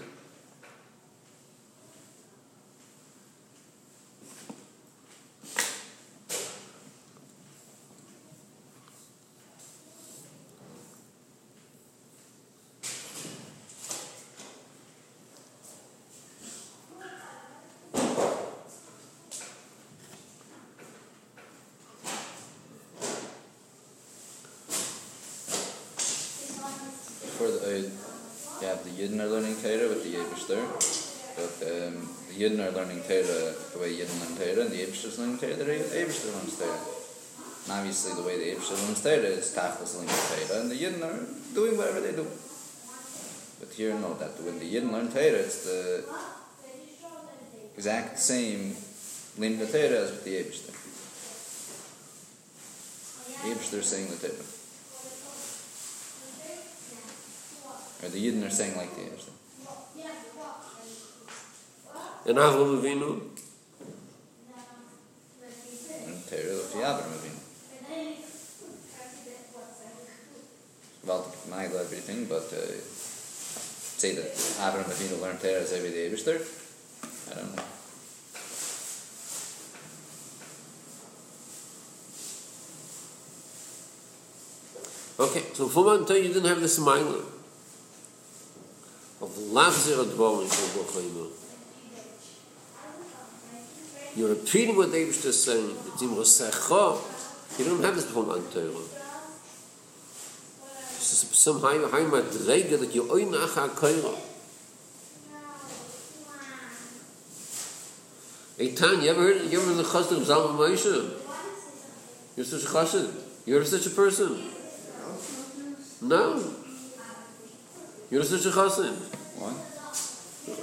For 27.36 27.48
the, 27.48 27.66
uh, 27.66 28.08
you 28.60 28.66
have 28.66 28.84
the 28.84 28.87
Yidden 28.98 29.20
are 29.20 29.30
learning 29.30 29.54
Torah 29.62 29.86
with 29.86 30.02
the 30.02 30.18
Yebishter, 30.18 30.58
but 31.38 31.54
um, 31.70 32.02
the 32.26 32.34
Yidden 32.34 32.58
are 32.58 32.74
learning 32.74 32.98
Torah 33.06 33.54
the 33.54 33.78
way 33.78 33.94
Yidden 33.94 34.18
learn 34.18 34.34
Torah, 34.34 34.66
and 34.66 34.74
the 34.74 34.82
Yebishter 34.82 35.06
is 35.06 35.18
learning 35.20 35.38
Torah 35.38 35.54
the 35.54 35.64
way 35.64 35.78
Yebishter 35.78 36.34
learns 36.34 36.58
Torah. 36.58 36.82
And 37.62 37.72
obviously 37.78 38.14
the 38.18 38.26
way 38.26 38.38
the 38.42 38.50
Yebishter 38.50 38.74
learns 38.82 39.00
Torah 39.00 39.38
is 39.38 39.54
Tachlis 39.54 39.94
learning 39.94 40.10
Torah, 40.10 40.60
and 40.62 40.70
the 40.72 40.74
Yidden 40.74 41.02
are 41.06 41.54
doing 41.54 41.78
whatever 41.78 42.00
they 42.00 42.10
do. 42.10 42.26
But 43.60 43.70
here, 43.72 43.94
no, 43.94 44.14
that 44.14 44.34
when 44.42 44.58
the 44.58 44.66
Yidden 44.66 44.90
learn 44.90 45.12
Torah, 45.12 45.46
it's 45.46 45.62
the 45.64 46.04
exact 47.76 48.18
same 48.18 48.74
learning 49.38 49.58
Torah 49.58 50.02
as 50.02 50.10
with 50.10 50.24
the 50.24 50.42
Yebishter. 50.42 50.74
The 53.42 53.54
Yebishter 53.54 53.78
is 53.78 53.86
saying 53.86 54.10
the 54.10 54.16
Torah. 54.26 54.57
Or 58.02 58.08
the 58.08 58.18
Yidden 58.18 58.46
are 58.46 58.50
saying 58.50 58.76
like 58.76 58.94
the 58.94 59.02
Yebishter. 59.02 59.32
And 62.26 62.36
Avram 62.36 62.80
Avinu? 62.80 63.20
And 66.06 66.28
Torah 66.28 66.56
of 66.56 66.72
Yavram 66.74 67.12
Avinu. 67.16 67.34
Well, 71.06 71.34
my 71.48 71.64
everything, 71.64 72.26
but 72.26 72.52
uh, 72.52 72.66
say 73.96 74.14
that 74.14 74.34
Avram 74.60 74.84
Avinu 74.84 75.20
learned 75.20 75.40
Torah 75.40 75.62
as 75.62 75.72
every 75.72 75.90
day 75.90 76.10
Yebishter. 76.10 76.38
I 77.30 77.34
don't 77.34 77.56
know. 77.56 77.62
Okay, 85.20 85.44
so 85.52 85.66
for 85.66 85.84
one 85.84 86.06
time 86.06 86.18
you 86.18 86.28
didn't 86.28 86.44
have 86.44 86.60
this 86.60 86.78
mile. 86.78 87.37
Of 89.28 89.34
lachzer 89.52 90.02
advorim 90.02 90.48
from 90.48 90.68
Bochayim. 90.82 91.28
You're 94.16 94.30
repeating 94.30 94.74
what 94.74 94.90
the 94.90 94.96
Eibush 94.96 95.26
is 95.26 95.44
saying. 95.44 95.76
It's 95.92 96.00
in 96.00 96.08
Rosecha. 96.08 96.98
You 97.58 97.64
don't 97.66 97.84
have 97.84 97.94
this 97.94 98.10
on 98.16 98.24
Torah. 98.24 98.84
This 100.94 101.12
is 101.12 101.28
some 101.36 101.60
high, 101.60 101.76
high 101.76 102.08
madrega 102.08 102.80
that 102.80 102.94
you 102.94 103.02
oin 103.12 103.32
acha 103.32 103.68
koira. 103.68 104.18
Eitan, 108.58 109.02
you 109.02 109.10
ever 109.10 109.22
heard, 109.22 109.52
you 109.52 109.60
ever 109.60 109.74
heard 109.74 109.76
the 109.76 109.82
chassid 109.84 110.16
of 110.16 110.26
Zalman 110.26 110.56
Moshe? 110.56 111.12
You're 112.34 112.46
such 112.46 112.64
a 112.64 112.66
chassid. 112.66 113.12
You're 113.44 113.64
such 113.64 113.86
a 113.86 113.90
person. 113.90 114.50
No. 116.00 116.57
You're 118.10 118.24
such 118.24 118.46
a 118.46 118.50
chassid. 118.50 118.96
What? 119.38 119.54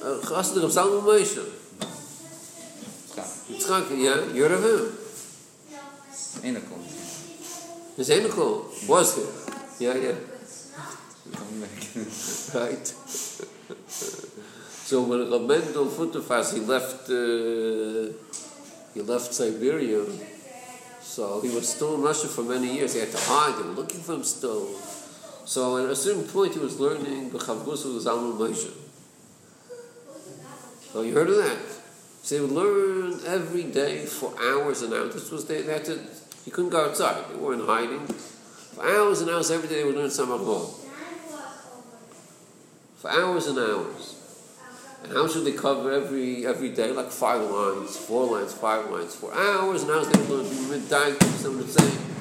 A 0.02 0.26
chassid 0.26 0.64
of 0.64 0.72
Zalman 0.72 1.04
Moshe. 1.04 1.44
Tzchak. 3.10 3.30
Yitzchak, 3.50 3.90
yeah, 3.98 4.34
you're 4.34 4.54
of 4.54 4.64
him. 4.64 5.06
Einikel. 6.46 7.06
His 7.98 8.10
Enochel 8.10 8.88
was 8.90 9.16
here. 9.16 9.26
Yeah, 9.80 9.96
yeah. 10.04 10.16
Come 11.34 11.62
back. 11.62 11.72
Right. 12.54 12.88
so 14.88 15.04
when 15.04 15.32
Rab 15.32 15.48
Mendel 15.48 15.88
Futterfass, 15.88 16.54
he 16.54 16.60
left, 16.60 17.10
uh, 17.10 18.14
he 18.94 19.02
left 19.02 19.34
Siberia, 19.34 20.04
so 21.02 21.42
he 21.42 21.50
was 21.50 21.68
still 21.70 21.96
in 21.96 22.02
Russia 22.02 22.28
for 22.28 22.44
many 22.44 22.76
years. 22.76 22.94
He 22.94 23.00
had 23.00 23.12
to 23.12 23.18
hide, 23.18 23.58
they 23.58 23.68
were 23.68 23.76
looking 23.76 24.02
for 24.02 24.16
him 24.16 24.24
still. 24.24 24.68
So 25.46 25.84
at 25.84 25.90
a 25.90 25.96
certain 25.96 26.24
point 26.24 26.54
he 26.54 26.60
was 26.60 26.80
learning 26.80 27.30
B'chavgus 27.30 27.86
with 27.86 28.06
Zalman 28.06 28.38
Moshe. 28.38 28.72
So 30.92 31.02
you 31.02 31.14
heard 31.14 31.30
of 31.30 31.38
that? 31.38 31.58
So 32.24 32.36
they 32.36 32.42
would 32.42 32.52
learn 32.52 33.20
every 33.28 33.64
day 33.64 34.06
for 34.06 34.34
hours 34.42 34.82
and 34.82 34.94
hours. 34.94 35.14
This 35.14 35.32
was 35.32 35.46
they, 35.46 35.62
they 35.62 35.74
had 35.74 35.86
to, 35.86 36.00
you 36.46 36.52
couldn't 36.52 36.72
go 36.72 36.86
outside. 36.86 37.30
They 37.30 37.36
were 37.36 37.54
in 37.54 37.60
hiding. 37.60 38.08
For 38.08 38.84
hours 38.84 39.22
and 39.22 39.30
hours 39.30 39.52
every 39.52 39.70
day 39.70 39.76
they 39.76 39.84
would 39.84 39.96
learn 39.96 40.10
Samach 40.10 40.84
for 43.06 43.12
hours 43.12 43.46
and 43.46 43.60
hours. 43.60 44.16
And 45.04 45.14
how 45.14 45.28
should 45.28 45.46
they 45.46 45.52
cover 45.52 45.92
every 45.92 46.48
every 46.48 46.70
day? 46.70 46.92
Like 46.92 47.12
five 47.12 47.42
lines, 47.52 47.96
four 47.96 48.26
lines, 48.26 48.52
five 48.52 48.90
lines, 48.90 49.14
for 49.14 49.32
hours 49.32 49.84
and 49.84 49.92
hours. 49.92 50.08
They 50.08 50.20
would 50.22 50.30
learn 50.30 50.70
midday, 50.72 51.16
some 51.38 51.58
would 51.58 51.70
say. 51.70 52.15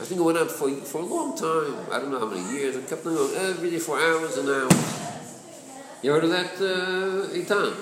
I 0.00 0.04
think 0.04 0.20
it 0.20 0.24
went 0.24 0.38
on 0.38 0.48
for 0.48 0.70
for 0.70 1.02
a 1.02 1.04
long 1.04 1.36
time. 1.36 1.76
I 1.92 1.98
don't 1.98 2.10
know 2.10 2.18
how 2.18 2.26
many 2.26 2.40
years. 2.56 2.74
It 2.76 2.88
kept 2.88 3.04
on 3.04 3.14
going 3.14 3.36
every 3.36 3.70
day 3.70 3.78
for 3.78 4.00
hours 4.00 4.38
and 4.38 4.48
hours. 4.48 4.72
You 6.02 6.12
heard 6.12 6.24
of 6.24 6.30
that, 6.30 6.56
uh, 6.56 7.28
Itan? 7.36 7.76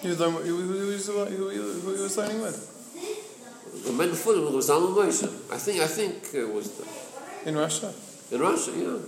He 0.00 0.08
was, 0.08 0.18
who, 0.18 0.30
who, 0.30 0.86
was, 0.86 1.06
who, 1.06 1.24
who, 1.24 1.48
he 1.50 2.02
was 2.02 2.16
learning 2.16 2.40
with? 2.40 3.84
The 3.84 3.92
men 3.92 4.12
foot 4.12 4.52
was 4.52 4.70
Zalman 4.70 4.94
Moshe. 4.94 5.24
I 5.52 5.58
think 5.58 5.80
I 5.82 5.86
think 5.86 6.32
it 6.32 6.48
was 6.50 6.70
the, 6.78 7.48
In 7.48 7.56
Russia? 7.56 7.92
in 8.32 8.40
Russia. 8.40 8.70
Yeah. 8.74 8.98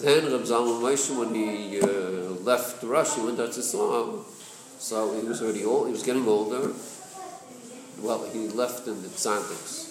Then 0.00 0.32
Reb 0.32 0.42
Zalman 0.42 0.80
Moshe, 0.80 1.18
when 1.18 1.34
he 1.34 1.80
uh, 1.80 1.86
left 2.44 2.82
Russia, 2.82 3.20
he 3.20 3.26
went 3.26 3.40
out 3.40 3.52
to 3.52 3.60
Islam. 3.60 4.24
So 4.78 5.20
he 5.20 5.26
was 5.26 5.42
already 5.42 5.64
old. 5.64 5.88
He 5.88 5.92
was 5.92 6.02
getting 6.02 6.26
older. 6.26 6.72
Well, 8.00 8.28
he 8.32 8.48
left 8.48 8.86
in 8.86 9.02
the 9.02 9.08
Tzadiks. 9.08 9.86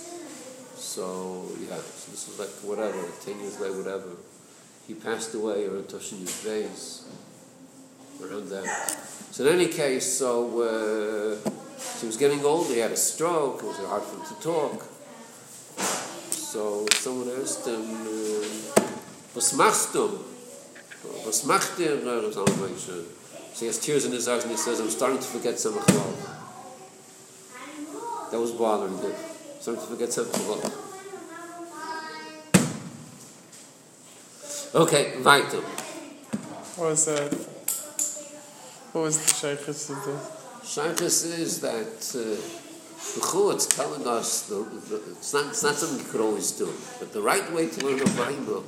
So 0.77 1.45
yeah, 1.59 1.77
so 1.77 2.11
this 2.11 2.27
was 2.27 2.39
like 2.39 2.49
whatever, 2.63 3.03
ten 3.23 3.39
years 3.39 3.59
later, 3.59 3.77
whatever. 3.77 4.09
He 4.87 4.93
passed 4.93 5.33
away 5.33 5.65
or 5.65 5.81
Toshin 5.81 6.25
days 6.43 7.05
around 8.21 8.49
that. 8.49 8.65
So 9.31 9.45
in 9.45 9.55
any 9.55 9.67
case, 9.67 10.19
so 10.19 10.61
uh, 10.61 11.49
he 11.99 12.05
was 12.05 12.17
getting 12.17 12.45
older. 12.45 12.73
He 12.73 12.79
had 12.79 12.91
a 12.91 12.97
stroke. 12.97 13.63
It 13.63 13.65
was 13.65 13.77
hard 13.77 14.03
for 14.03 14.17
him 14.17 14.25
to 14.35 14.41
talk. 14.41 14.85
So 16.29 16.85
someone 16.93 17.29
asked 17.41 17.65
him. 17.67 17.81
Uh, 17.81 18.83
was 19.33 19.53
machst 19.57 19.93
du? 19.93 20.23
Was 21.25 21.45
macht 21.45 21.79
ihr? 21.79 21.99
So 22.01 23.59
he 23.59 23.65
has 23.65 23.79
tears 23.79 24.05
in 24.05 24.11
his 24.11 24.27
eyes 24.27 24.43
and 24.43 24.51
he 24.51 24.57
says, 24.57 24.79
I'm 24.79 24.89
starting 24.89 25.17
to 25.17 25.23
forget 25.23 25.59
some 25.59 25.73
Chalal. 25.73 26.44
That 28.35 28.41
was 28.41 28.51
bothering 28.51 28.97
him. 28.97 29.13
Starting 29.61 29.81
to 29.81 29.89
forget 29.89 30.11
some 30.11 30.25
Chalal. 30.25 30.59
Okay, 34.75 35.21
weiter. 35.21 35.61
What 36.75 36.89
was 36.89 37.05
that? 37.05 37.31
What 38.91 39.03
was 39.03 39.23
the 39.23 39.31
shaykhis 39.31 39.89
of 39.89 40.03
this? 40.03 40.75
Shaykhis 40.75 41.39
is 41.39 41.61
that 41.61 41.95
uh, 42.13 42.35
the 43.15 43.51
it's 43.55 43.67
telling 43.67 44.05
us, 44.05 44.49
the, 44.49 44.55
the, 44.89 44.97
it's, 45.11 45.33
not, 45.33 45.45
it's 45.45 45.63
not 45.63 45.75
something 45.75 46.05
you 46.05 46.11
could 46.11 46.19
always 46.19 46.51
do, 46.51 46.65
but 46.99 47.13
the 47.13 47.21
right 47.21 47.49
way 47.53 47.69
to 47.69 47.85
learn 47.85 48.01
a 48.01 48.05
Bible 48.17 48.65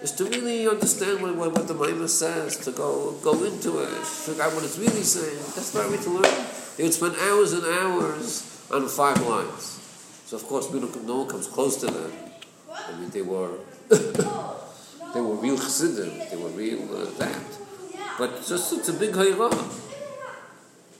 is 0.00 0.12
to 0.12 0.24
really 0.24 0.66
understand 0.66 1.20
what, 1.20 1.36
what, 1.36 1.52
what 1.52 1.68
the 1.68 1.74
Maimah 1.74 2.08
says, 2.08 2.56
to 2.56 2.70
go 2.70 3.12
go 3.22 3.44
into 3.44 3.80
it, 3.80 3.90
figure 4.06 4.44
out 4.44 4.54
what 4.54 4.64
it's 4.64 4.78
really 4.78 5.02
saying. 5.02 5.36
That's 5.54 5.72
the 5.72 5.80
right 5.80 5.90
way 5.90 5.98
to 5.98 6.10
learn. 6.10 6.46
They 6.78 6.84
would 6.84 6.94
spend 6.94 7.16
hours 7.16 7.52
and 7.52 7.66
hours 7.66 8.54
on 8.70 8.88
five 8.88 9.20
lines. 9.26 9.80
So 10.26 10.36
of 10.36 10.44
course, 10.46 10.70
no 10.72 11.16
one 11.16 11.28
comes 11.28 11.46
close 11.46 11.76
to 11.76 11.86
that. 11.86 12.12
I 12.70 12.92
mean, 12.98 13.10
they 13.10 13.22
were 13.22 13.58
they 13.88 15.20
were 15.20 15.36
real 15.36 15.56
chassidim. 15.56 16.18
They 16.30 16.36
were 16.36 16.50
real 16.50 16.82
uh, 16.94 17.10
that. 17.18 17.42
But 18.18 18.44
just 18.46 18.72
it's 18.72 18.88
a 18.88 18.92
big 18.92 19.12
hayra. 19.12 19.50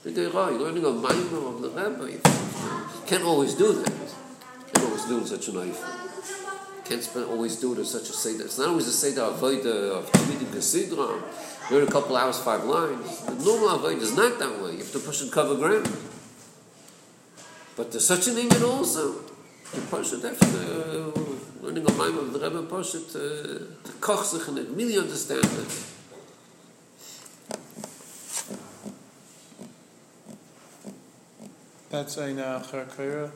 Big 0.03 0.15
hayra. 0.15 0.51
You're 0.51 0.59
learning 0.59 0.85
a 0.85 0.89
Maimah 0.89 1.55
of 1.55 1.61
the 1.61 1.69
Rebbe. 1.69 2.11
You 2.11 2.21
can't 3.05 3.23
always 3.23 3.53
do 3.53 3.73
that. 3.73 3.89
You 3.89 4.73
can't 4.73 4.85
always 4.85 5.05
do 5.05 5.25
such 5.25 5.47
a 5.49 5.53
knife 5.53 6.09
can't 6.89 7.03
spend, 7.03 7.25
always 7.25 7.55
do 7.57 7.73
it 7.73 7.79
as 7.79 7.91
such 7.91 8.09
a 8.09 8.13
seder. 8.13 8.45
It's 8.45 8.57
not 8.57 8.69
always 8.69 8.87
a 8.87 8.91
seder 8.91 9.21
avodah 9.21 9.99
of 9.99 10.11
Tamidim 10.11 10.47
Gesidra. 10.47 11.21
Learn 11.69 11.87
a 11.87 11.91
couple 11.91 12.17
hours, 12.17 12.39
five 12.39 12.63
lines. 12.63 13.21
The 13.25 13.35
normal 13.45 13.77
avodah 13.77 14.01
is 14.01 14.15
not 14.15 14.39
that 14.39 14.59
way. 14.59 14.71
You 14.71 14.77
have 14.79 14.91
to 14.93 14.99
push 14.99 15.21
and 15.21 15.31
cover 15.31 15.53
ground. 15.53 15.85
But 17.79 17.93
there's 17.93 18.05
such 18.05 18.27
an 18.27 18.37
Indian 18.37 18.61
also. 18.63 19.13
Push 19.89 20.11
it 20.11 20.25
after 20.25 20.45
uh, 20.45 21.17
learning 21.61 21.89
a 21.89 21.93
mime 21.93 22.17
of 22.17 22.33
the 22.33 22.39
Rebbe, 22.39 22.63
push 22.63 22.95
it 22.95 23.07
uh, 23.15 23.21
to 23.85 23.91
koch 24.01 24.25
sich 24.25 24.49
in 24.49 24.57
it, 24.57 24.67
really 24.71 24.97
understand 24.97 25.45
it. 25.45 25.71
That's 31.89 32.17
Aina 32.17 32.61
Achar 32.61 33.31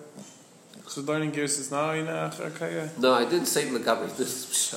So 0.87 1.01
learning 1.03 1.31
gears 1.31 1.57
is 1.59 1.71
not 1.71 1.95
Aina 1.95 2.29
Achar 2.35 2.99
No, 2.99 3.13
I 3.13 3.23
didn't 3.23 3.45
say 3.45 3.69
Lagabi 3.69 4.13
this. 4.17 4.75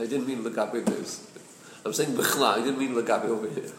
I 0.00 0.06
didn't 0.06 0.26
mean 0.26 0.42
Lagabi 0.42 0.84
this. 0.84 1.24
I'm 1.86 1.92
saying 1.92 2.10
Bechla, 2.16 2.58
I 2.58 2.64
didn't 2.64 2.80
mean 2.80 2.92
Lagabi 2.96 3.26
over 3.26 3.48
here. 3.48 3.70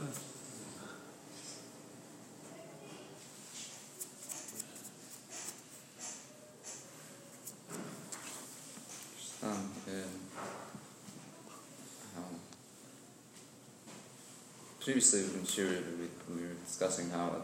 Previously, 14.86 15.24
when 15.34 15.44
Shira, 15.48 15.82
we, 15.98 16.06
we 16.36 16.42
were 16.44 16.54
discussing 16.64 17.10
how 17.10 17.42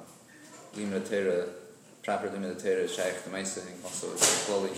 Limud 0.76 1.10
Torah, 1.10 1.48
proper 2.04 2.30
is 2.84 2.94
Shaykh 2.94 3.24
the 3.24 3.32
Maisa, 3.32 3.66
and 3.66 3.84
also 3.84 4.12
it's 4.12 4.28
slowly 4.46 4.70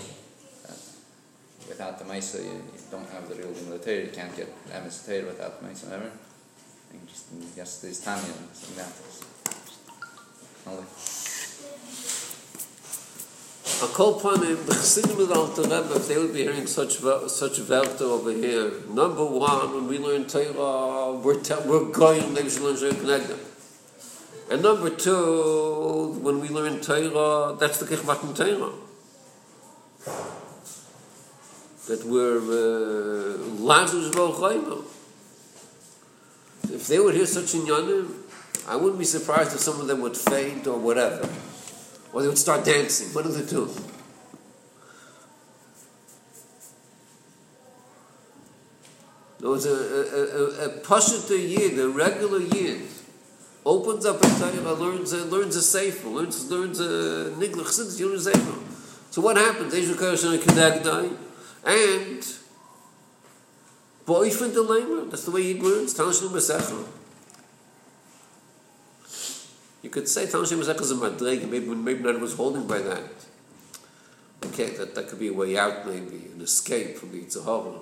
that 0.62 0.72
uh, 0.72 1.68
without 1.68 1.98
the 1.98 2.06
Maisa, 2.06 2.42
you, 2.42 2.52
you 2.52 2.80
don't 2.90 3.06
have 3.10 3.28
the 3.28 3.34
real 3.34 3.50
Limit 3.50 3.86
you 3.86 4.12
can't 4.14 4.34
get 4.34 4.48
Torah 5.06 5.26
without 5.26 5.60
the 5.60 5.68
Maisa, 5.68 5.92
ever. 5.92 6.10
And 6.90 7.06
just 7.06 7.32
in 7.32 7.46
yesterday's 7.54 8.00
Tanya, 8.00 8.24
and 8.24 8.48
like 8.62 8.76
that. 8.76 8.92
Only. 10.66 10.84
A 13.84 13.86
kol 13.88 14.18
panim, 14.18 14.64
the 14.64 14.72
Chassidim 14.72 15.20
of 15.20 15.28
the 15.28 15.34
Alter 15.34 15.62
Rebbe, 15.62 15.98
they 16.08 16.16
would 16.16 16.32
be 16.32 16.44
hearing 16.44 16.66
such 16.66 17.00
such 17.28 17.58
Werte 17.68 18.00
over 18.00 18.32
here, 18.32 18.70
number 18.88 19.26
one, 19.26 19.74
when 19.74 19.88
we 19.88 19.98
learn 19.98 20.24
Torah, 20.26 21.12
we're, 21.12 21.38
te- 21.38 21.66
we're 21.66 21.90
going, 21.90 22.34
should 22.48 22.62
learn 22.62 22.76
Torah 22.76 22.94
Knegdim. 22.94 23.38
And 24.50 24.62
number 24.62 24.88
two, 24.88 26.18
when 26.22 26.40
we 26.40 26.48
learn 26.48 26.80
Torah, 26.80 27.56
that's 27.60 27.78
the 27.78 27.84
Kechmatan 27.84 28.34
Torah. 28.34 28.72
That 31.86 32.06
we're 32.06 32.38
uh, 32.38 33.36
Lazarus 33.68 34.08
Volchayim. 34.14 34.82
If 36.72 36.86
they 36.86 36.98
would 36.98 37.14
hear 37.14 37.26
such 37.26 37.52
inyanim, 37.52 38.14
I 38.66 38.76
wouldn't 38.76 38.98
be 38.98 39.04
surprised 39.04 39.52
if 39.52 39.60
some 39.60 39.78
of 39.78 39.88
them 39.88 40.00
would 40.00 40.16
faint 40.16 40.66
or 40.66 40.78
whatever. 40.78 41.28
Or 42.14 42.22
they 42.22 42.28
would 42.28 42.38
start 42.38 42.64
dancing. 42.64 43.12
One 43.12 43.26
of 43.26 43.34
the 43.34 43.44
two. 43.44 43.68
There 49.40 49.50
was 49.50 49.66
a, 49.66 49.70
a, 49.70 49.74
a, 49.74 50.66
a 50.66 50.80
Pashut 50.80 51.28
yid, 51.28 51.78
a 51.78 51.88
regular 51.88 52.38
yid, 52.38 52.82
opens 53.66 54.06
up 54.06 54.22
a 54.22 54.28
Torah, 54.28 54.72
learns 54.72 55.12
a, 55.12 55.24
learns 55.24 55.56
a 55.56 55.60
sefer, 55.60 56.08
learns 56.08 56.48
learns 56.50 56.80
a 56.80 57.32
nigla 57.36 57.64
chassidus, 57.64 57.98
you 57.98 58.14
a 58.14 58.18
sefer. 58.18 58.58
So 59.10 59.20
what 59.20 59.36
happens? 59.36 59.74
Eishu 59.74 59.94
Kodesh 59.94 60.24
and 60.24 60.40
a 60.40 60.44
Kedagdai, 60.44 61.16
and 61.66 62.26
boyfriend 64.06 64.54
the 64.54 64.62
lamer. 64.62 65.04
That's 65.10 65.24
the 65.24 65.32
way 65.32 65.42
he 65.42 65.60
learns. 65.60 65.94
Tanshim 65.94 66.30
Masecha. 66.30 66.86
You 69.84 69.90
could 69.90 70.08
say 70.08 70.24
Tanshim 70.24 70.62
Masecha 70.62 70.80
is 70.80 70.92
a 70.92 70.94
madreg, 70.94 71.46
maybe 71.50 71.66
maybe 71.66 72.02
not 72.02 72.18
was 72.18 72.32
holding 72.32 72.66
by 72.66 72.78
that. 72.78 73.04
Okay, 74.46 74.70
that, 74.78 74.94
that 74.94 75.08
could 75.08 75.18
be 75.18 75.28
a 75.28 75.32
way 75.32 75.58
out, 75.58 75.86
maybe 75.86 76.30
an 76.34 76.40
escape 76.40 76.96
from 76.96 77.12
the 77.12 77.20
Yitzhahara. 77.20 77.80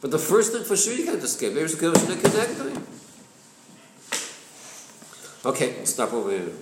But 0.00 0.12
the 0.12 0.20
first 0.20 0.52
thing 0.52 0.62
for 0.62 0.76
sure 0.76 0.94
you 0.94 1.04
can't 1.04 1.20
escape. 1.20 1.54
Eishu 1.54 1.74
Kodesh 1.74 2.08
and 2.08 2.12
a 2.12 2.16
Kedagdai. 2.22 2.82
Okay, 5.50 5.84
stop 5.84 6.12
over 6.12 6.30
here. 6.30 6.52